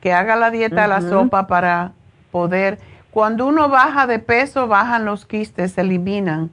[0.00, 1.92] que haga la dieta a la sopa para
[2.30, 2.78] poder.
[3.10, 6.50] Cuando uno baja de peso, bajan los quistes, se eliminan.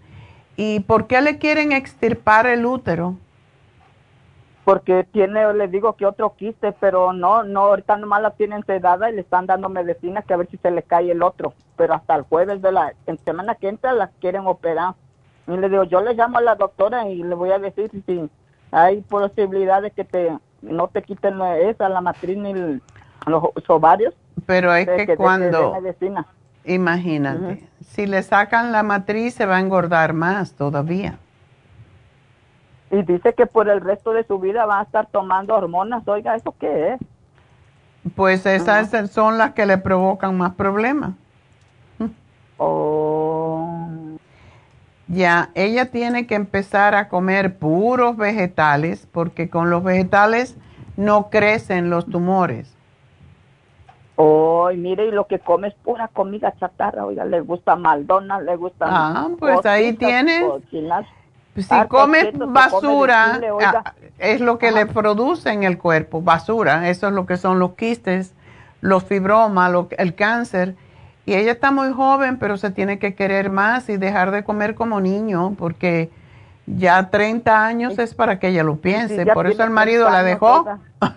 [0.55, 3.15] ¿Y por qué le quieren extirpar el útero?
[4.67, 9.09] porque tiene, le digo que otro quiste, pero no, no, ahorita nomás la tienen sedada
[9.09, 11.93] y le están dando medicina que a ver si se le cae el otro, pero
[11.93, 14.95] hasta el jueves de la en semana que entra la quieren operar.
[15.47, 18.29] Y le digo, yo le llamo a la doctora y le voy a decir si
[18.71, 22.53] hay posibilidad de que te no te quiten esa, la matriz ni
[23.25, 24.13] los ovarios.
[24.45, 25.75] Pero es que, cuando,
[26.67, 31.17] imagínate, si le sacan la matriz se va a engordar más todavía.
[32.91, 36.07] Y dice que por el resto de su vida va a estar tomando hormonas.
[36.07, 36.99] Oiga, ¿eso qué es?
[38.15, 41.11] Pues esas son las que le provocan más problemas.
[42.57, 43.87] Oh.
[45.07, 50.57] Ya, ella tiene que empezar a comer puros vegetales porque con los vegetales
[50.95, 52.76] no crecen los tumores.
[54.17, 57.05] Oh, mire, y lo que come es pura comida chatarra.
[57.05, 58.85] Oiga, le gusta Maldona, le gusta.
[58.89, 60.43] Ah, pues ahí tiene
[61.63, 67.13] si come basura, ah, es lo que le produce en el cuerpo, basura, eso es
[67.13, 68.33] lo que son los quistes,
[68.81, 70.75] los fibromas, el cáncer.
[71.25, 74.75] Y ella está muy joven, pero se tiene que querer más y dejar de comer
[74.75, 76.09] como niño, porque
[76.67, 79.25] ya 30 años es para que ella lo piense.
[79.25, 80.65] Por eso el marido la dejó.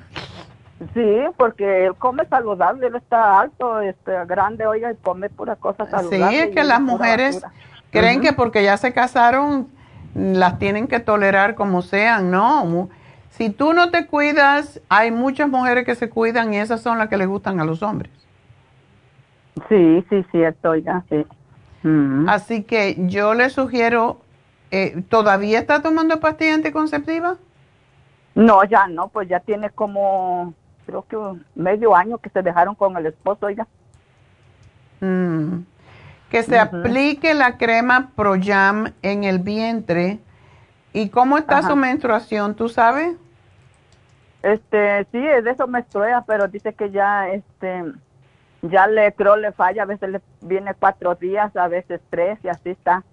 [0.94, 5.84] Sí, porque él come saludable, él está alto, este, grande, oiga, y come pura cosa
[5.86, 6.28] saludable.
[6.28, 7.44] Sí, es que las mujeres
[7.90, 9.68] creen que porque ya se casaron
[10.14, 12.88] las tienen que tolerar como sean, ¿no?
[13.28, 17.08] Si tú no te cuidas, hay muchas mujeres que se cuidan y esas son las
[17.08, 18.10] que le gustan a los hombres.
[19.68, 21.26] Sí, sí, cierto, ya, sí.
[22.26, 24.20] Así que yo le sugiero,
[24.70, 27.38] eh, ¿todavía está tomando pastillas anticonceptivas?
[28.34, 30.54] No, ya no, pues ya tiene como,
[30.90, 33.66] creo que medio año que se dejaron con el esposo, oiga.
[35.00, 35.60] Mm
[36.30, 40.20] que se aplique la crema Proyam en el vientre.
[40.92, 42.54] ¿Y cómo está su menstruación?
[42.54, 43.16] ¿Tú sabes?
[44.42, 47.84] Este, sí, de eso menstrua, pero dice que ya, este,
[48.62, 52.48] ya le creo le falla, a veces le viene cuatro días, a veces tres y
[52.48, 53.04] así está.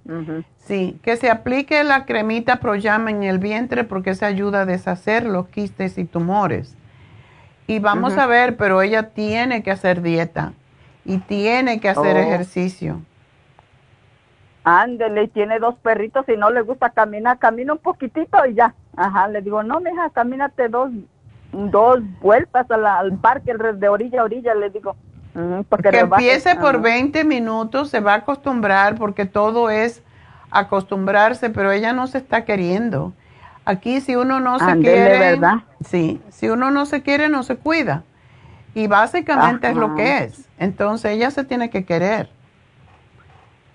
[0.60, 5.26] Sí, que se aplique la cremita Proyam en el vientre porque se ayuda a deshacer
[5.26, 6.76] los quistes y tumores.
[7.68, 10.53] Y vamos a ver, pero ella tiene que hacer dieta
[11.03, 12.19] y tiene que hacer oh.
[12.19, 13.02] ejercicio.
[14.64, 18.73] Ándele, y tiene dos perritos y no le gusta caminar, camina un poquitito y ya.
[18.95, 20.91] Ajá, le digo, no, mija, camínate dos,
[21.53, 24.95] dos vueltas al parque de orilla a orilla, le digo.
[25.69, 30.03] porque que empiece por 20 minutos, se va a acostumbrar porque todo es
[30.52, 33.14] acostumbrarse, pero ella no se está queriendo.
[33.68, 35.56] Aquí si uno no se Ándele, quiere, ¿verdad?
[35.84, 38.03] sí, si uno no se quiere, no se cuida.
[38.73, 40.48] Y básicamente es lo que es.
[40.57, 42.30] Entonces ella se tiene que querer.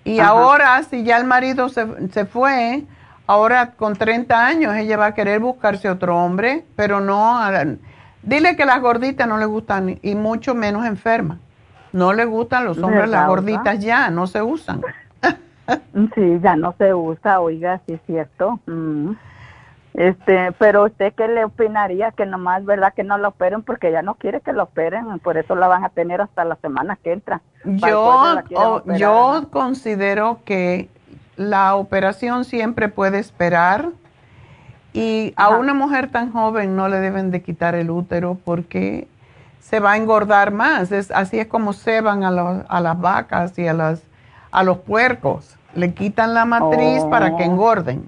[0.03, 0.29] Y Ajá.
[0.29, 2.83] ahora, si ya el marido se, se fue,
[3.27, 7.39] ahora con 30 años ella va a querer buscarse otro hombre, pero no,
[8.23, 11.37] dile que las gorditas no le gustan y mucho menos enfermas.
[11.91, 14.81] No le gustan los hombres, las ¿Verdad, gorditas ya, no se usan.
[16.15, 18.59] Sí, ya no se usa, oiga, sí es cierto.
[18.65, 19.11] Mm.
[19.93, 22.93] Este, pero usted qué le opinaría que nomás, ¿verdad?
[22.95, 25.83] Que no la operen porque ella no quiere que la operen, por eso la van
[25.83, 27.41] a tener hasta la semana que entra.
[27.63, 29.49] Yo, después la quieren o- operar, yo ¿no?
[29.49, 30.89] considero que
[31.35, 33.89] la operación siempre puede esperar
[34.93, 39.07] y a una mujer tan joven no le deben de quitar el útero porque
[39.59, 40.91] se va a engordar más.
[40.91, 44.03] Es, así es como ceban a, los- a las vacas y a, las,
[44.51, 45.55] a los puercos.
[45.75, 47.09] Le quitan la matriz Oh.
[47.11, 48.07] para que engorden.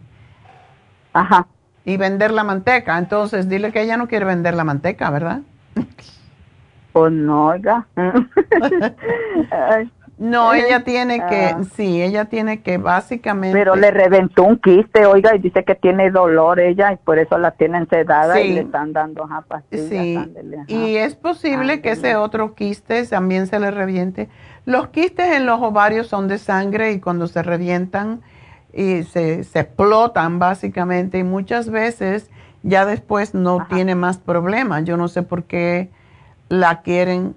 [1.14, 1.46] Ajá.
[1.86, 2.98] Y vender la manteca.
[2.98, 5.42] Entonces, dile que ella no quiere vender la manteca, ¿verdad?
[6.92, 7.86] Pues no, oiga.
[10.18, 11.62] No, ella tiene que, ah.
[11.76, 13.58] sí, ella tiene que básicamente...
[13.58, 17.38] Pero le reventó un quiste, oiga, y dice que tiene dolor ella y por eso
[17.38, 18.54] la tienen sedada y Sí.
[18.54, 19.90] le están dando ajá, pastillas.
[19.90, 20.66] Sí, ajá.
[20.68, 24.30] y es posible que ese otro quiste también se le reviente.
[24.64, 28.22] Los quistes en los ovarios son de sangre y cuando se revientan
[28.76, 32.30] y se, se explotan básicamente y muchas veces
[32.62, 34.84] ya después no tiene más problemas.
[34.84, 35.90] Yo no sé por qué
[36.50, 37.36] la quieren.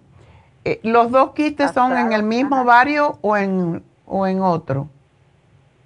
[0.64, 4.88] Eh, ¿Los dos quistes son en el mismo ovario o en, o en otro?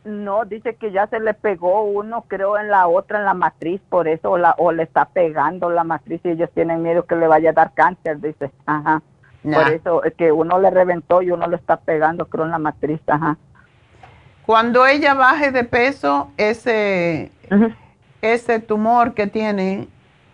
[0.04, 3.80] No, dice que ya se le pegó uno, creo, en la otra, en la matriz,
[3.88, 7.14] por eso, o, la, o le está pegando la matriz y ellos tienen miedo que
[7.14, 8.50] le vaya a dar cáncer, dice.
[8.66, 9.02] Ajá.
[9.44, 9.58] Nah.
[9.58, 12.58] Por eso, es que uno le reventó y uno le está pegando, creo, en la
[12.58, 13.36] matriz, ajá.
[14.46, 17.30] Cuando ella baje de peso, ese,
[18.20, 19.88] ese tumor que tiene,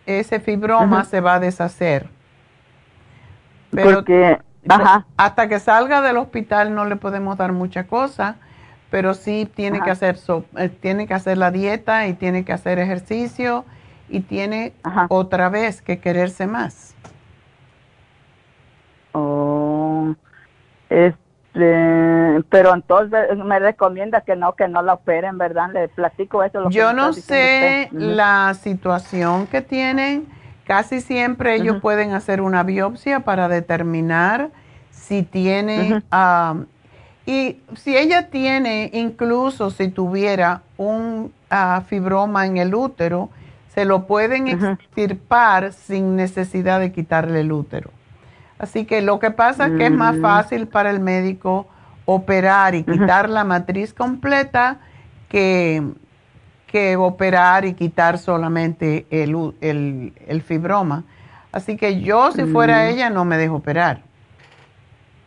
[0.06, 2.09] ese fibroma se va a deshacer.
[3.70, 4.39] Pero Porque,
[5.16, 8.36] hasta que salga del hospital no le podemos dar mucha cosa,
[8.90, 9.85] pero sí tiene Ajá.
[9.85, 13.66] que hacer so- eh, tiene que hacer la dieta y tiene que hacer ejercicio
[14.09, 14.72] y tiene
[15.09, 16.94] otra vez que quererse más.
[19.12, 20.14] Oh,
[20.89, 21.18] este,
[22.48, 25.70] pero entonces me recomienda que no, que no la operen, ¿verdad?
[25.72, 26.60] Le platico eso.
[26.60, 27.93] Lo Yo no sé usted.
[27.93, 30.26] La situación que tienen.
[30.64, 34.51] Casi siempre ellos pueden hacer una biopsia para determinar
[34.90, 36.56] si tiene, ah,
[37.24, 43.30] y si ella tiene, incluso si tuviera un ah, fibroma en el útero,
[43.74, 47.90] se lo pueden extirpar sin necesidad de quitarle el útero.
[48.59, 51.66] Así que lo que pasa es que es más fácil para el médico
[52.06, 54.78] operar y quitar la matriz completa
[55.28, 55.82] que,
[56.66, 61.05] que operar y quitar solamente el, el, el fibroma.
[61.52, 62.89] Así que yo, si fuera Mm.
[62.89, 64.02] ella, no me dejo operar.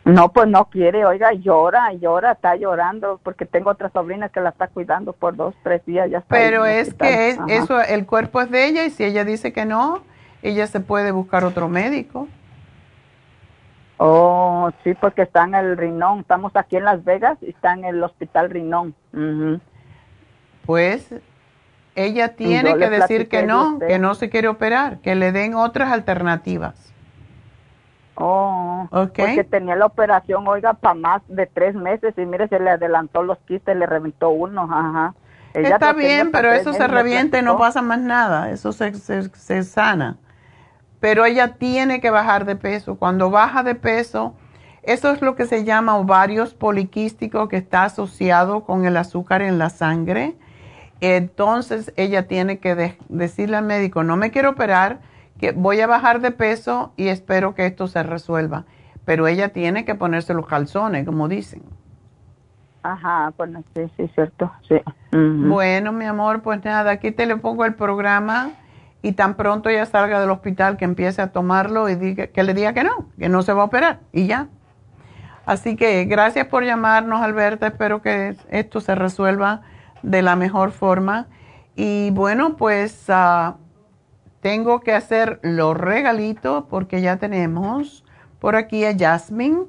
[0.04, 4.48] No, pues no quiere, oiga, llora, llora, está llorando porque tengo otra sobrina que la
[4.48, 6.34] está cuidando por dos, tres días, ya está.
[6.34, 9.64] Pero es que es- eso, el cuerpo es de ella y si ella dice que
[9.64, 10.02] no,
[10.42, 12.26] ella se puede buscar otro médico.
[14.04, 17.84] Oh, sí, porque está en el Rinón, estamos aquí en Las Vegas y está en
[17.84, 18.94] el hospital Rinón.
[20.66, 21.14] Pues
[21.94, 25.92] ella tiene que decir que no, que no se quiere operar, que le den otras
[25.92, 26.92] alternativas.
[28.16, 29.18] Oh, Ok.
[29.18, 33.22] porque tenía la operación, oiga, para más de tres meses y mire, se le adelantó
[33.22, 35.14] los quistes, le reventó uno, ajá.
[35.54, 39.28] Ella Está bien, pero eso se revienta y no pasa más nada, eso se, se,
[39.28, 40.16] se sana.
[41.02, 42.94] Pero ella tiene que bajar de peso.
[42.94, 44.36] Cuando baja de peso,
[44.84, 49.58] eso es lo que se llama ovarios poliquísticos, que está asociado con el azúcar en
[49.58, 50.36] la sangre.
[51.00, 55.00] Entonces ella tiene que de- decirle al médico, no me quiero operar,
[55.40, 58.64] que voy a bajar de peso y espero que esto se resuelva.
[59.04, 61.64] Pero ella tiene que ponerse los calzones, como dicen.
[62.84, 64.76] Ajá, bueno, sí, sí, cierto, sí.
[65.10, 65.48] Ujú.
[65.48, 68.52] Bueno, mi amor, pues nada, aquí te le pongo el programa
[69.02, 72.54] y tan pronto ella salga del hospital que empiece a tomarlo y diga, que le
[72.54, 74.48] diga que no, que no se va a operar y ya.
[75.44, 77.66] Así que gracias por llamarnos, Alberta.
[77.66, 79.62] Espero que esto se resuelva
[80.02, 81.26] de la mejor forma.
[81.74, 83.56] Y bueno, pues ah,
[84.40, 88.04] tengo que hacer los regalitos porque ya tenemos
[88.38, 89.64] por aquí a Jasmine.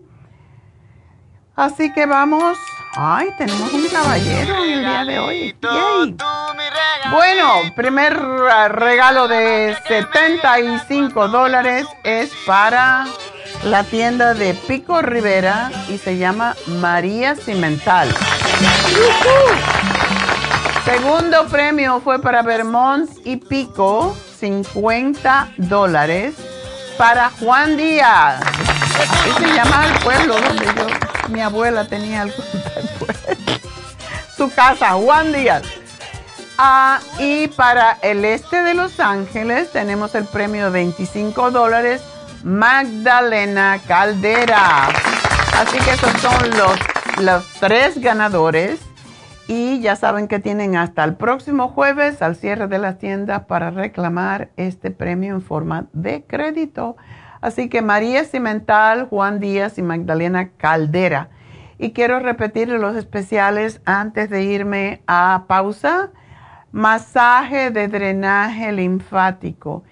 [1.55, 2.57] Así que vamos.
[2.95, 5.55] Ay, tenemos un caballero en el día de hoy.
[5.61, 6.15] Yay.
[7.09, 8.21] Bueno, primer
[8.51, 13.05] ah, regalo de 75 dólares es para
[13.63, 18.13] la tienda de Pico Rivera y se llama María Cimental.
[20.85, 26.35] Segundo premio fue para Vermont y Pico, 50 dólares.
[26.97, 28.39] Para Juan Díaz.
[29.01, 32.35] Ese se llama el pueblo donde yo, mi abuela tenía algo
[34.49, 35.63] Casa, Juan Díaz.
[36.57, 42.03] Ah, y para el este de Los Ángeles tenemos el premio de 25 dólares,
[42.43, 44.87] Magdalena Caldera.
[45.57, 48.79] Así que esos son los, los tres ganadores.
[49.47, 53.71] Y ya saben que tienen hasta el próximo jueves al cierre de las tiendas para
[53.71, 56.95] reclamar este premio en forma de crédito.
[57.41, 61.29] Así que María Cimental, Juan Díaz y Magdalena Caldera.
[61.83, 66.11] Y quiero repetir los especiales antes de irme a pausa.
[66.71, 69.83] Masaje de drenaje linfático.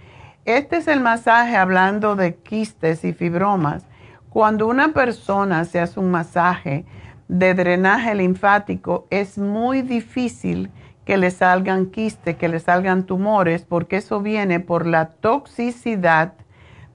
[0.45, 3.85] Este es el masaje hablando de quistes y fibromas.
[4.29, 6.85] Cuando una persona se hace un masaje,
[7.27, 10.71] de drenaje linfático es muy difícil
[11.03, 16.35] que le salgan quistes, que le salgan tumores, porque eso viene por la toxicidad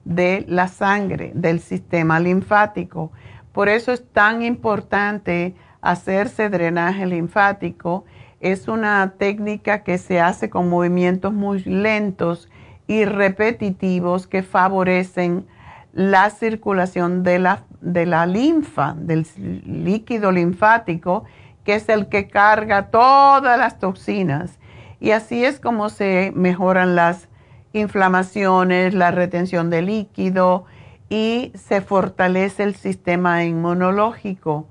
[0.05, 3.11] de la sangre, del sistema linfático.
[3.57, 8.05] Por eso es tan importante hacerse drenaje linfático.
[8.39, 12.51] Es una técnica que se hace con movimientos muy lentos
[12.85, 15.47] y repetitivos que favorecen
[15.91, 19.25] la circulación de la, de la linfa, del
[19.65, 21.23] líquido linfático,
[21.63, 24.59] que es el que carga todas las toxinas.
[24.99, 27.27] Y así es como se mejoran las
[27.73, 30.65] inflamaciones, la retención de líquido
[31.09, 34.67] y se fortalece el sistema inmunológico.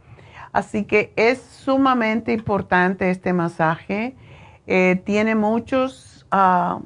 [0.52, 4.16] Así que es sumamente importante este masaje.
[4.66, 6.80] Eh, tiene muchos, ah,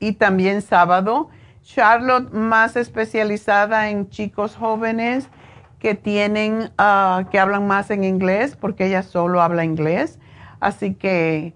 [0.00, 1.28] y también sábado.
[1.62, 5.28] Charlotte más especializada en chicos jóvenes
[5.78, 10.18] que tienen, ah, que hablan más en inglés porque ella solo habla inglés.
[10.58, 11.54] Así que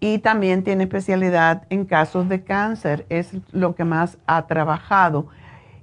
[0.00, 5.28] y también tiene especialidad en casos de cáncer, es lo que más ha trabajado.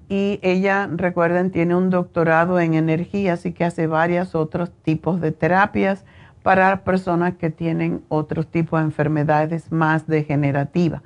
[0.07, 5.31] Y ella, recuerden, tiene un doctorado en energía, así que hace varios otros tipos de
[5.31, 6.06] terapias
[6.44, 11.02] para personas que tienen otros tipos de enfermedades más degenerativas.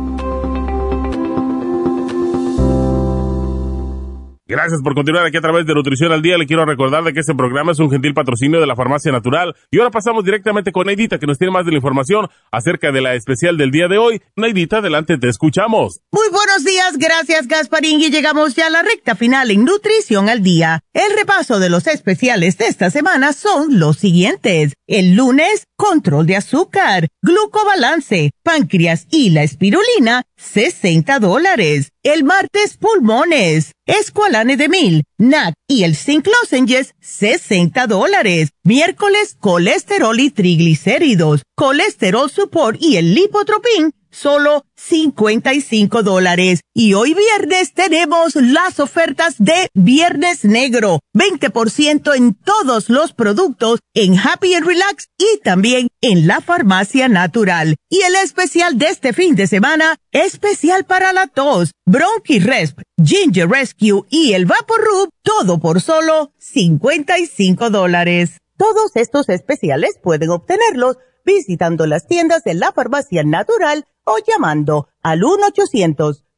[4.51, 6.37] Gracias por continuar aquí a través de Nutrición al Día.
[6.37, 9.55] Le quiero recordar de que este programa es un gentil patrocinio de la Farmacia Natural.
[9.71, 12.99] Y ahora pasamos directamente con Neidita, que nos tiene más de la información acerca de
[12.99, 14.21] la especial del día de hoy.
[14.35, 16.01] Neidita, adelante, te escuchamos.
[16.11, 18.01] Muy buenos días, gracias Gasparín.
[18.01, 20.81] Y llegamos ya a la recta final en Nutrición al Día.
[20.91, 24.73] El repaso de los especiales de esta semana son los siguientes.
[24.85, 31.91] El lunes, control de azúcar, glucobalance, páncreas y la espirulina, 60 dólares.
[32.03, 38.49] El martes, pulmones, escualane de mil, NAC y el zinc lozenges, 60 dólares.
[38.63, 46.59] Miércoles, colesterol y triglicéridos, colesterol support y el lipotropin, solo 55 dólares.
[46.73, 50.99] Y hoy viernes tenemos las ofertas de Viernes Negro.
[51.15, 57.77] 20% en todos los productos en Happy and Relax y también en la farmacia natural.
[57.89, 63.49] Y el especial de este fin de semana, especial para la tos, Bronchi Resp, Ginger
[63.49, 68.37] Rescue y el Rub, todo por solo 55 dólares.
[68.57, 75.21] Todos estos especiales pueden obtenerlos visitando las tiendas de la farmacia natural o llamando al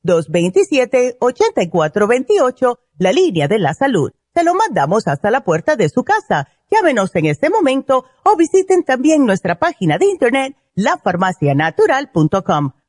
[0.06, 4.11] 1-800-227-8428, la línea de la salud.
[4.34, 6.48] Se lo mandamos hasta la puerta de su casa.
[6.72, 12.72] Llámenos en este momento o visiten también nuestra página de internet, lafarmacianatural.com.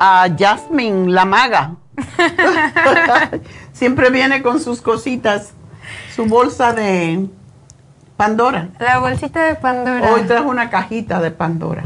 [0.00, 1.72] A Jasmine, la maga.
[3.72, 5.52] Siempre viene con sus cositas,
[6.14, 7.26] su bolsa de
[8.16, 8.68] Pandora.
[8.78, 10.12] La bolsita de Pandora.
[10.12, 11.82] Hoy trajo una cajita de Pandora.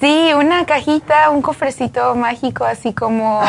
[0.00, 3.42] Sí, una cajita, un cofrecito mágico, así como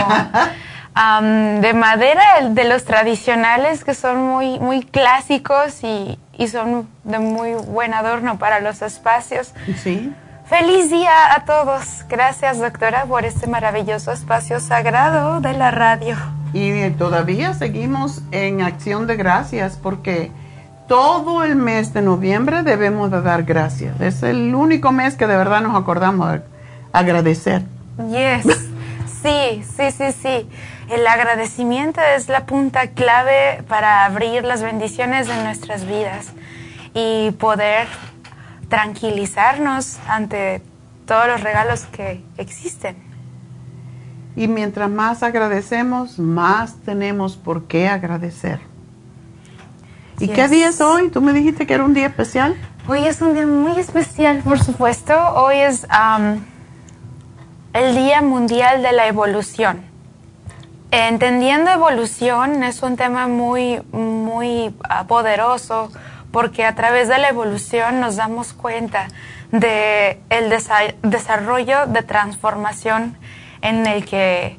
[0.93, 7.19] am, de madera, de los tradicionales que son muy, muy clásicos y, y son de
[7.19, 9.53] muy buen adorno para los espacios.
[9.77, 10.13] Sí.
[10.51, 12.03] Feliz día a todos.
[12.09, 16.17] Gracias, doctora, por este maravilloso espacio sagrado de la radio.
[16.51, 20.29] Y todavía seguimos en acción de gracias porque
[20.89, 24.01] todo el mes de noviembre debemos de dar gracias.
[24.01, 26.41] Es el único mes que de verdad nos acordamos de
[26.91, 27.63] agradecer.
[28.09, 28.45] Yes.
[29.21, 30.49] Sí, sí, sí, sí.
[30.89, 36.31] El agradecimiento es la punta clave para abrir las bendiciones de nuestras vidas
[36.95, 37.87] y poder
[38.71, 40.61] tranquilizarnos ante
[41.05, 42.95] todos los regalos que existen.
[44.37, 48.61] Y mientras más agradecemos, más tenemos por qué agradecer.
[50.19, 51.09] ¿Y qué día es hoy?
[51.09, 52.55] Tú me dijiste que era un día especial.
[52.87, 55.13] Hoy es un día muy especial, por supuesto.
[55.35, 56.45] Hoy es am,
[57.73, 59.81] el Día Mundial de la Evolución.
[60.91, 65.91] Entendiendo evolución es un tema muy, muy ah, poderoso
[66.31, 69.07] porque a través de la evolución nos damos cuenta
[69.51, 70.49] de el
[71.01, 73.17] desarrollo de transformación
[73.61, 74.57] en el que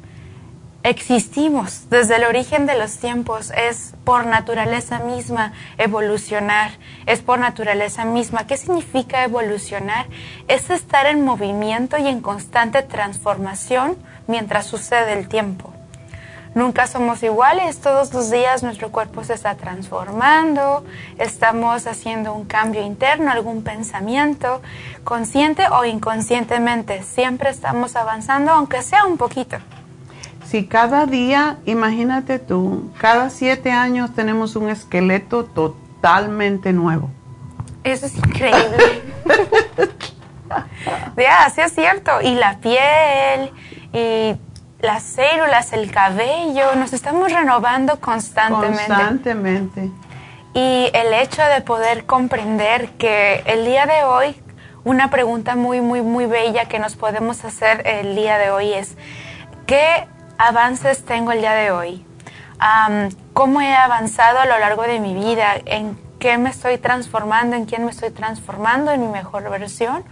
[0.82, 3.52] existimos desde el origen de los tiempos.
[3.56, 6.72] Es por naturaleza misma evolucionar,
[7.06, 8.46] es por naturaleza misma.
[8.46, 10.06] ¿Qué significa evolucionar?
[10.48, 13.96] Es estar en movimiento y en constante transformación
[14.26, 15.72] mientras sucede el tiempo.
[16.54, 20.84] Nunca somos iguales, todos los días nuestro cuerpo se está transformando,
[21.18, 24.60] estamos haciendo un cambio interno, algún pensamiento,
[25.02, 29.56] consciente o inconscientemente, siempre estamos avanzando, aunque sea un poquito.
[30.44, 37.08] Si cada día, imagínate tú, cada siete años tenemos un esqueleto totalmente nuevo.
[37.82, 39.02] Eso es increíble.
[41.16, 42.20] ya, sí es cierto.
[42.22, 43.50] Y la piel,
[43.94, 44.36] y
[44.82, 48.84] las células, el cabello, nos estamos renovando constantemente.
[48.86, 49.90] Constantemente.
[50.54, 54.36] Y el hecho de poder comprender que el día de hoy,
[54.84, 58.96] una pregunta muy, muy, muy bella que nos podemos hacer el día de hoy es,
[59.66, 62.04] ¿qué avances tengo el día de hoy?
[63.32, 65.54] ¿Cómo he avanzado a lo largo de mi vida?
[65.64, 67.56] ¿En qué me estoy transformando?
[67.56, 68.92] ¿En quién me estoy transformando?
[68.92, 70.04] ¿En mi mejor versión?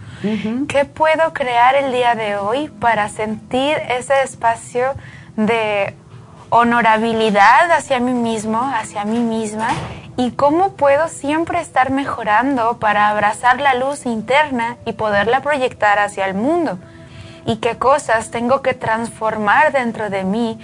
[0.67, 4.93] ¿Qué puedo crear el día de hoy para sentir ese espacio
[5.37, 5.95] de
[6.49, 9.69] honorabilidad hacia mí mismo, hacia mí misma?
[10.17, 16.25] ¿Y cómo puedo siempre estar mejorando para abrazar la luz interna y poderla proyectar hacia
[16.25, 16.77] el mundo?
[17.45, 20.59] ¿Y qué cosas tengo que transformar dentro de mí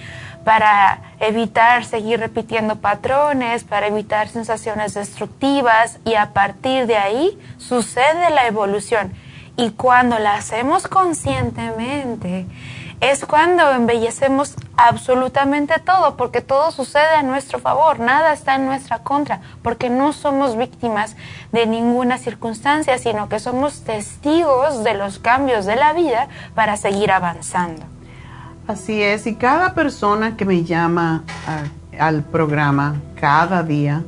[0.48, 8.30] para evitar seguir repitiendo patrones, para evitar sensaciones destructivas y a partir de ahí sucede
[8.30, 9.12] la evolución?
[9.58, 12.46] Y cuando la hacemos conscientemente,
[13.02, 19.00] es cuando embellecemos absolutamente todo, porque todo sucede a nuestro favor, nada está en nuestra
[19.00, 21.14] contra, porque no somos víctimas
[21.52, 27.12] de ninguna circunstancia, sino que somos testigos de los cambios de la vida para seguir
[27.12, 27.97] avanzando.
[28.68, 31.24] Así es, y cada persona que me llama
[31.98, 34.04] al programa cada día,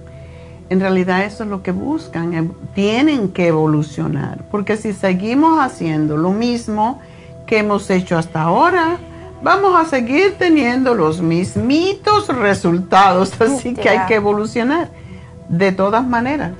[0.68, 6.18] en realidad eso es lo que buscan, eh, tienen que evolucionar, porque si seguimos haciendo
[6.18, 7.00] lo mismo
[7.46, 8.98] que hemos hecho hasta ahora,
[9.42, 14.90] vamos a seguir teniendo los mismitos resultados, así que hay que evolucionar
[15.48, 16.52] de todas maneras,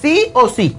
[0.00, 0.74] sí o sí.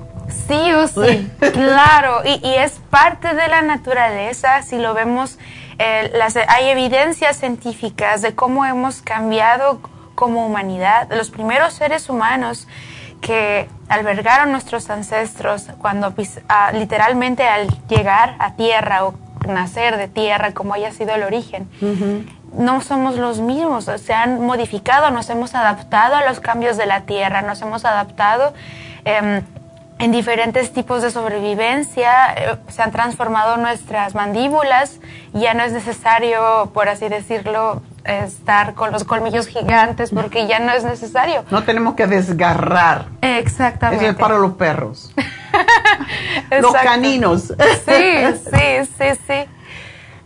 [0.47, 5.37] Sí o sí, claro, y, es parte de la naturaleza, si lo vemos,
[5.83, 9.81] eh, las, hay evidencias científicas de cómo hemos cambiado
[10.13, 12.67] como humanidad, los primeros seres humanos
[13.19, 16.13] que albergaron nuestros ancestros cuando
[16.49, 19.15] ah, literalmente al llegar a tierra o
[19.47, 21.67] nacer de tierra, como haya sido el origen,
[22.53, 27.01] no somos los mismos, se han modificado, nos hemos adaptado a los cambios de la
[27.07, 28.53] tierra, nos hemos adaptado
[29.03, 29.41] em,
[30.01, 34.99] en diferentes tipos de sobrevivencia, eh, se han transformado nuestras mandíbulas,
[35.33, 40.71] ya no es necesario, por así decirlo, estar con los colmillos gigantes porque ya no
[40.73, 41.45] es necesario.
[41.51, 43.05] No tenemos que desgarrar.
[43.21, 44.07] Exactamente.
[44.07, 45.13] es para los perros.
[46.61, 47.43] los caninos.
[47.85, 49.60] sí, sí, sí, sí.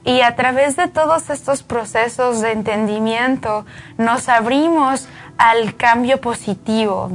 [0.06, 3.65] Y a través de todos estos procesos de entendimiento
[3.98, 5.07] nos abrimos
[5.38, 7.10] al cambio positivo,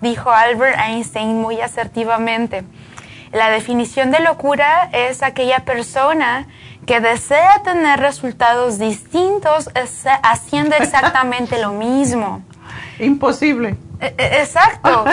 [0.00, 2.64] dijo Albert Einstein muy asertivamente.
[3.32, 6.48] La definición de locura es aquella persona
[6.84, 9.70] que desea tener resultados distintos
[10.22, 12.42] haciendo exactamente lo mismo.
[12.98, 13.76] Imposible.
[14.00, 15.04] E, e, exacto.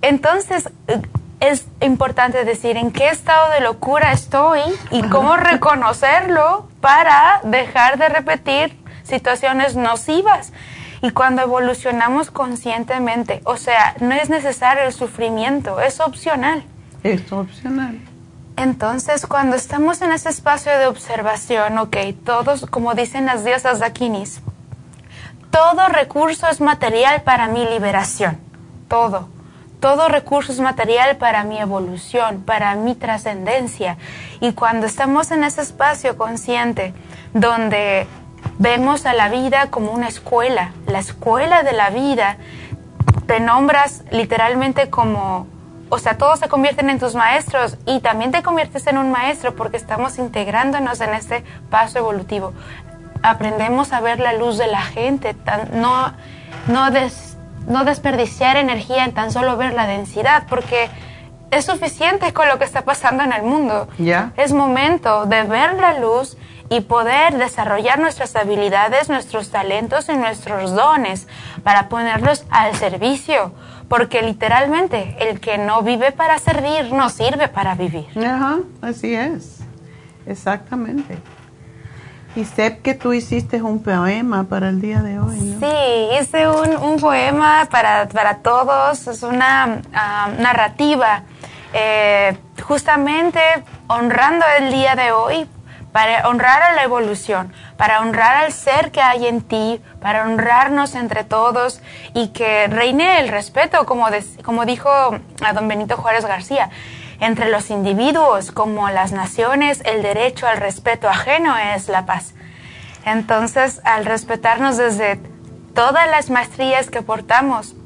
[0.00, 0.70] Entonces,
[1.42, 4.60] es importante decir en qué estado de locura estoy
[4.92, 10.52] y cómo reconocerlo para dejar de repetir situaciones nocivas.
[11.02, 16.62] Y cuando evolucionamos conscientemente, o sea, no es necesario el sufrimiento, es opcional.
[17.02, 17.98] Es opcional.
[18.56, 24.42] Entonces, cuando estamos en ese espacio de observación, ok, todos, como dicen las diosas Dakinis,
[25.50, 28.38] todo recurso es material para mi liberación,
[28.86, 29.28] todo.
[29.82, 33.96] Todo recurso es material para mi evolución, para mi trascendencia.
[34.38, 36.94] Y cuando estamos en ese espacio consciente,
[37.34, 38.06] donde
[38.60, 42.36] vemos a la vida como una escuela, la escuela de la vida,
[43.26, 45.48] te nombras literalmente como
[45.88, 49.56] o sea, todos se convierten en tus maestros y también te conviertes en un maestro
[49.56, 52.52] porque estamos integrándonos en este paso evolutivo.
[53.24, 55.34] Aprendemos a ver la luz de la gente,
[55.72, 56.14] no,
[56.68, 56.90] no,
[57.66, 60.88] no desperdiciar energía en tan solo ver la densidad, porque
[61.50, 63.88] es suficiente con lo que está pasando en el mundo.
[63.98, 64.32] Ya.
[64.36, 66.36] Es momento de ver la luz
[66.70, 71.28] y poder desarrollar nuestras habilidades, nuestros talentos y nuestros dones
[71.62, 73.52] para ponerlos al servicio
[73.92, 78.06] porque literalmente el que no vive para servir no sirve para vivir.
[78.16, 79.58] Ajá, así es,
[80.24, 81.18] exactamente.
[82.34, 85.60] Y sé que tú hiciste un poema para el día de hoy, ¿no?
[85.60, 91.24] Sí, hice un, poema para, para, todos, es una ah, narrativa,
[91.74, 93.40] eh, justamente
[93.86, 95.46] honrando el día de hoy,
[95.92, 100.94] para honrar a la evolución, para honrar al ser que hay en ti, para honrarnos
[100.94, 101.82] entre todos
[102.14, 104.06] y que reine el respeto, como,
[104.42, 106.70] como dijo a don Benito Juárez García
[107.22, 112.34] entre los individuos como las naciones, el derecho al respeto ajeno es la paz.
[113.04, 115.20] Entonces, al respetarnos desde
[115.72, 117.76] todas las maestrías que portamos,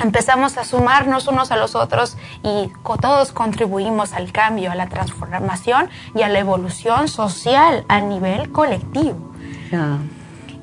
[0.00, 5.88] empezamos a sumarnos unos a los otros y todos contribuimos al cambio, a la transformación
[6.16, 9.32] y a la evolución social a nivel colectivo.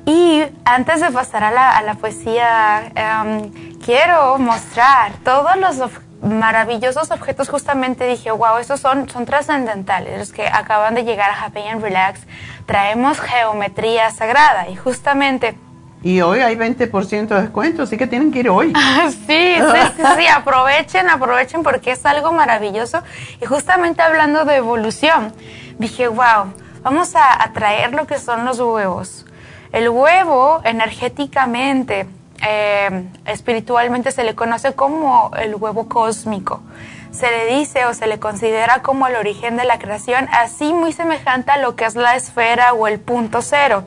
[0.04, 5.78] Y antes de pasar a la, poesía, em, quiero mostrar todos los
[6.22, 11.44] maravillosos objetos, justamente dije, wow, estos son, son trascendentales, los que acaban de llegar a
[11.44, 12.20] Happy and Relax.
[12.66, 15.56] Traemos geometría sagrada y justamente...
[16.02, 18.72] Y hoy hay 20% de descuento, así que tienen que ir hoy.
[19.08, 23.02] sí, sí, sí, sí, aprovechen, aprovechen porque es algo maravilloso.
[23.42, 25.34] Y justamente hablando de evolución,
[25.78, 29.26] dije, wow, vamos a, a traer lo que son los huevos.
[29.72, 32.06] El huevo energéticamente
[32.42, 36.62] eh, espiritualmente se le conoce como el huevo cósmico.
[37.10, 40.92] Se le dice o se le considera como el origen de la creación, así muy
[40.92, 43.84] semejante a lo que es la esfera o el punto cero.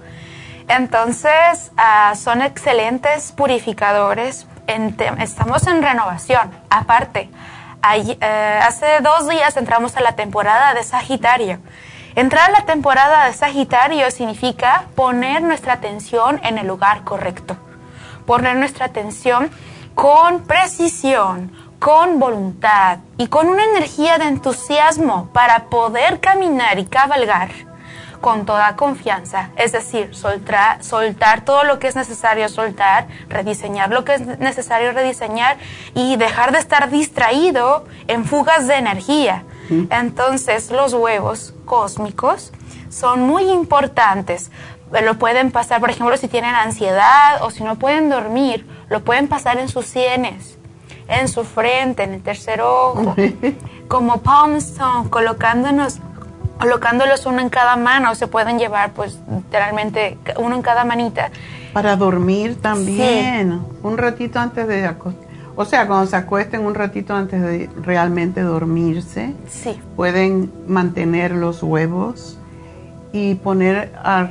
[0.68, 4.46] Entonces, ah, son excelentes purificadores.
[5.20, 6.52] estamos en renovación.
[6.70, 7.30] Aparte,
[7.92, 11.60] eh, hace dos días entramos a la temporada de Sagitario.
[12.16, 17.58] Entrar a la temporada de Sagitario significa poner nuestra atención en el lugar correcto
[18.26, 19.50] poner nuestra atención
[19.96, 27.50] con precisión, con voluntad y con una energía de entusiasmo para poder caminar y cabalgar
[28.24, 34.06] con toda confianza, es decir, soltar, soltar todo lo que es necesario soltar, rediseñar lo
[34.06, 35.58] que es necesario rediseñar
[35.94, 39.44] y dejar de estar distraído en fugas de energía.
[39.90, 42.54] Entonces los huevos cósmicos
[42.90, 44.52] son muy importantes
[45.02, 49.28] lo pueden pasar, por ejemplo, si tienen ansiedad o si no pueden dormir, lo pueden
[49.28, 50.58] pasar en sus sienes,
[51.08, 53.16] en su frente, en el tercer ojo,
[53.88, 56.00] como palm stone, colocándonos,
[56.60, 61.32] colocándolos uno en cada mano, se pueden llevar pues literalmente uno en cada manita.
[61.74, 65.34] Para dormir también, un ratito antes de acostar.
[65.56, 69.80] O sea, cuando se acuesten un ratito antes de realmente dormirse, sí.
[69.96, 72.40] pueden mantener los huevos
[73.12, 74.30] y poner a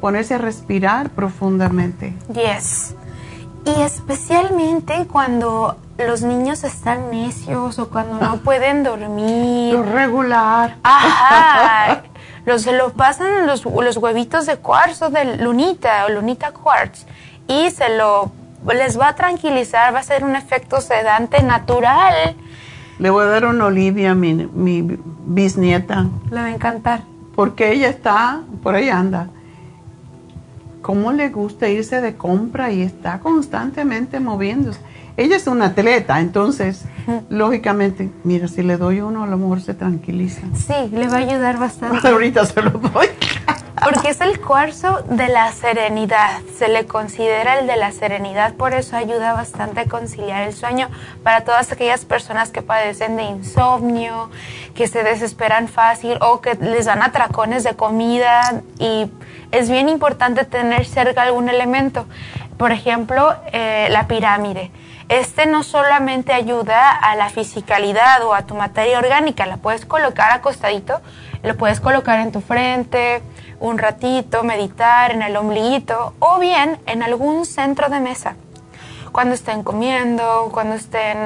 [0.00, 2.14] ponerse a respirar profundamente.
[2.32, 2.94] Yes.
[3.64, 9.74] Y especialmente cuando los niños están necios o cuando no pueden dormir.
[9.74, 10.76] Lo regular.
[10.82, 12.02] Ajá.
[12.46, 17.06] los, se lo pasan los, los huevitos de cuarzo de lunita o lunita quartz
[17.46, 18.32] y se lo
[18.74, 22.36] les va a tranquilizar, va a ser un efecto sedante natural.
[22.98, 26.06] Le voy a dar una Olivia, mi, mi bisnieta.
[26.30, 27.02] Le va a encantar.
[27.34, 29.28] Porque ella está, por ahí anda
[30.82, 34.80] cómo le gusta irse de compra y está constantemente moviéndose.
[35.16, 36.84] Ella es una atleta, entonces,
[37.28, 40.40] lógicamente, mira, si le doy uno, a lo mejor se tranquiliza.
[40.54, 42.08] Sí, le va a ayudar bastante.
[42.08, 43.08] Ahorita se lo doy.
[43.82, 48.74] Porque es el cuarzo de la serenidad, se le considera el de la serenidad, por
[48.74, 50.90] eso ayuda bastante a conciliar el sueño
[51.22, 54.30] para todas aquellas personas que padecen de insomnio,
[54.74, 59.10] que se desesperan fácil o que les dan atracones de comida y
[59.50, 62.04] es bien importante tener cerca algún elemento.
[62.58, 64.70] Por ejemplo, eh, la pirámide.
[65.08, 70.30] Este no solamente ayuda a la fisicalidad o a tu materia orgánica, la puedes colocar
[70.32, 71.00] acostadito,
[71.42, 73.22] lo puedes colocar en tu frente
[73.60, 78.34] un ratito, meditar en el ombliguito o bien en algún centro de mesa.
[79.12, 81.18] Cuando estén comiendo, cuando estén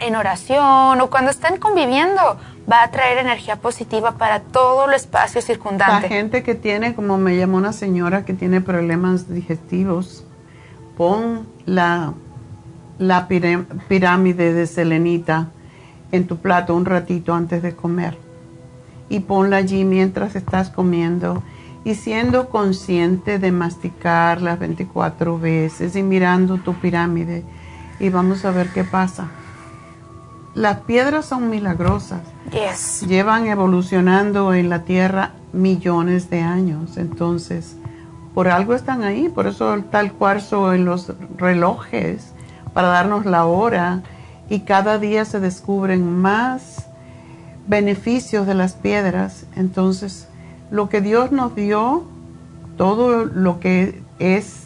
[0.00, 2.38] en oración o cuando estén conviviendo,
[2.70, 6.08] va a traer energía positiva para todo el espacio circundante.
[6.08, 10.24] La gente que tiene, como me llamó una señora que tiene problemas digestivos,
[10.96, 12.12] pon la,
[12.98, 15.48] la pirámide de selenita
[16.10, 18.27] en tu plato un ratito antes de comer
[19.08, 21.42] y ponla allí mientras estás comiendo
[21.84, 27.44] y siendo consciente de masticar las 24 veces y mirando tu pirámide
[28.00, 29.28] y vamos a ver qué pasa.
[30.54, 32.20] Las piedras son milagrosas.
[33.06, 36.96] Llevan evolucionando en la Tierra millones de años.
[36.96, 37.76] Entonces,
[38.34, 39.28] por algo están ahí.
[39.28, 42.32] Por eso está el cuarzo en los relojes,
[42.72, 44.02] para darnos la hora
[44.48, 46.87] y cada día se descubren más
[47.68, 49.46] beneficios de las piedras.
[49.54, 50.26] Entonces,
[50.70, 52.04] lo que Dios nos dio,
[52.76, 54.64] todo lo que es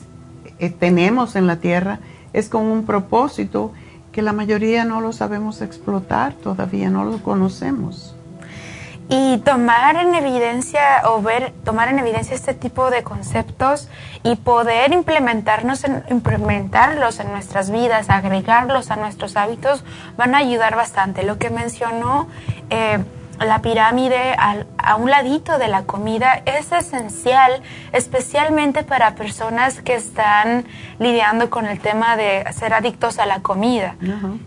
[0.59, 2.01] eh, tenemos en la tierra
[2.33, 3.73] es con un propósito
[4.13, 8.15] que la mayoría no lo sabemos explotar todavía, no lo conocemos.
[9.09, 13.89] Y tomar en evidencia o ver, tomar en evidencia este tipo de conceptos
[14.23, 19.85] y poder implementarnos en, implementarlos en nuestras vidas, agregarlos a nuestros hábitos,
[20.17, 21.25] van a ayudar bastante.
[21.25, 22.29] Lo que mencionó
[22.71, 23.05] eh,
[23.45, 27.63] la pirámide a un ladito de la comida es esencial,
[27.93, 30.65] especialmente para personas que están
[30.99, 33.97] lidiando con el tema de ser adictos a la comida.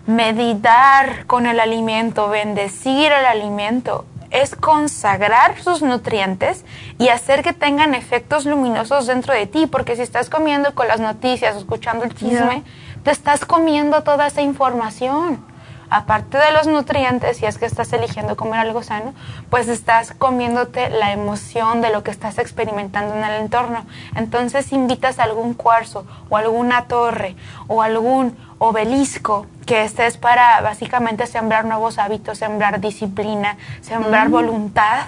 [0.05, 6.65] Meditar con el alimento, bendecir el alimento, es consagrar sus nutrientes
[6.97, 10.99] y hacer que tengan efectos luminosos dentro de ti, porque si estás comiendo con las
[10.99, 12.63] noticias, escuchando el chisme,
[13.03, 15.54] te estás comiendo toda esa información
[15.89, 19.13] aparte de los nutrientes, si es que estás eligiendo comer algo sano,
[19.49, 23.85] pues estás comiéndote la emoción de lo que estás experimentando en el entorno.
[24.15, 27.35] Entonces invitas a algún cuarzo o alguna torre
[27.67, 34.31] o algún obelisco que este es para básicamente sembrar nuevos hábitos, sembrar disciplina, sembrar mm.
[34.31, 35.05] voluntad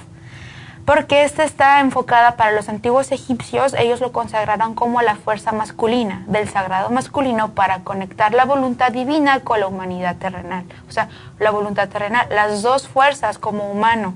[0.87, 6.23] porque esta está enfocada para los antiguos egipcios, ellos lo consagraron como la fuerza masculina,
[6.27, 10.63] del sagrado masculino para conectar la voluntad divina con la humanidad terrenal.
[10.87, 11.09] O sea,
[11.39, 14.13] la voluntad terrenal, las dos fuerzas como humano,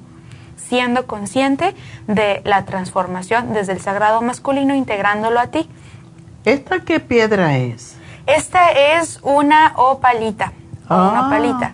[0.56, 1.76] siendo consciente
[2.08, 5.70] de la transformación desde el sagrado masculino, integrándolo a ti.
[6.46, 7.98] ¿Esta qué piedra es?
[8.28, 10.54] Esta es una opalita,
[10.90, 11.74] una opalita.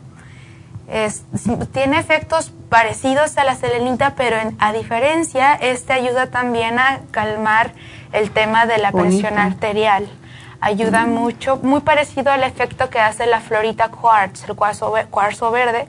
[0.87, 1.23] Es,
[1.71, 7.71] tiene efectos parecidos a la selenita, pero a diferencia, este ayuda también a calmar
[8.11, 10.09] el tema de la presión arterial.
[10.59, 11.09] Ayuda mm.
[11.11, 15.87] mucho, muy parecido al efecto que hace la florita quartz, el cuarzo, cuarzo verde.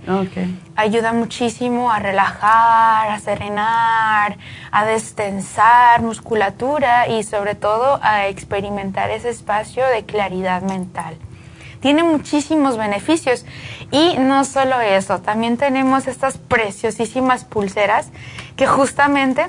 [0.76, 4.36] Ayuda muchísimo a relajar, a serenar,
[4.70, 11.16] a destensar musculatura y sobre todo a experimentar ese espacio de claridad mental
[11.80, 13.44] tiene muchísimos beneficios.
[13.90, 18.08] Y no solo eso, también tenemos estas preciosísimas pulseras
[18.56, 19.46] que justamente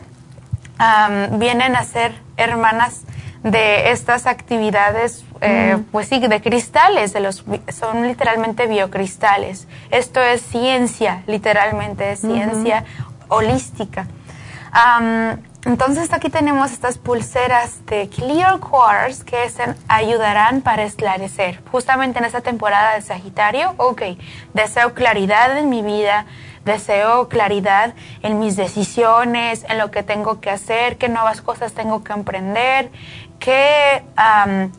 [1.31, 3.01] vienen a ser hermanas
[3.43, 9.67] de estas actividades, eh, pues sí, de cristales, de los, son literalmente biocristales.
[9.91, 12.83] Esto es ciencia, literalmente es ciencia
[13.29, 14.07] holística.
[15.65, 19.37] Entonces aquí tenemos estas pulseras de Clear Quartz que
[19.89, 21.61] ayudarán para esclarecer.
[21.69, 24.03] Justamente en esta temporada de Sagitario, ok,
[24.53, 26.25] deseo claridad en mi vida,
[26.63, 32.05] deseo claridad en mis decisiones, en lo que tengo que hacer, qué nuevas cosas tengo
[32.05, 32.89] que emprender,
[33.39, 34.03] qué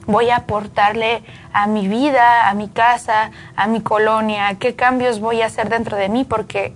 [0.06, 5.42] voy a aportarle a mi vida, a mi casa, a mi colonia, qué cambios voy
[5.42, 6.72] a hacer dentro de mí, porque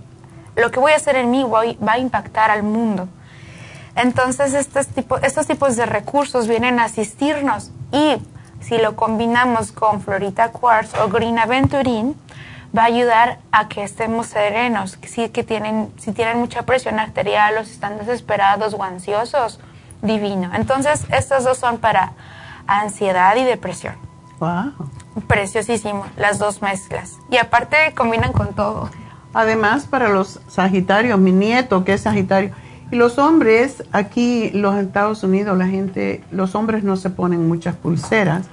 [0.55, 3.09] lo que voy a hacer en mí va a impactar al mundo.
[3.95, 4.87] Entonces estos,
[5.23, 8.17] estos tipos de recursos vienen a asistirnos y
[8.59, 12.15] si lo combinamos con Florita Quartz o Green Aventurine,
[12.75, 17.57] va a ayudar a que estemos serenos, si, que tienen, si tienen mucha presión arterial
[17.57, 19.59] o si están desesperados o ansiosos,
[20.01, 20.51] divino.
[20.53, 22.13] Entonces, estos dos son para
[22.67, 23.95] ansiedad y depresión.
[24.39, 24.73] Wow.
[25.27, 27.13] Preciosísimo, las dos mezclas.
[27.29, 28.89] Y aparte combinan con todo.
[29.33, 32.51] Además, para los Sagitarios, mi nieto que es Sagitario,
[32.91, 37.75] y los hombres, aquí los Estados Unidos, la gente, los hombres no se ponen muchas
[37.75, 38.47] pulseras.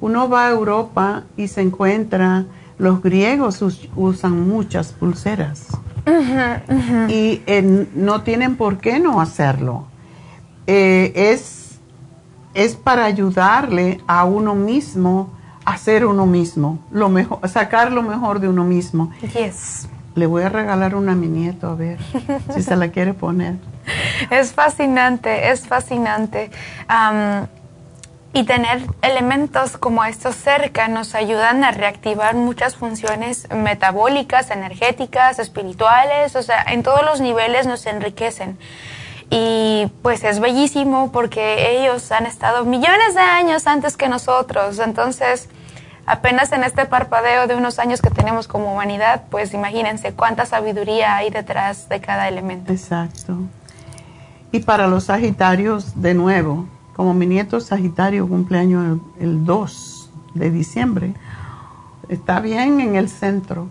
[0.00, 2.44] Uno va a Europa y se encuentra,
[2.78, 3.64] los griegos
[3.96, 5.68] usan muchas pulseras.
[7.08, 7.42] Y
[7.94, 9.86] no tienen por qué no hacerlo.
[10.66, 11.78] Eh, es,
[12.54, 15.30] es para ayudarle a uno mismo
[15.68, 19.12] a ser uno mismo, lo mejor, sacar lo mejor de uno mismo.
[19.34, 19.86] Yes.
[20.18, 21.98] Le voy a regalar una a mi nieto a ver
[22.54, 23.54] si se la quiere poner.
[24.30, 26.50] Es fascinante, es fascinante.
[28.32, 36.34] y tener elementos como estos cerca nos ayudan a reactivar muchas funciones metabólicas, energéticas, espirituales,
[36.34, 38.58] o sea, en todos los niveles nos enriquecen.
[39.30, 45.48] Y pues es bellísimo porque ellos han estado millones de años antes que nosotros, entonces
[46.08, 51.16] apenas en este parpadeo de unos años que tenemos como humanidad, pues imagínense cuánta sabiduría
[51.16, 52.72] hay detrás de cada elemento.
[52.72, 53.36] Exacto.
[54.50, 56.66] Y para los Sagitarios, de nuevo,
[56.96, 61.14] como mi nieto Sagitario cumpleaños el, el 2 de diciembre,
[62.08, 63.68] está bien en el centro,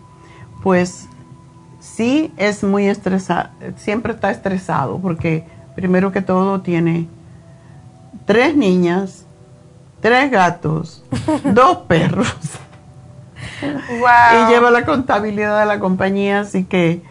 [0.62, 1.10] pues
[1.80, 5.46] sí es muy estresado, siempre está estresado porque
[5.76, 7.08] primero que todo tiene
[8.26, 9.27] tres niñas,
[10.02, 11.04] tres gatos,
[11.44, 12.36] dos perros.
[13.62, 17.02] Y lleva la contabilidad de la compañía, así que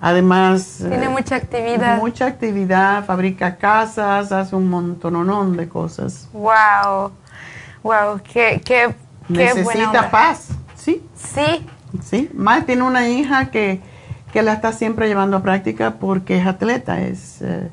[0.00, 0.78] además...
[0.80, 1.98] Tiene eh, mucha actividad.
[1.98, 6.28] Mucha actividad, fabrica casas, hace un montononón de cosas.
[6.32, 7.12] Wow,
[7.82, 8.94] wow, qué, qué,
[9.28, 11.02] qué Necesita paz, ¿sí?
[11.14, 11.66] Sí.
[12.02, 13.80] Sí, más tiene una hija que,
[14.32, 17.70] que la está siempre llevando a práctica porque es atleta, es, eh,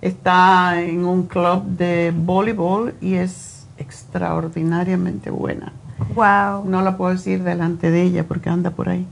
[0.00, 5.72] está en un club de voleibol y es extraordinariamente buena.
[6.14, 6.64] Wow.
[6.64, 9.06] No la puedo decir delante de ella porque anda por ahí.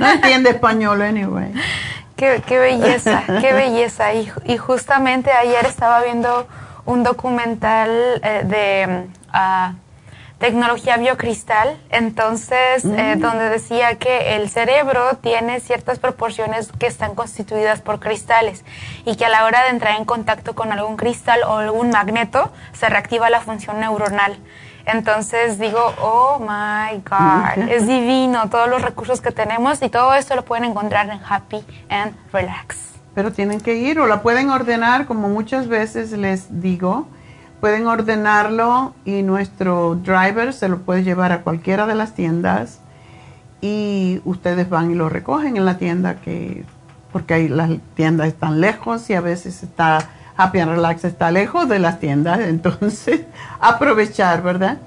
[0.00, 1.52] No entiende español, anyway.
[2.16, 4.14] Qué, qué belleza, qué belleza.
[4.14, 6.46] Y, y justamente ayer estaba viendo
[6.84, 7.90] un documental
[8.22, 9.74] eh, de ah,
[10.42, 13.20] tecnología biocristal, entonces, eh, Mm.
[13.20, 18.64] donde decía que el cerebro tiene ciertas proporciones que están constituidas por cristales
[19.04, 22.50] y que a la hora de entrar en contacto con algún cristal o algún magneto
[22.72, 24.36] se reactiva la función neuronal.
[24.84, 30.34] Entonces digo, oh my God, es divino todos los recursos que tenemos y todo esto
[30.34, 32.78] lo pueden encontrar en Happy and Relax.
[33.14, 37.06] Pero tienen que ir o la pueden ordenar, como muchas veces les digo,
[37.62, 42.80] pueden ordenarlo y nuestro driver se lo puede llevar a cualquiera de las tiendas
[43.60, 46.64] y ustedes van y lo recogen en la tienda que
[47.12, 51.68] porque ahí las tiendas están lejos y a veces está Happy and Relax está lejos
[51.68, 53.20] de las tiendas, entonces
[53.60, 54.78] aprovechar, ¿verdad?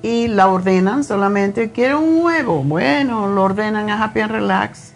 [0.00, 4.93] Y la ordenan solamente, quiero un huevo, bueno, lo ordenan a Happy and Relax,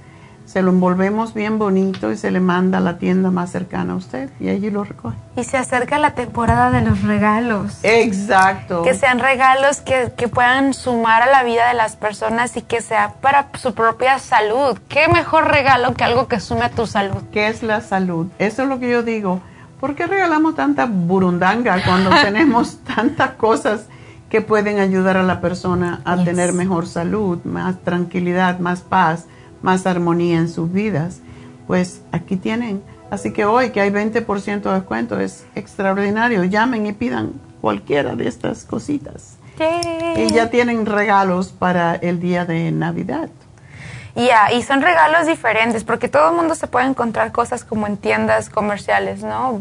[0.49, 3.97] se lo envolvemos bien bonito y se le manda a la tienda más cercana a
[3.97, 5.15] usted y allí lo recoge.
[5.37, 7.81] Y se acerca la temporada de los regalos.
[7.83, 8.83] Exacto.
[8.83, 12.81] Que sean regalos que, que puedan sumar a la vida de las personas y que
[12.81, 14.79] sea para su propia salud.
[14.89, 17.23] ¿Qué mejor regalo que algo que sume a tu salud?
[17.31, 18.29] ¿Qué es la salud?
[18.39, 19.43] Eso es lo que yo digo.
[19.81, 23.83] ¿Por qué regalamos tanta burundanga cuando tenemos tantas cosas
[24.31, 26.25] que pueden ayudar a la persona a Yes.
[26.25, 29.27] tener mejor salud, más tranquilidad, más paz,
[29.63, 31.21] más armonía en sus vidas?
[31.67, 32.83] Pues aquí tienen.
[33.11, 36.45] Así que hoy que hay 20% de descuento es extraordinario.
[36.45, 39.39] Llamen y pidan cualquiera de estas cositas.
[40.17, 43.29] Y ya tienen regalos para el día de Navidad.
[44.15, 47.97] Ya, y son regalos diferentes, porque todo el mundo se puede encontrar cosas como en
[47.97, 49.61] tiendas comerciales, ¿no?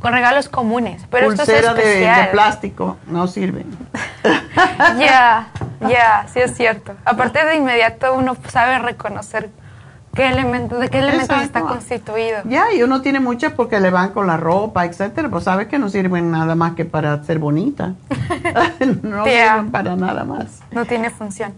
[0.00, 2.30] Con regalos comunes, pero esto es Pulsera de, de especial.
[2.30, 3.66] plástico no sirven.
[4.98, 5.48] Ya,
[5.88, 6.94] ya, sí es cierto.
[7.04, 9.50] Aparte de inmediato uno sabe reconocer
[10.14, 12.38] qué elemento, de qué elementos está constituido.
[12.44, 15.78] Ya, y uno tiene muchas porque le van con la ropa, etcétera, pues sabe que
[15.78, 17.94] no sirven nada más que para ser bonita.
[19.02, 20.60] no sirven para nada más.
[20.70, 21.52] No tiene función.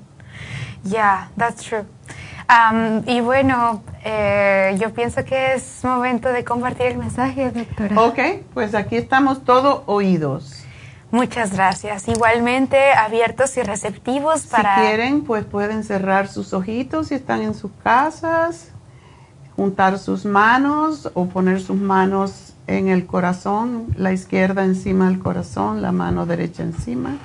[0.90, 1.84] Ya, that's true.
[2.48, 8.00] Am, y bueno, eh, yo pienso que es momento de compartir el mensaje, doctora.
[8.00, 8.18] Ok,
[8.54, 10.62] pues aquí estamos todos oídos.
[11.10, 12.08] Muchas gracias.
[12.08, 14.76] Igualmente abiertos y receptivos para...
[14.76, 18.70] Si quieren, pues pueden cerrar sus ojitos si están en sus casas,
[19.56, 25.82] juntar sus manos o poner sus manos en el corazón, la izquierda encima del corazón,
[25.82, 27.16] la mano derecha encima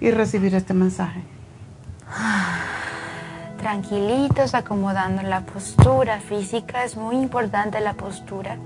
[0.00, 1.22] y recibir este mensaje.
[3.58, 6.84] Tranquilitos, acomodando la postura física.
[6.84, 8.56] Es muy importante la postura.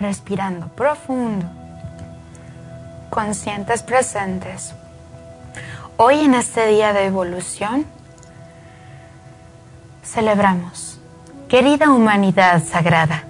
[0.00, 1.46] Respirando profundo.
[3.10, 4.74] Conscientes presentes.
[5.98, 7.86] Hoy en este día de evolución
[10.04, 10.98] celebramos.
[11.48, 13.24] Querida humanidad sagrada,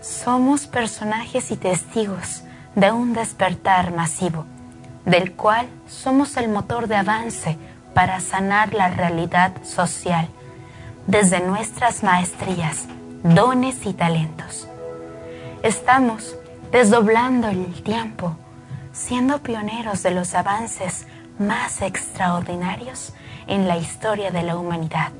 [0.00, 2.42] somos personajes y testigos
[2.74, 4.44] de un despertar masivo,
[5.04, 7.56] del cual somos el motor de avance
[7.94, 10.28] para sanar la realidad social
[11.06, 12.86] desde nuestras maestrías,
[13.22, 14.68] dones y talentos.
[15.62, 16.36] Estamos
[16.72, 18.36] desdoblando el tiempo,
[18.92, 21.06] siendo pioneros de los avances
[21.38, 23.12] más extraordinarios
[23.46, 25.10] en la historia de la humanidad,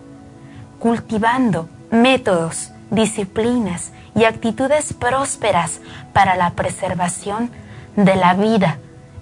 [0.78, 5.80] cultivando métodos, disciplinas y actitudes prósperas
[6.12, 7.50] para la preservación
[7.96, 8.78] de la vida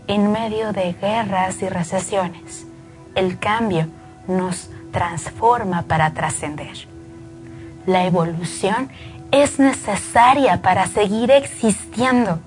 [0.07, 2.68] en medio de guerras y recesiones.
[3.19, 3.89] El cambio
[4.29, 6.87] nos transforma para trascender.
[7.85, 8.91] La evolución
[9.33, 12.39] es necesaria para seguir existiendo.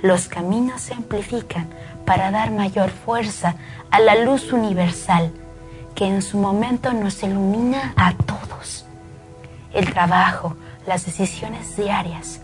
[0.00, 1.66] Los caminos se amplifican
[2.06, 3.56] para dar mayor fuerza
[3.90, 5.32] a la luz universal
[5.96, 8.86] que en su momento nos ilumina a todos.
[9.72, 10.54] El trabajo,
[10.86, 12.40] las decisiones diarias,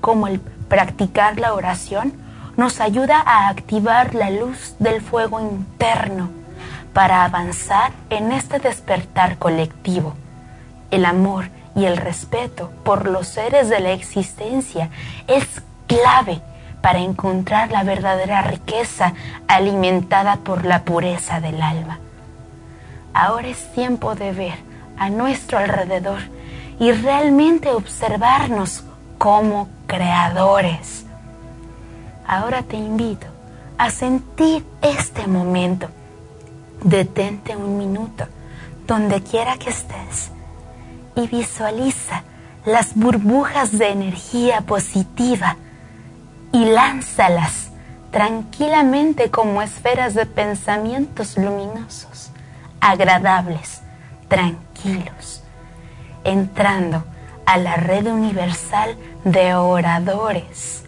[0.00, 2.12] como el practicar la oración,
[2.56, 6.41] nos ayuda a activar la luz del fuego interno
[6.92, 10.14] para avanzar en este despertar colectivo.
[10.90, 14.90] El amor y el respeto por los seres de la existencia
[15.26, 16.42] es clave
[16.82, 19.14] para encontrar la verdadera riqueza
[19.48, 21.98] alimentada por la pureza del alma.
[23.14, 24.54] Ahora es tiempo de ver
[24.98, 26.20] a nuestro alrededor
[26.78, 28.84] y realmente observarnos
[29.18, 31.04] como creadores.
[32.26, 33.26] Ahora te invito
[33.78, 35.88] a sentir este momento.
[36.84, 38.26] Detente un minuto
[38.86, 40.30] donde quiera que estés
[41.14, 42.24] y visualiza
[42.64, 45.56] las burbujas de energía positiva
[46.52, 47.70] y lánzalas
[48.10, 52.30] tranquilamente como esferas de pensamientos luminosos,
[52.80, 53.80] agradables,
[54.28, 55.42] tranquilos,
[56.24, 57.04] entrando
[57.46, 60.84] a la red universal de oradores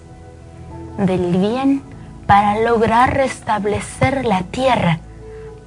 [0.99, 1.83] del bien
[2.27, 4.99] para lograr restablecer la tierra,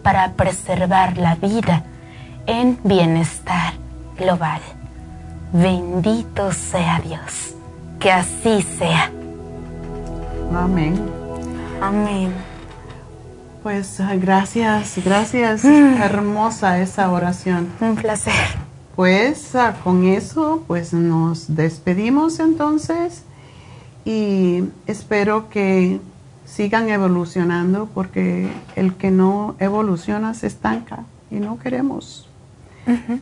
[0.04, 1.84] para preservar la vida
[2.46, 3.74] en bienestar
[4.18, 4.62] global.
[5.54, 7.56] Bendito sea Dios,
[8.00, 9.12] que así sea.
[10.54, 11.00] Amén.
[11.82, 12.34] Amén.
[13.64, 15.64] Pues gracias, gracias.
[15.64, 16.02] Mm.
[16.02, 17.70] Hermosa esa oración.
[17.82, 18.34] Un placer.
[18.96, 23.24] Pues ah, con eso, pues nos despedimos entonces
[24.06, 26.00] y espero que
[26.48, 32.28] sigan evolucionando porque el que no evoluciona se estanca y no queremos.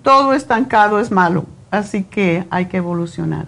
[0.03, 3.47] Todo estancado es malo, así que hay que evolucionar.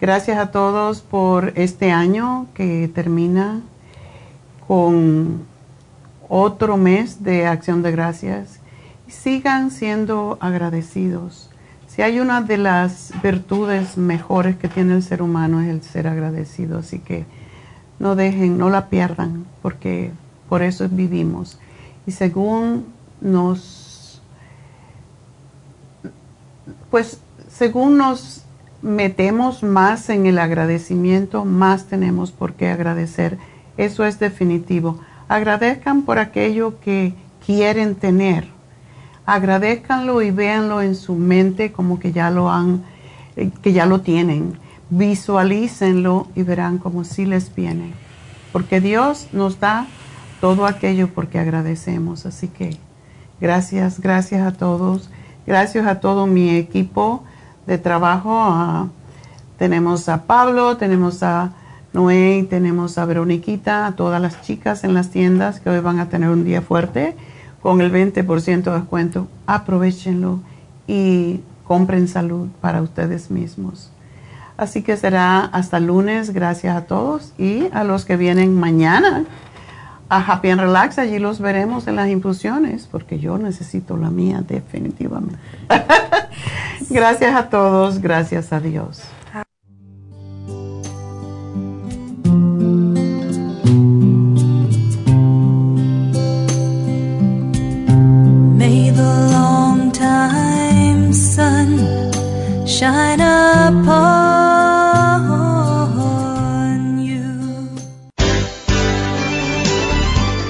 [0.00, 3.60] Gracias a todos por este año que termina
[4.66, 5.44] con
[6.28, 8.58] otro mes de acción de gracias.
[9.06, 11.50] Sigan siendo agradecidos.
[11.86, 16.08] Si hay una de las virtudes mejores que tiene el ser humano es el ser
[16.08, 17.26] agradecido, así que
[18.02, 20.10] no dejen, no la pierdan, porque
[20.48, 21.56] por eso vivimos.
[22.04, 22.86] Y según
[23.20, 24.20] nos,
[26.90, 28.42] pues según nos
[28.82, 33.38] metemos más en el agradecimiento, más tenemos por qué agradecer.
[33.76, 34.98] Eso es definitivo.
[35.28, 37.14] Agradezcan por aquello que
[37.46, 38.48] quieren tener.
[39.26, 42.82] Agradezcanlo y véanlo en su mente como que ya lo han,
[43.36, 44.58] eh, que ya lo tienen.
[44.94, 47.94] Visualícenlo y verán como si les viene.
[48.52, 49.86] Porque Dios nos da
[50.42, 52.26] todo aquello porque agradecemos.
[52.26, 52.76] Así que
[53.40, 55.08] gracias, gracias a todos.
[55.46, 57.24] Gracias a todo mi equipo
[57.66, 58.90] de trabajo.
[59.56, 61.52] tenemos a Pablo, tenemos a
[61.94, 66.10] Noé, tenemos a Veroniquita, a todas las chicas en las tiendas que hoy van a
[66.10, 67.16] tener un día fuerte
[67.62, 69.26] con el 20% de descuento.
[69.46, 70.40] Aprovechenlo
[70.86, 73.91] y compren salud para ustedes mismos.
[74.56, 76.32] Así que será hasta lunes.
[76.32, 79.24] Gracias a todos y a los que vienen mañana
[80.08, 80.98] a Happy and Relax.
[80.98, 85.38] Allí los veremos en las infusiones porque yo necesito la mía definitivamente.
[86.90, 88.00] gracias a todos.
[88.00, 89.02] Gracias a Dios.
[98.56, 101.78] May the long time sun
[102.66, 104.11] shine upon